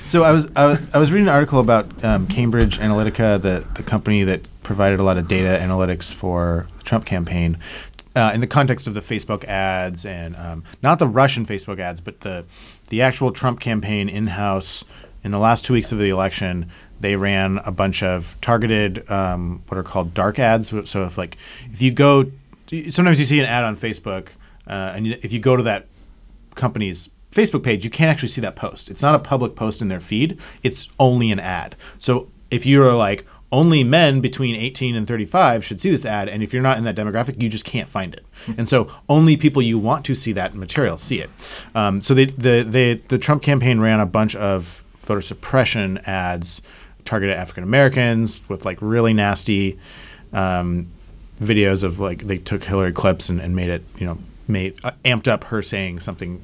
So 0.07 0.23
I 0.23 0.33
was 0.33 0.49
I 0.55 0.67
was, 0.67 0.95
I 0.95 0.99
was 0.99 1.11
reading 1.13 1.29
an 1.29 1.35
article 1.35 1.59
about 1.59 2.05
um, 2.05 2.27
Cambridge 2.27 2.79
Analytica, 2.79 3.41
the 3.41 3.65
the 3.75 3.83
company 3.83 4.23
that 4.25 4.43
provided 4.63 5.01
a 5.01 5.03
lot 5.03 5.17
of 5.17 5.27
data 5.29 5.59
analytics 5.65 6.15
for 6.15 6.67
the 6.77 6.85
Trump 6.85 7.07
campaign, 7.07 7.57
uh, 8.15 8.33
in 8.35 8.43
the 8.43 8.47
context 8.47 8.87
of 8.87 8.93
the 8.93 9.01
Facebook 9.01 9.45
ads 9.45 10.05
and 10.05 10.37
um, 10.37 10.63
not 10.83 10.99
the 10.99 11.07
Russian 11.09 11.47
Facebook 11.47 11.79
ads, 11.79 12.03
but 12.03 12.21
the 12.21 12.45
the 12.91 13.01
actual 13.01 13.33
Trump 13.33 13.61
campaign 13.61 14.11
in 14.11 14.27
house 14.27 14.85
in 15.25 15.31
the 15.31 15.39
last 15.39 15.65
two 15.65 15.73
weeks 15.73 15.91
of 15.91 15.99
the 15.99 16.11
election, 16.11 16.69
they 17.03 17.17
ran 17.17 17.59
a 17.65 17.71
bunch 17.71 18.03
of 18.03 18.37
targeted 18.41 19.09
um, 19.11 19.63
what 19.69 19.77
are 19.77 19.83
called 19.83 20.15
dark 20.15 20.39
ads. 20.39 20.73
So 20.89 21.05
if 21.05 21.19
like 21.19 21.37
if 21.71 21.83
you 21.83 21.91
go, 21.91 22.31
sometimes 22.89 23.19
you 23.19 23.27
see 23.27 23.41
an 23.41 23.47
ad 23.47 23.65
on 23.65 23.77
Facebook, 23.77 24.29
uh, 24.67 24.95
and 24.95 25.07
if 25.07 25.33
you 25.33 25.41
go 25.41 25.57
to 25.57 25.63
that 25.65 25.87
company's 26.55 27.11
Facebook 27.31 27.63
page, 27.63 27.85
you 27.85 27.91
can't 27.91 28.11
actually 28.11 28.29
see 28.29 28.41
that 28.41 28.57
post. 28.57 28.91
It's 28.91 29.03
not 29.03 29.15
a 29.15 29.19
public 29.19 29.55
post 29.57 29.83
in 29.83 29.89
their 29.89 30.01
feed. 30.01 30.39
It's 30.63 30.89
only 30.99 31.31
an 31.31 31.41
ad. 31.41 31.77
So 31.99 32.29
if 32.51 32.65
you're 32.65 32.95
like 32.95 33.27
only 33.51 33.85
men 33.85 34.23
between 34.23 34.57
18 34.57 34.97
and 34.97 35.07
35 35.07 35.63
should 35.63 35.79
see 35.79 35.91
this 35.91 36.07
ad 36.07 36.29
and 36.29 36.43
if 36.43 36.53
you're 36.53 36.63
not 36.63 36.79
in 36.79 36.85
that 36.85 36.97
demographic 36.97 37.41
you 37.41 37.51
just 37.51 37.67
can't 37.67 37.89
find 37.89 38.15
it 38.15 38.25
and 38.57 38.67
so 38.67 38.89
only 39.11 39.37
people 39.37 39.61
you 39.61 39.79
want 39.79 40.07
to 40.07 40.15
see 40.15 40.33
that 40.33 40.55
material 40.55 40.97
see 40.97 41.21
it 41.21 41.29
um, 41.75 42.01
so 42.01 42.15
they, 42.15 42.25
the, 42.25 42.65
they, 42.67 42.95
the 42.95 43.19
trump 43.19 43.43
campaign 43.43 43.79
ran 43.79 44.01
a 44.01 44.07
bunch 44.07 44.35
of 44.35 44.83
voter 45.03 45.21
suppression 45.21 45.99
ads 46.07 46.63
targeted 47.05 47.37
african 47.37 47.65
americans 47.65 48.41
with 48.49 48.65
like 48.65 48.79
really 48.81 49.13
nasty 49.13 49.79
um, 50.33 50.87
videos 51.41 51.83
of 51.83 51.99
like 51.99 52.23
they 52.25 52.39
took 52.39 52.65
hillary 52.65 52.93
clips 52.93 53.29
and, 53.29 53.41
and 53.41 53.55
made 53.57 53.69
it 53.69 53.85
you 53.99 54.07
know 54.07 54.19
made 54.49 54.75
uh, 54.85 54.93
amped 55.05 55.29
up 55.29 55.45
her 55.45 55.63
saying 55.63 56.01
something 56.01 56.43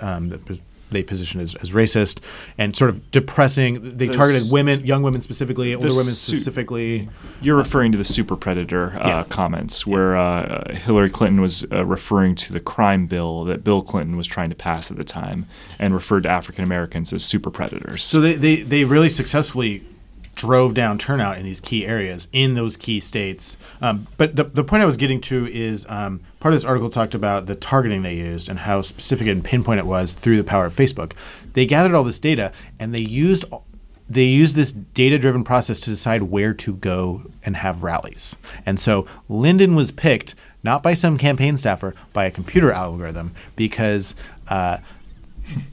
um, 0.00 0.28
that 0.28 0.46
was 0.48 0.60
they 0.88 1.02
positioned 1.02 1.42
as, 1.42 1.56
as 1.56 1.72
racist 1.72 2.20
and 2.56 2.76
sort 2.76 2.90
of 2.90 3.10
depressing. 3.10 3.96
They 3.96 4.06
The 4.06 4.12
targeted 4.12 4.52
women, 4.52 4.86
young 4.86 5.02
women 5.02 5.20
specifically, 5.20 5.74
older 5.74 5.88
women 5.88 6.04
su- 6.04 6.36
specifically. 6.36 7.08
You're 7.40 7.56
referring 7.56 7.90
to 7.90 7.98
the 7.98 8.04
super 8.04 8.36
predator 8.36 8.96
uh, 9.00 9.08
Yeah. 9.08 9.24
comments, 9.28 9.84
where 9.84 10.16
uh, 10.16 10.74
Hillary 10.76 11.10
Clinton 11.10 11.40
was 11.40 11.66
uh, 11.72 11.84
referring 11.84 12.36
to 12.36 12.52
the 12.52 12.60
crime 12.60 13.08
bill 13.08 13.42
that 13.46 13.64
Bill 13.64 13.82
Clinton 13.82 14.16
was 14.16 14.28
trying 14.28 14.48
to 14.50 14.54
pass 14.54 14.88
at 14.92 14.96
the 14.96 15.02
time, 15.02 15.46
and 15.76 15.92
referred 15.92 16.22
to 16.22 16.28
African 16.28 16.62
Americans 16.62 17.12
as 17.12 17.24
super 17.24 17.50
predators. 17.50 18.04
So 18.04 18.20
they, 18.20 18.34
they, 18.34 18.62
they 18.62 18.84
really 18.84 19.08
successfully 19.10 19.82
drove 20.36 20.74
down 20.74 20.98
turnout 20.98 21.38
in 21.38 21.44
these 21.44 21.60
key 21.60 21.84
areas 21.84 22.28
in 22.32 22.54
those 22.54 22.76
key 22.76 23.00
states. 23.00 23.56
Um, 23.80 24.06
but 24.16 24.36
the, 24.36 24.44
the 24.44 24.62
point 24.62 24.82
I 24.82 24.86
was 24.86 24.96
getting 24.96 25.20
to 25.22 25.46
is 25.46 25.86
um, 25.88 26.20
part 26.38 26.54
of 26.54 26.60
this 26.60 26.64
article 26.64 26.90
talked 26.90 27.14
about 27.14 27.46
the 27.46 27.56
targeting 27.56 28.02
they 28.02 28.14
used 28.14 28.48
and 28.48 28.60
how 28.60 28.82
specific 28.82 29.26
and 29.26 29.42
pinpoint 29.42 29.80
it 29.80 29.86
was 29.86 30.12
through 30.12 30.36
the 30.36 30.44
power 30.44 30.66
of 30.66 30.76
Facebook. 30.76 31.12
They 31.54 31.66
gathered 31.66 31.94
all 31.94 32.04
this 32.04 32.20
data 32.20 32.52
and 32.78 32.94
they 32.94 33.00
used 33.00 33.44
they 34.08 34.22
used 34.22 34.54
this 34.54 34.70
data 34.70 35.18
driven 35.18 35.42
process 35.42 35.80
to 35.80 35.90
decide 35.90 36.24
where 36.24 36.54
to 36.54 36.74
go 36.74 37.24
and 37.42 37.56
have 37.56 37.82
rallies. 37.82 38.36
And 38.64 38.78
so 38.78 39.02
Lynden 39.28 39.74
was 39.74 39.90
picked 39.90 40.36
not 40.62 40.80
by 40.80 40.94
some 40.94 41.18
campaign 41.18 41.56
staffer, 41.56 41.92
by 42.12 42.24
a 42.24 42.30
computer 42.30 42.70
algorithm 42.70 43.34
because 43.56 44.14
uh, 44.46 44.78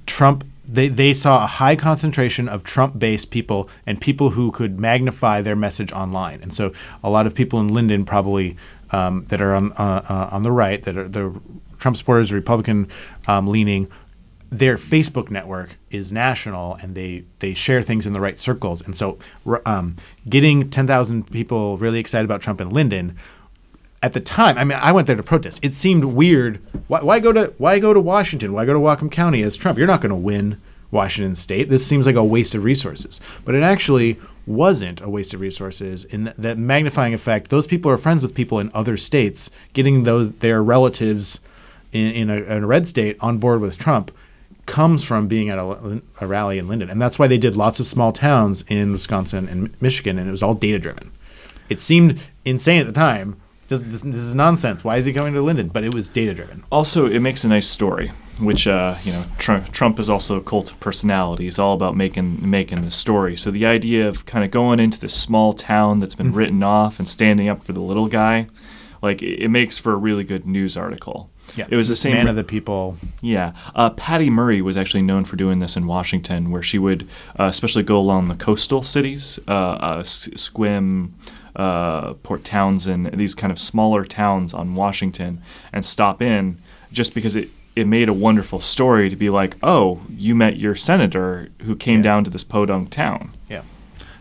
Trump 0.07 0.45
they, 0.73 0.87
they 0.87 1.13
saw 1.13 1.43
a 1.43 1.47
high 1.47 1.75
concentration 1.75 2.49
of 2.49 2.63
Trump 2.63 2.97
based 2.97 3.29
people 3.29 3.69
and 3.85 4.01
people 4.01 4.31
who 4.31 4.51
could 4.51 4.79
magnify 4.79 5.39
their 5.41 5.55
message 5.55 5.91
online. 5.91 6.41
And 6.41 6.51
so 6.51 6.73
a 7.03 7.11
lot 7.11 7.27
of 7.27 7.35
people 7.35 7.59
in 7.59 7.69
Lynden 7.69 8.05
probably 8.05 8.57
um, 8.91 9.25
that 9.25 9.39
are 9.39 9.53
on 9.53 9.71
uh, 9.73 10.03
uh, 10.09 10.29
on 10.31 10.41
the 10.41 10.51
right 10.51 10.81
that 10.81 10.97
are 10.97 11.07
the 11.07 11.39
Trump 11.77 11.95
supporters, 11.95 12.33
Republican 12.33 12.87
um, 13.27 13.47
leaning. 13.47 13.87
Their 14.49 14.77
Facebook 14.77 15.31
network 15.31 15.77
is 15.89 16.11
national, 16.11 16.75
and 16.75 16.93
they 16.95 17.25
they 17.39 17.53
share 17.53 17.81
things 17.81 18.05
in 18.05 18.13
the 18.13 18.19
right 18.19 18.37
circles. 18.37 18.81
And 18.83 18.95
so, 18.95 19.17
um, 19.65 19.95
getting 20.27 20.69
ten 20.69 20.85
thousand 20.87 21.31
people 21.31 21.77
really 21.77 21.99
excited 21.99 22.25
about 22.25 22.41
Trump 22.41 22.61
in 22.61 22.69
Lynden 22.69 23.15
at 24.03 24.13
the 24.13 24.19
time, 24.19 24.57
I 24.57 24.65
mean, 24.65 24.77
I 24.79 24.91
went 24.91 25.07
there 25.07 25.15
to 25.15 25.23
protest. 25.23 25.63
It 25.63 25.73
seemed 25.73 26.03
weird. 26.03 26.59
Why, 26.87 27.01
why 27.01 27.19
go 27.19 27.31
to 27.31 27.53
Why 27.57 27.79
go 27.79 27.93
to 27.93 28.01
Washington? 28.01 28.53
Why 28.53 28.65
go 28.65 28.73
to 28.73 28.79
Whatcom 28.79 29.09
County 29.09 29.41
as 29.41 29.55
Trump? 29.55 29.77
You're 29.77 29.87
not 29.87 30.01
going 30.01 30.09
to 30.09 30.15
win 30.15 30.59
Washington 30.91 31.35
State. 31.35 31.69
This 31.69 31.87
seems 31.87 32.05
like 32.05 32.15
a 32.15 32.23
waste 32.23 32.53
of 32.53 32.65
resources. 32.65 33.21
But 33.45 33.55
it 33.55 33.63
actually 33.63 34.19
wasn't 34.45 34.99
a 34.99 35.09
waste 35.09 35.33
of 35.33 35.39
resources. 35.39 36.03
In 36.03 36.25
th- 36.25 36.35
that 36.37 36.57
magnifying 36.57 37.13
effect, 37.13 37.49
those 37.49 37.65
people 37.65 37.89
are 37.89 37.97
friends 37.97 38.21
with 38.21 38.35
people 38.35 38.59
in 38.59 38.69
other 38.73 38.97
states. 38.97 39.49
Getting 39.71 40.03
those 40.03 40.33
their 40.33 40.61
relatives 40.61 41.39
in, 41.93 42.11
in, 42.11 42.29
a, 42.29 42.35
in 42.35 42.63
a 42.63 42.67
red 42.67 42.85
state 42.87 43.17
on 43.21 43.37
board 43.37 43.61
with 43.61 43.77
Trump 43.77 44.11
comes 44.65 45.03
from 45.03 45.27
being 45.27 45.49
at 45.49 45.57
a, 45.57 46.01
a 46.19 46.27
rally 46.27 46.57
in 46.57 46.67
Lynden, 46.67 46.91
and 46.91 47.01
that's 47.01 47.17
why 47.17 47.27
they 47.27 47.37
did 47.37 47.55
lots 47.55 47.79
of 47.79 47.87
small 47.87 48.11
towns 48.11 48.63
in 48.67 48.91
Wisconsin 48.91 49.47
and 49.47 49.81
Michigan, 49.81 50.17
and 50.17 50.27
it 50.27 50.31
was 50.31 50.43
all 50.43 50.55
data 50.55 50.79
driven. 50.79 51.11
It 51.69 51.79
seemed 51.79 52.21
insane 52.45 52.79
at 52.79 52.85
the 52.85 52.93
time. 52.93 53.37
This, 53.81 54.01
this 54.01 54.21
is 54.21 54.35
nonsense. 54.35 54.83
Why 54.83 54.97
is 54.97 55.05
he 55.05 55.13
coming 55.13 55.33
to 55.33 55.39
Lynden? 55.39 55.71
But 55.73 55.83
it 55.83 55.93
was 55.93 56.09
data 56.09 56.33
driven. 56.33 56.63
Also, 56.71 57.05
it 57.05 57.19
makes 57.19 57.43
a 57.43 57.47
nice 57.47 57.67
story, 57.67 58.11
which 58.39 58.67
uh, 58.67 58.95
you 59.03 59.11
know 59.11 59.25
Trump, 59.39 59.71
Trump 59.71 59.99
is 59.99 60.09
also 60.09 60.37
a 60.37 60.41
cult 60.41 60.71
of 60.71 60.79
personality. 60.79 61.45
He's 61.45 61.59
all 61.59 61.73
about 61.73 61.95
making 61.95 62.49
making 62.49 62.81
the 62.83 62.91
story. 62.91 63.35
So 63.35 63.51
the 63.51 63.65
idea 63.65 64.07
of 64.07 64.25
kind 64.25 64.43
of 64.45 64.51
going 64.51 64.79
into 64.79 64.99
this 64.99 65.13
small 65.13 65.53
town 65.53 65.99
that's 65.99 66.15
been 66.15 66.31
Mhm. 66.31 66.35
written 66.35 66.63
off 66.63 66.99
and 66.99 67.07
standing 67.07 67.47
up 67.49 67.63
for 67.63 67.73
the 67.73 67.81
little 67.81 68.07
guy, 68.07 68.47
like 69.01 69.21
it, 69.21 69.43
it 69.43 69.49
makes 69.49 69.77
for 69.77 69.93
a 69.93 69.97
really 69.97 70.23
good 70.23 70.45
news 70.45 70.75
article. 70.77 71.29
Yeah, 71.57 71.67
it 71.69 71.75
was 71.75 71.89
the 71.89 71.95
same 71.95 72.13
man 72.13 72.29
of 72.29 72.35
the 72.37 72.43
people. 72.43 72.95
Yeah, 73.21 73.51
uh, 73.75 73.89
Patty 73.91 74.29
Murray 74.29 74.61
was 74.61 74.77
actually 74.77 75.01
known 75.03 75.25
for 75.25 75.35
doing 75.35 75.59
this 75.59 75.75
in 75.75 75.85
Washington, 75.85 76.49
where 76.51 76.63
she 76.63 76.79
would 76.79 77.07
uh, 77.37 77.43
especially 77.43 77.83
go 77.83 77.97
along 77.99 78.29
the 78.29 78.35
coastal 78.35 78.81
cities, 78.81 79.39
uh, 79.47 79.51
uh, 79.51 79.97
S- 79.99 80.29
Sequim, 80.35 81.09
uh, 81.55 82.13
Port 82.15 82.43
Townsend, 82.43 83.11
these 83.13 83.35
kind 83.35 83.51
of 83.51 83.59
smaller 83.59 84.05
towns 84.05 84.53
on 84.53 84.75
Washington, 84.75 85.41
and 85.71 85.85
stop 85.85 86.21
in 86.21 86.59
just 86.91 87.13
because 87.13 87.35
it. 87.35 87.49
It 87.75 87.87
made 87.87 88.07
a 88.07 88.13
wonderful 88.13 88.59
story 88.59 89.09
to 89.09 89.15
be 89.15 89.31
like, 89.31 89.55
oh, 89.63 90.01
you 90.07 90.35
met 90.35 90.57
your 90.57 90.75
senator 90.75 91.49
who 91.63 91.75
came 91.75 92.03
down 92.03 92.23
to 92.23 92.29
this 92.29 92.43
podunk 92.43 92.91
town. 92.91 93.31
Yeah. 93.49 93.63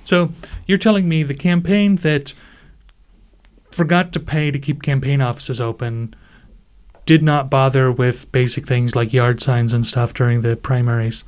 So 0.05 0.33
you're 0.67 0.79
telling 0.79 1.07
me 1.07 1.23
the 1.23 1.35
campaign 1.35 1.97
that 1.97 2.33
forgot 3.71 4.11
to 4.15 4.21
pay 4.21 4.51
to 4.51 4.59
keep 4.59 4.81
campaign 4.81 5.21
offices 5.21 5.61
open, 5.61 6.17
did 7.05 7.23
not 7.23 7.51
bother 7.51 7.93
with 7.93 8.33
basic 8.33 8.67
things 8.67 8.97
like 8.97 9.13
yard 9.13 9.43
signs 9.43 9.75
and 9.75 9.85
stuff 9.85 10.15
during 10.15 10.41
the 10.41 10.57
primaries, 10.57 11.23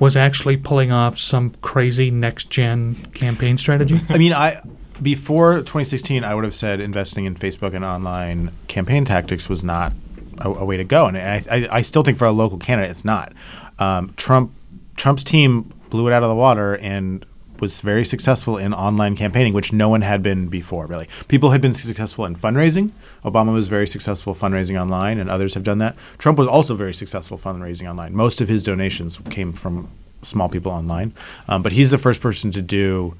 was 0.00 0.16
actually 0.16 0.56
pulling 0.56 0.90
off 0.90 1.16
some 1.16 1.50
crazy 1.60 2.10
next 2.10 2.50
gen 2.50 2.96
campaign 3.14 3.56
strategy? 3.56 4.00
I 4.08 4.18
mean, 4.18 4.32
I 4.32 4.60
before 5.00 5.58
2016, 5.58 6.24
I 6.24 6.34
would 6.34 6.44
have 6.44 6.54
said 6.54 6.80
investing 6.80 7.24
in 7.24 7.34
Facebook 7.34 7.74
and 7.74 7.84
online 7.84 8.52
campaign 8.68 9.04
tactics 9.04 9.48
was 9.48 9.62
not 9.62 9.92
a, 10.38 10.48
a 10.48 10.64
way 10.64 10.76
to 10.76 10.84
go, 10.84 11.06
and 11.06 11.16
I, 11.16 11.44
I, 11.50 11.68
I 11.70 11.82
still 11.82 12.02
think 12.02 12.18
for 12.18 12.26
a 12.26 12.32
local 12.32 12.58
candidate, 12.58 12.90
it's 12.90 13.04
not. 13.04 13.32
Um, 13.78 14.12
Trump 14.16 14.52
Trump's 14.96 15.24
team 15.24 15.72
blew 15.90 16.08
it 16.08 16.12
out 16.12 16.22
of 16.22 16.28
the 16.28 16.34
water 16.34 16.76
and 16.76 17.24
was 17.60 17.80
very 17.80 18.04
successful 18.04 18.58
in 18.58 18.74
online 18.74 19.14
campaigning, 19.14 19.54
which 19.54 19.72
no 19.72 19.88
one 19.88 20.02
had 20.02 20.22
been 20.22 20.48
before. 20.48 20.86
Really, 20.86 21.08
people 21.28 21.50
had 21.50 21.60
been 21.60 21.74
successful 21.74 22.24
in 22.24 22.36
fundraising. 22.36 22.92
Obama 23.24 23.52
was 23.52 23.68
very 23.68 23.86
successful 23.86 24.34
fundraising 24.34 24.80
online, 24.80 25.18
and 25.18 25.30
others 25.30 25.54
have 25.54 25.62
done 25.62 25.78
that. 25.78 25.96
Trump 26.18 26.38
was 26.38 26.48
also 26.48 26.74
very 26.74 26.92
successful 26.92 27.38
fundraising 27.38 27.88
online. 27.88 28.14
Most 28.14 28.40
of 28.40 28.48
his 28.48 28.62
donations 28.62 29.18
came 29.30 29.52
from 29.52 29.90
small 30.22 30.48
people 30.48 30.72
online, 30.72 31.12
um, 31.48 31.62
but 31.62 31.72
he's 31.72 31.90
the 31.90 31.98
first 31.98 32.20
person 32.20 32.50
to 32.50 32.62
do 32.62 33.16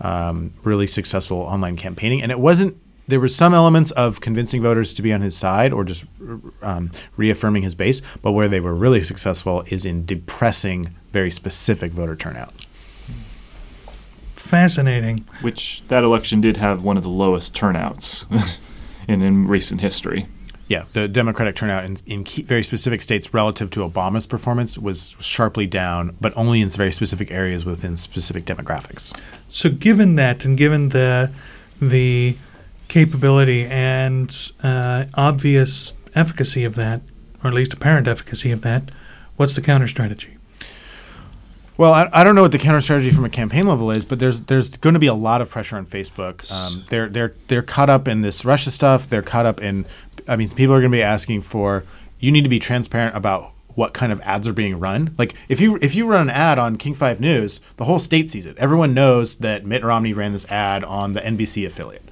um, 0.00 0.52
really 0.64 0.86
successful 0.86 1.38
online 1.38 1.76
campaigning. 1.76 2.22
And 2.22 2.32
it 2.32 2.40
wasn't, 2.40 2.76
there 3.08 3.20
were 3.20 3.28
some 3.28 3.54
elements 3.54 3.90
of 3.92 4.20
convincing 4.20 4.62
voters 4.62 4.94
to 4.94 5.02
be 5.02 5.12
on 5.12 5.20
his 5.20 5.36
side 5.36 5.72
or 5.72 5.84
just 5.84 6.04
um, 6.62 6.90
reaffirming 7.16 7.62
his 7.62 7.74
base, 7.74 8.00
but 8.22 8.32
where 8.32 8.48
they 8.48 8.60
were 8.60 8.74
really 8.74 9.02
successful 9.02 9.64
is 9.68 9.84
in 9.84 10.04
depressing 10.04 10.94
very 11.10 11.30
specific 11.30 11.92
voter 11.92 12.16
turnout. 12.16 12.52
Fascinating. 14.34 15.26
Which 15.42 15.86
that 15.88 16.02
election 16.02 16.40
did 16.40 16.56
have 16.56 16.82
one 16.82 16.96
of 16.96 17.02
the 17.02 17.08
lowest 17.08 17.54
turnouts 17.54 18.26
in, 19.08 19.22
in 19.22 19.44
recent 19.44 19.80
history. 19.80 20.26
Yeah, 20.70 20.84
the 20.92 21.08
Democratic 21.08 21.56
turnout 21.56 21.84
in, 21.84 21.96
in 22.06 22.22
key, 22.22 22.42
very 22.42 22.62
specific 22.62 23.02
states 23.02 23.34
relative 23.34 23.70
to 23.70 23.80
Obama's 23.80 24.24
performance 24.24 24.78
was 24.78 25.16
sharply 25.18 25.66
down, 25.66 26.16
but 26.20 26.32
only 26.36 26.60
in 26.60 26.68
very 26.68 26.92
specific 26.92 27.32
areas 27.32 27.64
within 27.64 27.96
specific 27.96 28.44
demographics. 28.44 29.12
So, 29.48 29.68
given 29.68 30.14
that, 30.14 30.44
and 30.44 30.56
given 30.56 30.90
the 30.90 31.32
the 31.82 32.36
capability 32.86 33.66
and 33.66 34.52
uh, 34.62 35.06
obvious 35.14 35.94
efficacy 36.14 36.62
of 36.62 36.76
that, 36.76 37.00
or 37.42 37.48
at 37.48 37.54
least 37.54 37.72
apparent 37.72 38.06
efficacy 38.06 38.52
of 38.52 38.60
that, 38.60 38.92
what's 39.34 39.56
the 39.56 39.62
counter 39.62 39.88
strategy? 39.88 40.36
Well, 41.80 41.94
I, 41.94 42.10
I 42.12 42.24
don't 42.24 42.34
know 42.34 42.42
what 42.42 42.52
the 42.52 42.58
counter 42.58 42.82
strategy 42.82 43.10
from 43.10 43.24
a 43.24 43.30
campaign 43.30 43.66
level 43.66 43.90
is, 43.90 44.04
but 44.04 44.18
there's 44.18 44.42
there's 44.42 44.76
going 44.76 44.92
to 44.92 45.00
be 45.00 45.06
a 45.06 45.14
lot 45.14 45.40
of 45.40 45.48
pressure 45.48 45.78
on 45.78 45.86
Facebook. 45.86 46.44
Um, 46.52 46.84
they're 46.90 47.08
they're 47.08 47.34
they're 47.48 47.62
caught 47.62 47.88
up 47.88 48.06
in 48.06 48.20
this 48.20 48.44
Russia 48.44 48.70
stuff. 48.70 49.08
They're 49.08 49.22
caught 49.22 49.46
up 49.46 49.62
in, 49.62 49.86
I 50.28 50.36
mean, 50.36 50.50
people 50.50 50.74
are 50.74 50.80
going 50.80 50.90
to 50.90 50.96
be 50.96 51.02
asking 51.02 51.42
for 51.42 51.84
you 52.18 52.30
need 52.30 52.42
to 52.42 52.48
be 52.48 52.58
transparent 52.58 53.16
about 53.16 53.52
what 53.74 53.94
kind 53.94 54.12
of 54.12 54.20
ads 54.22 54.46
are 54.46 54.52
being 54.52 54.78
run. 54.78 55.14
Like 55.18 55.34
if 55.48 55.60
you 55.60 55.78
if 55.80 55.94
you 55.94 56.06
run 56.06 56.22
an 56.22 56.30
ad 56.30 56.58
on 56.58 56.76
King 56.76 56.94
Five 56.94 57.20
News, 57.20 57.60
the 57.76 57.84
whole 57.84 57.98
state 57.98 58.30
sees 58.30 58.46
it. 58.46 58.58
Everyone 58.58 58.94
knows 58.94 59.36
that 59.36 59.64
Mitt 59.64 59.84
Romney 59.84 60.12
ran 60.12 60.32
this 60.32 60.44
ad 60.46 60.84
on 60.84 61.12
the 61.12 61.20
NBC 61.20 61.64
affiliate. 61.66 62.02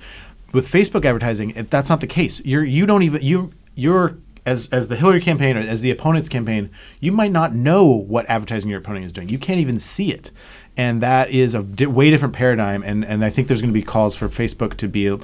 with 0.52 0.70
Facebook 0.70 1.04
advertising, 1.04 1.50
it, 1.50 1.70
that's 1.70 1.88
not 1.88 2.00
the 2.00 2.06
case. 2.06 2.40
You're 2.44 2.64
you 2.64 2.86
don't 2.86 3.02
even 3.02 3.22
you 3.22 3.52
you're 3.74 4.16
as 4.46 4.68
as 4.68 4.88
the 4.88 4.96
Hillary 4.96 5.20
campaign 5.20 5.56
or 5.56 5.60
as 5.60 5.82
the 5.82 5.90
opponent's 5.90 6.28
campaign, 6.28 6.70
you 7.00 7.12
might 7.12 7.32
not 7.32 7.54
know 7.54 7.84
what 7.84 8.28
advertising 8.30 8.70
your 8.70 8.78
opponent 8.80 9.04
is 9.04 9.12
doing. 9.12 9.28
You 9.28 9.38
can't 9.38 9.60
even 9.60 9.78
see 9.78 10.12
it. 10.12 10.30
And 10.76 11.00
that 11.02 11.30
is 11.30 11.54
a 11.54 11.62
di- 11.62 11.86
way 11.86 12.08
different 12.08 12.34
paradigm. 12.34 12.84
And, 12.84 13.04
and 13.04 13.24
I 13.24 13.30
think 13.30 13.48
there's 13.48 13.60
going 13.60 13.72
to 13.72 13.78
be 13.78 13.82
calls 13.82 14.14
for 14.14 14.28
Facebook 14.28 14.76
to 14.76 14.88
be 14.88 15.08
a, 15.08 15.18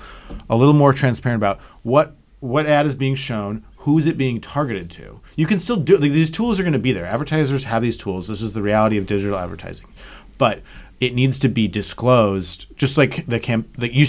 a 0.51 0.57
little 0.57 0.75
more 0.75 0.93
transparent 0.93 1.39
about 1.39 1.61
what 1.85 2.17
what 2.45 2.67
ad 2.67 2.85
is 2.85 2.95
being 2.95 3.15
shown, 3.15 3.65
who's 3.79 4.05
it 4.05 4.19
being 4.19 4.39
targeted 4.39 4.91
to. 4.91 5.21
You 5.35 5.47
can 5.47 5.59
still 5.59 5.77
do 5.77 5.97
like, 5.97 6.13
these 6.13 6.31
tools 6.31 6.61
are 6.61 6.63
going 6.63 6.75
to 6.75 6.79
be 6.79 6.93
there. 6.93 7.07
Advertisers 7.07 7.65
have 7.65 7.81
these 7.81 7.97
tools. 7.97 8.29
This 8.29 8.43
is 8.43 8.53
the 8.53 8.61
reality 8.61 8.99
of 8.99 9.07
digital 9.07 9.39
advertising, 9.39 9.87
but 10.37 10.61
it 11.01 11.15
needs 11.15 11.39
to 11.39 11.49
be 11.49 11.67
disclosed. 11.69 12.67
Just 12.77 12.99
like 12.99 13.27
the 13.27 13.41
camp 13.41 13.77
that 13.79 13.93
you. 13.93 14.07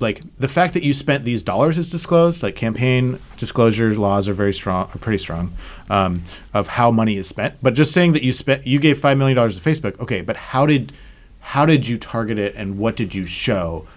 Like 0.00 0.22
the 0.38 0.46
fact 0.46 0.74
that 0.74 0.84
you 0.84 0.94
spent 0.94 1.24
these 1.24 1.42
dollars 1.42 1.76
is 1.76 1.90
disclosed. 1.90 2.40
Like 2.40 2.54
campaign 2.54 3.18
disclosure 3.36 3.92
laws 3.96 4.28
are 4.28 4.32
very 4.32 4.52
strong, 4.52 4.88
are 4.94 4.98
pretty 4.98 5.18
strong, 5.18 5.54
um, 5.90 6.22
of 6.54 6.68
how 6.68 6.92
money 6.92 7.16
is 7.16 7.26
spent. 7.26 7.56
But 7.60 7.74
just 7.74 7.92
saying 7.92 8.12
that 8.12 8.22
you 8.22 8.30
spent, 8.30 8.64
you 8.64 8.78
gave 8.78 9.00
five 9.00 9.18
million 9.18 9.34
dollars 9.34 9.58
to 9.60 9.68
Facebook. 9.68 9.98
Okay, 9.98 10.20
but 10.20 10.36
how 10.36 10.66
did, 10.66 10.92
how 11.40 11.66
did 11.66 11.88
you 11.88 11.98
target 11.98 12.38
it, 12.38 12.54
and 12.54 12.78
what 12.78 12.94
did 12.94 13.12
you 13.12 13.26
show, 13.26 13.88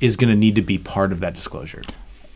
is 0.00 0.16
going 0.16 0.30
to 0.30 0.36
need 0.36 0.54
to 0.54 0.62
be 0.62 0.78
part 0.78 1.10
of 1.10 1.18
that 1.18 1.34
disclosure. 1.34 1.82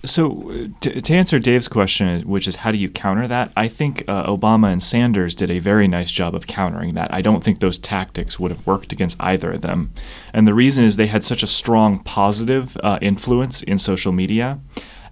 So, 0.05 0.50
uh, 0.50 0.68
to, 0.80 1.00
to 1.00 1.14
answer 1.14 1.38
Dave's 1.38 1.68
question, 1.68 2.22
which 2.22 2.48
is 2.48 2.57
how 2.57 2.72
do 2.72 2.78
you 2.78 2.90
counter 2.90 3.28
that? 3.28 3.53
I 3.57 3.68
think 3.68 4.03
uh, 4.09 4.26
Obama 4.26 4.72
and 4.72 4.82
Sanders 4.82 5.36
did 5.36 5.48
a 5.48 5.61
very 5.61 5.86
nice 5.86 6.11
job 6.11 6.34
of 6.34 6.48
countering 6.48 6.94
that. 6.94 7.14
I 7.14 7.22
don't 7.22 7.44
think 7.44 7.61
those 7.61 7.78
tactics 7.78 8.38
would 8.40 8.50
have 8.50 8.66
worked 8.66 8.92
against 8.92 9.16
either 9.20 9.53
of 9.53 9.61
them. 9.61 9.92
And 10.32 10.46
the 10.46 10.55
reason 10.55 10.84
is 10.84 10.96
they 10.96 11.07
had 11.07 11.22
such 11.22 11.44
a 11.44 11.46
strong 11.46 12.00
positive 12.00 12.76
uh, 12.82 12.98
influence 13.00 13.62
in 13.62 13.78
social 13.78 14.11
media. 14.11 14.59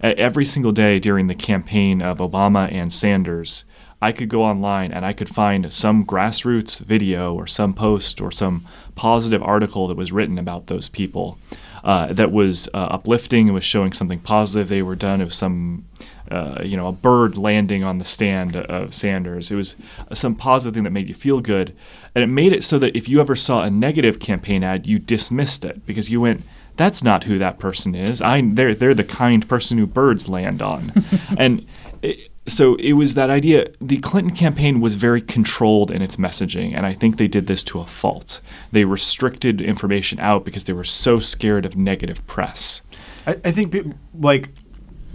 Uh, 0.03 0.13
every 0.17 0.43
single 0.43 0.73
day 0.73 0.99
during 0.99 1.27
the 1.27 1.35
campaign 1.35 2.01
of 2.01 2.17
Obama 2.17 2.69
and 2.69 2.91
Sanders, 2.91 3.63
I 4.01 4.11
could 4.11 4.27
go 4.27 4.43
online 4.43 4.91
and 4.91 5.05
I 5.05 5.13
could 5.13 5.29
find 5.29 5.71
some 5.71 6.05
grassroots 6.05 6.81
video 6.81 7.33
or 7.33 7.47
some 7.47 7.73
post 7.73 8.19
or 8.19 8.31
some 8.31 8.67
positive 8.95 9.41
article 9.41 9.87
that 9.87 9.95
was 9.95 10.11
written 10.11 10.37
about 10.37 10.67
those 10.67 10.89
people 10.89 11.37
uh, 11.83 12.13
that 12.13 12.31
was 12.31 12.67
uh, 12.73 12.77
uplifting 12.77 13.47
It 13.47 13.51
was 13.51 13.63
showing 13.63 13.93
something 13.93 14.19
positive 14.19 14.69
they 14.69 14.81
were 14.81 14.95
done. 14.95 15.21
It 15.21 15.25
was 15.25 15.35
some, 15.35 15.85
uh, 16.29 16.61
you 16.63 16.77
know, 16.77 16.87
a 16.87 16.91
bird 16.91 17.37
landing 17.37 17.83
on 17.83 17.97
the 17.97 18.05
stand 18.05 18.55
of 18.55 18.93
Sanders. 18.93 19.51
It 19.51 19.55
was 19.55 19.75
some 20.13 20.35
positive 20.35 20.75
thing 20.75 20.83
that 20.83 20.91
made 20.91 21.07
you 21.07 21.13
feel 21.13 21.41
good. 21.41 21.75
And 22.13 22.23
it 22.23 22.27
made 22.27 22.53
it 22.53 22.63
so 22.63 22.77
that 22.79 22.95
if 22.95 23.09
you 23.09 23.19
ever 23.19 23.35
saw 23.35 23.63
a 23.63 23.69
negative 23.69 24.19
campaign 24.19 24.63
ad, 24.63 24.85
you 24.87 24.99
dismissed 24.99 25.65
it 25.65 25.85
because 25.85 26.09
you 26.09 26.21
went, 26.21 26.43
that's 26.77 27.03
not 27.03 27.25
who 27.25 27.37
that 27.37 27.59
person 27.59 27.95
is. 27.95 28.21
I 28.21 28.41
they're 28.41 28.73
they're 28.73 28.93
the 28.93 29.03
kind 29.03 29.47
person 29.47 29.77
who 29.77 29.85
birds 29.85 30.27
land 30.27 30.61
on, 30.61 30.91
and 31.37 31.65
it, 32.01 32.30
so 32.47 32.75
it 32.75 32.93
was 32.93 33.13
that 33.13 33.29
idea. 33.29 33.67
The 33.79 33.97
Clinton 33.97 34.35
campaign 34.35 34.81
was 34.81 34.95
very 34.95 35.21
controlled 35.21 35.91
in 35.91 36.01
its 36.01 36.15
messaging, 36.15 36.75
and 36.75 36.85
I 36.85 36.93
think 36.93 37.17
they 37.17 37.27
did 37.27 37.47
this 37.47 37.63
to 37.65 37.79
a 37.79 37.85
fault. 37.85 38.41
They 38.71 38.83
restricted 38.83 39.61
information 39.61 40.19
out 40.19 40.43
because 40.43 40.63
they 40.63 40.73
were 40.73 40.83
so 40.83 41.19
scared 41.19 41.65
of 41.65 41.77
negative 41.77 42.25
press. 42.27 42.81
I, 43.27 43.37
I 43.45 43.51
think 43.51 43.71
pe- 43.71 43.93
like 44.19 44.49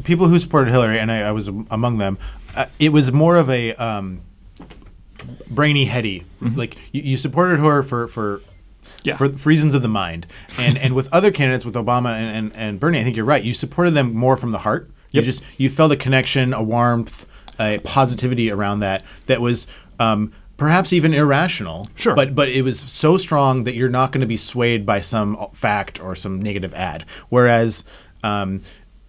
people 0.05 0.29
who 0.29 0.39
supported 0.39 0.71
Hillary, 0.71 0.99
and 0.99 1.11
I, 1.11 1.23
I 1.23 1.33
was 1.33 1.49
among 1.49 1.99
them. 1.99 2.19
Uh, 2.55 2.67
it 2.79 2.91
was 2.91 3.11
more 3.13 3.37
of 3.37 3.51
a 3.51 3.75
um, 3.75 4.21
brainy, 5.51 5.87
heady. 5.87 6.25
Like 6.41 6.77
you, 6.93 7.03
you 7.03 7.17
supported 7.17 7.59
her 7.59 7.83
for 7.83 8.07
for. 8.07 8.43
For, 9.17 9.29
for 9.29 9.49
reasons 9.49 9.75
of 9.77 9.83
the 9.83 9.89
mind, 9.89 10.27
and 10.59 10.77
and 10.77 10.93
with 10.93 11.13
other 11.13 11.31
candidates, 11.31 11.65
with 11.65 11.77
Obama 11.77 12.19
and, 12.19 12.37
and, 12.37 12.57
and 12.57 12.81
Bernie, 12.81 12.99
I 12.99 13.05
think 13.05 13.15
you're 13.15 13.25
right. 13.25 13.43
You 13.43 13.55
supported 13.55 13.93
them 13.93 14.13
more 14.13 14.37
from 14.37 14.51
the 14.51 14.59
heart. 14.59 14.91
You 15.11 15.19
Yep. 15.19 15.25
just 15.25 15.43
you 15.57 15.69
felt 15.71 15.93
a 15.93 15.97
connection, 15.97 16.53
a 16.53 16.63
warmth, 16.63 17.27
a 17.59 17.79
positivity 17.79 18.51
around 18.51 18.81
that 18.81 19.05
that 19.27 19.41
was 19.41 19.67
um, 19.99 20.33
perhaps 20.57 20.93
even 20.93 21.15
irrational. 21.15 21.89
Sure, 21.95 22.15
but 22.15 22.35
but 22.35 22.49
it 22.49 22.63
was 22.63 22.79
so 22.81 23.17
strong 23.17 23.65
that 23.65 23.75
you're 23.75 23.89
not 23.89 24.13
going 24.13 24.21
to 24.21 24.27
be 24.27 24.37
swayed 24.37 24.85
by 24.85 25.01
some 25.01 25.37
fact 25.53 26.01
or 26.01 26.15
some 26.15 26.41
negative 26.43 26.75
ad. 26.75 27.05
Whereas 27.29 27.85
um, 28.23 28.61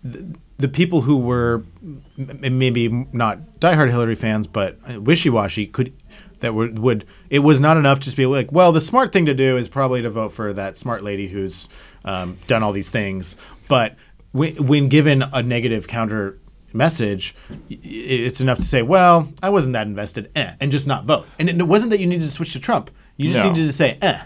the, 0.03 0.35
the 0.57 0.67
people 0.67 1.01
who 1.01 1.17
were 1.17 1.63
m- 1.83 2.57
maybe 2.57 2.87
not 3.11 3.59
diehard 3.59 3.89
Hillary 3.89 4.15
fans, 4.15 4.47
but 4.47 4.77
wishy 5.01 5.29
washy, 5.29 5.67
could 5.67 5.93
that 6.39 6.53
would 6.53 6.79
would 6.79 7.03
it 7.29 7.39
was 7.39 7.59
not 7.59 7.77
enough 7.77 7.99
to 7.99 8.05
just 8.05 8.17
be 8.17 8.25
like, 8.25 8.51
well, 8.51 8.71
the 8.71 8.81
smart 8.81 9.11
thing 9.11 9.25
to 9.25 9.33
do 9.33 9.57
is 9.57 9.67
probably 9.67 10.01
to 10.03 10.09
vote 10.09 10.31
for 10.31 10.53
that 10.53 10.77
smart 10.77 11.03
lady 11.03 11.27
who's 11.29 11.67
um, 12.05 12.37
done 12.47 12.63
all 12.63 12.71
these 12.71 12.89
things. 12.91 13.35
But 13.67 13.95
when, 14.37 14.55
when 14.67 14.87
given 14.87 15.23
a 15.33 15.41
negative 15.43 15.87
counter 15.87 16.37
message, 16.73 17.35
it's 17.69 18.41
enough 18.41 18.57
to 18.57 18.63
say, 18.65 18.81
well, 18.81 19.31
I 19.41 19.49
wasn't 19.49 19.73
that 19.73 19.87
invested, 19.87 20.29
eh, 20.35 20.53
and 20.59 20.71
just 20.71 20.85
not 20.87 21.05
vote. 21.05 21.25
And 21.39 21.49
it 21.49 21.67
wasn't 21.67 21.91
that 21.91 21.99
you 21.99 22.07
needed 22.07 22.25
to 22.25 22.31
switch 22.31 22.53
to 22.53 22.59
Trump. 22.59 22.91
You 23.17 23.29
just 23.31 23.43
No. 23.43 23.51
needed 23.51 23.65
to 23.67 23.73
say, 23.73 23.97
eh. 24.01 24.21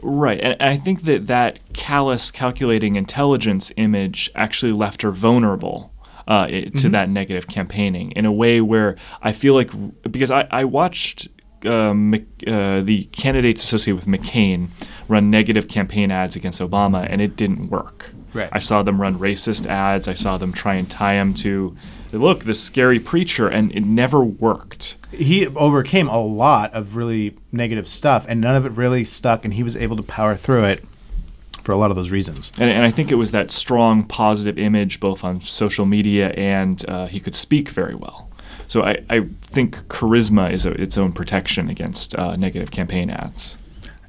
Right, 0.00 0.40
and 0.40 0.56
I 0.60 0.76
think 0.76 1.02
that 1.04 1.26
that 1.28 1.58
callous, 1.72 2.30
calculating 2.30 2.96
intelligence 2.96 3.70
image 3.76 4.30
actually 4.34 4.72
left 4.72 5.02
her 5.02 5.10
vulnerable 5.12 5.90
uh, 6.28 6.46
to 6.46 6.70
Mhm. 6.70 6.92
that 6.92 7.10
negative 7.10 7.48
campaigning 7.48 8.12
in 8.12 8.24
a 8.24 8.30
way 8.32 8.60
where 8.60 8.94
I 9.22 9.32
feel 9.32 9.54
like 9.54 9.70
because 10.10 10.30
I, 10.30 10.46
I 10.52 10.64
watched 10.64 11.26
uh, 11.64 11.70
uh, 11.90 12.80
the 12.80 13.08
candidates 13.12 13.62
associated 13.64 14.04
with 14.04 14.06
McCain 14.20 14.68
run 15.08 15.30
negative 15.30 15.66
campaign 15.68 16.10
ads 16.12 16.34
against 16.36 16.60
Obama, 16.60 17.06
and 17.08 17.20
it 17.20 17.36
didn't 17.36 17.70
work. 17.70 18.14
Right. 18.34 18.48
I 18.50 18.58
saw 18.58 18.82
them 18.82 19.00
run 19.00 19.18
racist 19.18 19.66
ads. 19.66 20.08
I 20.08 20.14
saw 20.14 20.38
them 20.38 20.52
try 20.52 20.74
and 20.74 20.90
tie 20.90 21.14
him 21.14 21.34
to 21.34 21.76
look 22.12 22.44
this 22.44 22.62
scary 22.62 22.98
preacher, 22.98 23.48
and 23.48 23.72
it 23.72 23.84
never 23.84 24.22
worked. 24.22 24.96
he 25.10 25.46
overcame 25.48 26.08
a 26.08 26.20
lot 26.20 26.72
of 26.72 26.96
really 26.96 27.36
negative 27.50 27.88
stuff, 27.88 28.26
and 28.28 28.40
none 28.40 28.56
of 28.56 28.66
it 28.66 28.72
really 28.72 29.04
stuck, 29.04 29.44
and 29.44 29.54
he 29.54 29.62
was 29.62 29.76
able 29.76 29.96
to 29.96 30.02
power 30.02 30.36
through 30.36 30.64
it 30.64 30.84
for 31.62 31.72
a 31.72 31.76
lot 31.76 31.90
of 31.90 31.96
those 31.96 32.10
reasons. 32.10 32.50
And, 32.58 32.68
and 32.70 32.84
I 32.84 32.90
think 32.90 33.10
it 33.10 33.14
was 33.14 33.30
that 33.30 33.50
strong 33.50 34.04
positive 34.04 34.58
image 34.58 35.00
both 35.00 35.22
on 35.24 35.40
social 35.40 35.86
media 35.86 36.30
and 36.30 36.84
uh, 36.88 37.06
he 37.06 37.20
could 37.20 37.36
speak 37.36 37.68
very 37.68 37.94
well. 37.94 38.28
So 38.66 38.82
I, 38.82 39.04
I 39.08 39.20
think 39.40 39.76
charisma 39.86 40.50
is 40.52 40.66
a, 40.66 40.72
its 40.72 40.98
own 40.98 41.12
protection 41.12 41.68
against 41.68 42.18
uh, 42.18 42.36
negative 42.36 42.70
campaign 42.70 43.10
ads. 43.10 43.58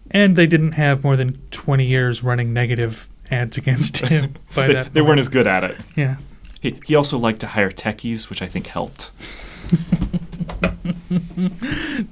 And 0.09 0.36
they 0.36 0.47
didn't 0.47 0.74
have 0.74 1.03
more 1.03 1.15
than 1.15 1.41
20 1.51 1.86
years 1.86 2.24
running 2.24 2.53
negative 2.53 3.07
ads 3.34 3.57
against 3.57 3.97
him 4.09 4.36
by 4.55 4.67
they, 4.67 4.73
that 4.73 4.93
they 4.93 5.01
weren't 5.01 5.19
as 5.19 5.29
good 5.29 5.47
at 5.47 5.63
it. 5.63 5.77
Yeah. 5.95 6.17
He, 6.61 6.79
he 6.86 6.95
also 6.95 7.17
liked 7.17 7.39
to 7.41 7.47
hire 7.47 7.69
techies, 7.71 8.29
which 8.29 8.41
I 8.41 8.47
think 8.47 8.67
helped. 8.67 9.11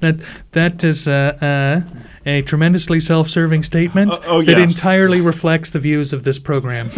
that 0.00 0.24
that 0.52 0.84
is 0.84 1.08
uh, 1.08 1.36
uh, 1.40 1.80
a 2.26 2.42
tremendously 2.42 3.00
self-serving 3.00 3.62
statement 3.62 4.14
Uh, 4.14 4.20
oh, 4.26 4.42
that 4.42 4.58
yes. 4.58 4.76
entirely 4.76 5.20
reflects 5.20 5.70
the 5.70 5.78
views 5.78 6.12
of 6.12 6.24
this 6.24 6.38
program. 6.38 6.90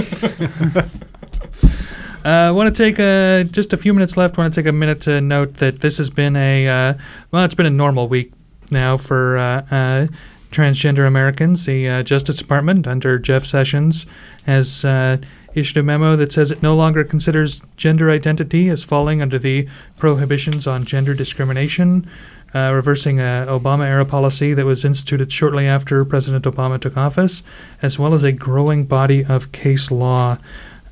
I 2.27 2.51
want 2.51 2.75
to 2.75 2.83
take 2.83 2.99
a, 2.99 3.45
just 3.51 3.73
a 3.73 3.77
few 3.77 3.93
minutes 3.93 4.17
left. 4.17 4.39
want 4.39 4.53
to 4.53 4.61
take 4.61 4.69
a 4.69 4.73
minute 4.73 5.03
to 5.03 5.21
note 5.21 5.55
that 5.59 5.81
this 5.81 5.99
has 5.99 6.09
been 6.11 6.37
a 6.37 6.67
uh, 6.67 6.95
well, 7.31 7.45
it's 7.45 7.55
been 7.55 7.67
a 7.67 7.71
normal 7.71 8.09
week 8.09 8.33
now 8.71 8.97
for 8.97 9.37
uh, 9.37 9.61
uh, 9.71 10.07
transgender 10.55 11.07
Americans. 11.07 11.67
The 11.67 11.89
uh, 11.89 12.03
Justice 12.03 12.37
Department, 12.37 12.87
under 12.87 13.19
Jeff 13.19 13.45
Sessions, 13.45 14.07
has 14.47 14.85
uh, 14.85 15.19
issued 15.55 15.77
a 15.77 15.83
memo 15.83 16.17
that 16.17 16.33
says 16.33 16.51
it 16.51 16.63
no 16.63 16.75
longer 16.77 17.05
considers 17.05 17.61
gender 17.77 18.11
identity 18.11 18.69
as 18.69 18.85
falling 18.85 19.21
under 19.21 19.39
the 19.39 19.69
prohibitions 19.99 20.67
on 20.67 20.85
gender 20.85 21.15
discrimination, 21.15 22.09
uh, 22.55 22.71
reversing 22.73 23.19
a 23.19 23.47
Obama 23.49 23.87
era 23.87 24.05
policy 24.05 24.55
that 24.55 24.65
was 24.65 24.85
instituted 24.85 25.33
shortly 25.33 25.67
after 25.67 26.05
President 26.05 26.45
Obama 26.45 26.81
took 26.81 26.97
office, 26.97 27.43
as 27.83 27.99
well 27.99 28.15
as 28.15 28.23
a 28.23 28.33
growing 28.33 28.85
body 28.85 29.25
of 29.25 29.51
case 29.51 29.91
law. 29.91 30.39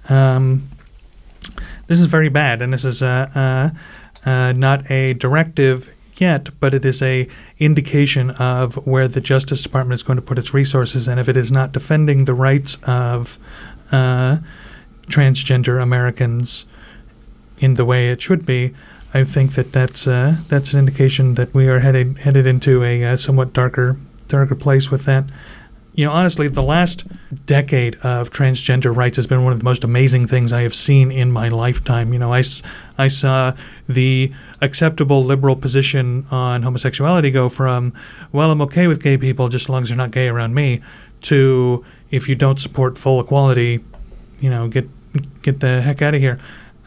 Um, 0.09 0.69
this 1.87 1.99
is 1.99 2.07
very 2.07 2.29
bad, 2.29 2.63
and 2.63 2.73
this 2.73 2.85
is 2.85 3.01
not 3.01 4.91
a 4.91 5.15
directive 5.15 5.89
yet, 6.17 6.49
but 6.61 6.75
it 6.75 6.85
is 6.85 7.03
a 7.03 7.29
indication 7.59 8.31
of 8.33 8.75
where 8.87 9.09
the 9.09 9.21
Justice 9.21 9.63
Department 9.63 9.95
is 9.95 10.03
going 10.03 10.17
to 10.17 10.23
put 10.23 10.39
its 10.39 10.55
resources. 10.55 11.09
And 11.09 11.19
if 11.19 11.29
it 11.29 11.37
is 11.37 11.51
not 11.51 11.73
defending 11.73 12.25
the 12.25 12.35
rights 12.35 12.77
of 12.85 13.39
uh, 13.91 14.39
transgender 15.07 15.83
Americans 15.83 16.67
in 17.59 17.75
the 17.75 17.85
way 17.85 18.11
it 18.11 18.21
should 18.21 18.45
be, 18.45 18.75
I 19.15 19.25
think 19.25 19.53
that 19.53 19.73
that's 19.73 20.07
uh, 20.07 20.37
that's 20.49 20.73
an 20.73 20.79
indication 20.79 21.35
that 21.35 21.53
we 21.53 21.69
are 21.69 21.81
headed 21.81 22.19
headed 22.19 22.47
into 22.47 22.83
a 22.83 23.05
uh, 23.05 23.17
somewhat 23.17 23.53
darker 23.53 23.97
darker 24.29 24.55
place 24.55 24.91
with 24.91 25.05
that. 25.05 25.25
You 25.95 26.07
know, 26.07 26.13
honestly, 26.13 26.49
the 26.49 26.63
last 26.63 27.07
decade 27.45 27.97
of 27.97 28.31
transgender 28.31 28.95
rights 28.97 29.17
has 29.17 29.27
been 29.27 29.45
one 29.45 29.53
of 29.53 29.59
the 29.59 29.65
most 29.65 29.85
amazing 29.85 30.27
things 30.27 30.53
I 30.53 30.63
have 30.63 30.75
seen 30.75 31.13
in 31.13 31.31
my 31.31 31.49
lifetime. 31.49 32.13
You 32.13 32.19
know, 32.19 32.33
I, 32.33 32.43
I 32.97 33.09
saw 33.09 33.55
the 33.89 34.33
acceptable 34.61 35.23
liberal 35.23 35.55
position 35.55 36.27
on 36.31 36.63
homosexuality 36.63 37.31
go 37.31 37.49
from, 37.51 37.93
well, 38.33 38.51
I'm 38.51 38.63
okay 38.63 38.87
with 38.87 39.03
gay 39.03 39.19
people 39.19 39.49
just 39.49 39.67
as 39.67 39.69
long 39.69 39.83
as 39.83 39.89
they're 39.89 39.99
not 39.99 40.13
gay 40.13 40.29
around 40.29 40.55
me, 40.55 40.81
to 41.23 41.85
if 42.11 42.29
you 42.29 42.35
don't 42.35 42.59
support 42.59 42.97
full 42.97 43.21
equality, 43.21 43.85
you 44.41 44.51
know, 44.51 44.69
get 44.69 44.89
get 45.43 45.61
the 45.61 45.83
heck 45.83 46.01
out 46.01 46.15
of 46.15 46.21
here. 46.21 46.39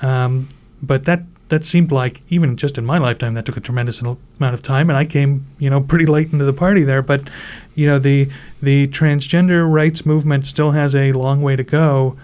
Um, 0.01 0.49
but 0.81 1.05
that 1.05 1.23
that 1.49 1.63
seemed 1.63 1.91
like 1.91 2.21
even 2.29 2.57
just 2.57 2.77
in 2.77 2.85
my 2.85 2.97
lifetime 2.97 3.35
that 3.35 3.45
took 3.45 3.55
a 3.55 3.61
tremendous 3.61 4.01
amount 4.01 4.19
of 4.39 4.63
time, 4.63 4.89
and 4.89 4.97
I 4.97 5.05
came, 5.05 5.45
you 5.59 5.69
know, 5.69 5.79
pretty 5.79 6.05
late 6.05 6.33
into 6.33 6.43
the 6.43 6.53
party 6.53 6.83
there. 6.83 7.01
But 7.01 7.29
you 7.75 7.85
know, 7.85 7.99
the 7.99 8.29
the 8.65 8.87
transgender 8.87 9.71
rights 9.71 10.05
movement 10.05 10.45
still 10.45 10.71
has 10.71 10.93
a 10.95 11.13
long 11.13 11.41
way 11.41 11.55
to 11.55 11.63
go 11.63 12.17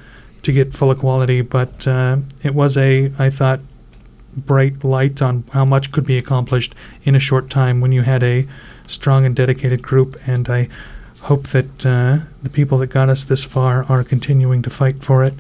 to 0.44 0.52
get 0.52 0.74
full 0.74 0.92
equality. 0.92 1.42
But 1.42 1.88
uh, 1.88 2.18
it 2.44 2.54
was 2.54 2.78
a, 2.78 3.12
I 3.18 3.30
thought, 3.30 3.62
bright 4.36 4.84
light 4.84 5.22
on 5.22 5.44
how 5.52 5.66
much 5.66 5.92
could 5.92 6.06
be 6.06 6.18
accomplished 6.18 6.76
in 7.04 7.16
a 7.16 7.20
short 7.20 7.50
time 7.50 7.82
when 7.82 7.92
you 7.92 8.02
had 8.02 8.24
a 8.24 8.48
strong 8.88 9.26
and 9.26 9.36
dedicated 9.36 9.82
group. 9.82 10.20
And 10.28 10.50
I 10.50 10.68
hope 11.22 11.48
that 11.50 11.86
uh, 11.86 12.20
the 12.42 12.50
people 12.50 12.78
that 12.80 12.88
got 12.88 13.10
us 13.10 13.24
this 13.24 13.44
far 13.44 13.86
are 13.88 14.04
continuing 14.04 14.62
to 14.64 14.70
fight 14.70 15.04
for 15.04 15.24
it. 15.24 15.34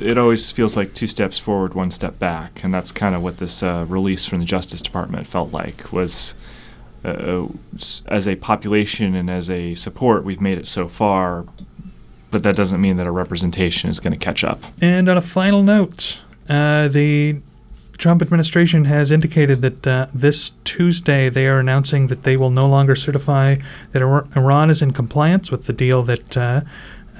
It 0.00 0.18
always 0.18 0.50
feels 0.50 0.76
like 0.76 0.92
two 0.92 1.06
steps 1.06 1.38
forward, 1.38 1.74
one 1.74 1.92
step 1.92 2.18
back, 2.18 2.64
and 2.64 2.74
that's 2.74 2.90
kind 2.90 3.14
of 3.14 3.22
what 3.22 3.38
this 3.38 3.62
uh, 3.62 3.86
release 3.88 4.26
from 4.26 4.40
the 4.40 4.44
Justice 4.44 4.82
Department 4.82 5.28
felt 5.28 5.52
like. 5.52 5.92
Was 5.92 6.34
uh, 7.04 7.46
as 8.06 8.26
a 8.26 8.36
population 8.36 9.14
and 9.14 9.30
as 9.30 9.50
a 9.50 9.74
support, 9.74 10.24
we've 10.24 10.40
made 10.40 10.58
it 10.58 10.66
so 10.66 10.88
far, 10.88 11.46
but 12.30 12.42
that 12.42 12.56
doesn't 12.56 12.80
mean 12.80 12.96
that 12.96 13.06
our 13.06 13.12
representation 13.12 13.90
is 13.90 14.00
going 14.00 14.12
to 14.12 14.18
catch 14.18 14.42
up. 14.42 14.62
And 14.80 15.08
on 15.08 15.16
a 15.16 15.20
final 15.20 15.62
note, 15.62 16.22
uh, 16.48 16.88
the 16.88 17.36
Trump 17.98 18.22
administration 18.22 18.86
has 18.86 19.10
indicated 19.10 19.62
that 19.62 19.86
uh, 19.86 20.06
this 20.12 20.52
Tuesday 20.64 21.28
they 21.28 21.46
are 21.46 21.58
announcing 21.58 22.08
that 22.08 22.24
they 22.24 22.36
will 22.36 22.50
no 22.50 22.66
longer 22.66 22.96
certify 22.96 23.56
that 23.92 24.02
Iran 24.02 24.70
is 24.70 24.82
in 24.82 24.92
compliance 24.92 25.50
with 25.50 25.66
the 25.66 25.72
deal 25.72 26.02
that 26.02 26.36
uh, 26.36 26.62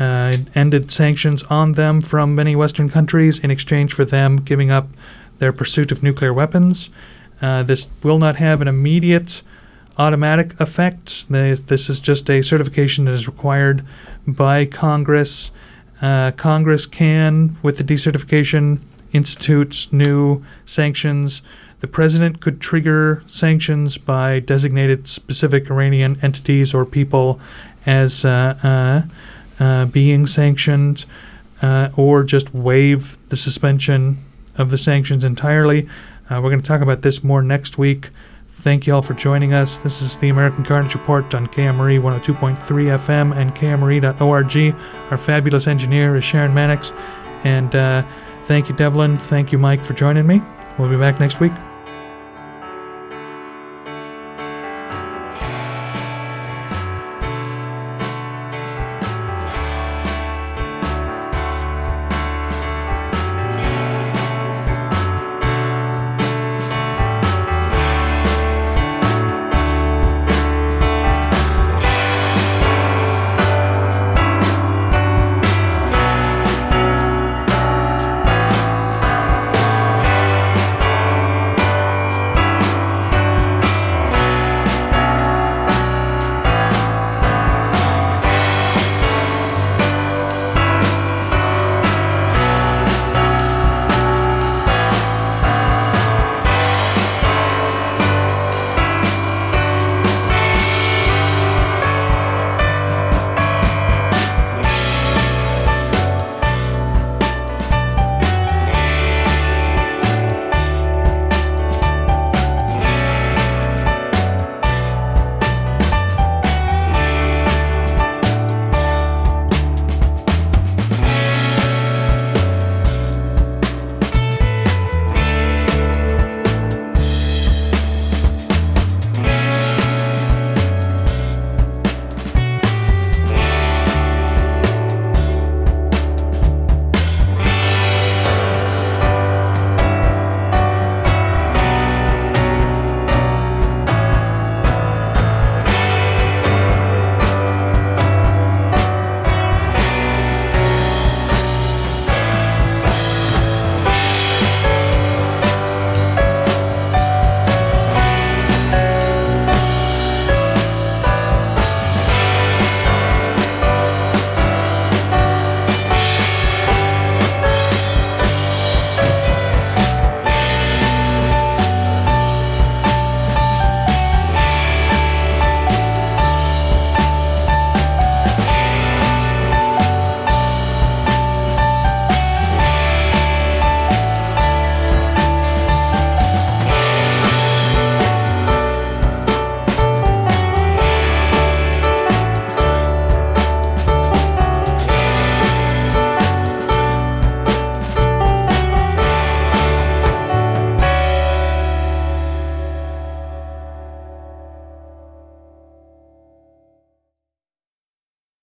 uh, 0.01 0.37
ended 0.55 0.91
sanctions 0.91 1.43
on 1.45 1.73
them 1.73 2.01
from 2.01 2.35
many 2.35 2.57
Western 2.57 2.89
countries 2.89 3.39
in 3.39 3.51
exchange 3.51 3.93
for 3.93 4.05
them 4.05 4.37
giving 4.37 4.71
up 4.71 4.89
their 5.39 5.53
pursuit 5.53 5.93
of 5.93 6.03
nuclear 6.03 6.33
weapons. 6.33 6.91
Uh, 7.41 7.63
this 7.63 7.87
will 8.03 8.19
not 8.19 8.37
have 8.37 8.61
an 8.61 8.69
immediate 8.69 9.43
automatic 9.99 10.59
effect. 10.61 11.29
This 11.29 11.89
is 11.89 12.01
just 12.01 12.29
a 12.31 12.43
certification 12.43 13.05
that 13.05 13.13
is 13.13 13.27
required 13.27 13.85
by 14.27 14.67
Congress. 14.67 15.51
Uh, 16.01 16.33
Congress 16.33 16.87
can, 16.87 17.57
with 17.63 17.79
the 17.79 17.85
decertification, 17.85 18.81
institute 19.13 19.89
new 19.93 20.45
sanctions. 20.67 21.41
The 21.81 21.87
president 21.87 22.41
could 22.41 22.61
trigger 22.61 23.23
sanctions 23.27 23.97
by 23.99 24.41
designated 24.41 25.07
specific 25.07 25.71
Iranian 25.71 26.19
entities 26.23 26.75
or 26.75 26.85
people 26.85 27.41
as 27.87 28.25
uh, 28.25 28.59
uh, 29.61 29.63
uh 29.63 29.87
being 29.87 30.27
sanctioned, 30.27 31.05
uh, 31.63 31.91
or 31.97 32.25
just 32.25 32.53
waive 32.53 33.19
the 33.29 33.37
suspension 33.37 34.19
of 34.57 34.71
the 34.71 34.79
sanctions 34.79 35.25
entirely. 35.25 35.89
Uh, 36.31 36.41
we're 36.43 36.51
going 36.51 36.61
to 36.61 36.67
talk 36.67 36.81
about 36.81 37.03
this 37.03 37.23
more 37.23 37.43
next 37.43 37.79
week. 37.79 38.11
Thank 38.55 38.87
you 38.87 38.95
all 38.95 39.03
for 39.03 39.13
joining 39.15 39.53
us. 39.53 39.77
This 39.79 40.01
is 40.01 40.17
the 40.17 40.31
American 40.31 40.65
Carnage 40.65 40.95
Report 40.95 41.35
on 41.35 41.47
KMRE 41.49 42.01
102.3 42.01 42.57
FM 42.57 43.37
and 43.37 43.55
KMRE.org. 43.55 44.75
Our 45.11 45.17
fabulous 45.19 45.67
engineer 45.67 46.17
is 46.17 46.25
Sharon 46.25 46.55
Mannix. 46.55 46.93
And 47.43 47.75
uh, 47.75 48.07
thank 48.45 48.71
you, 48.71 48.75
Devlin. 48.75 49.19
Thank 49.19 49.53
you, 49.53 49.59
Mike, 49.59 49.85
for 49.85 49.93
joining 49.93 50.27
me. 50.27 50.41
We'll 50.79 50.89
be 50.89 50.97
back 50.97 51.21
next 51.21 51.41
week. 51.41 51.53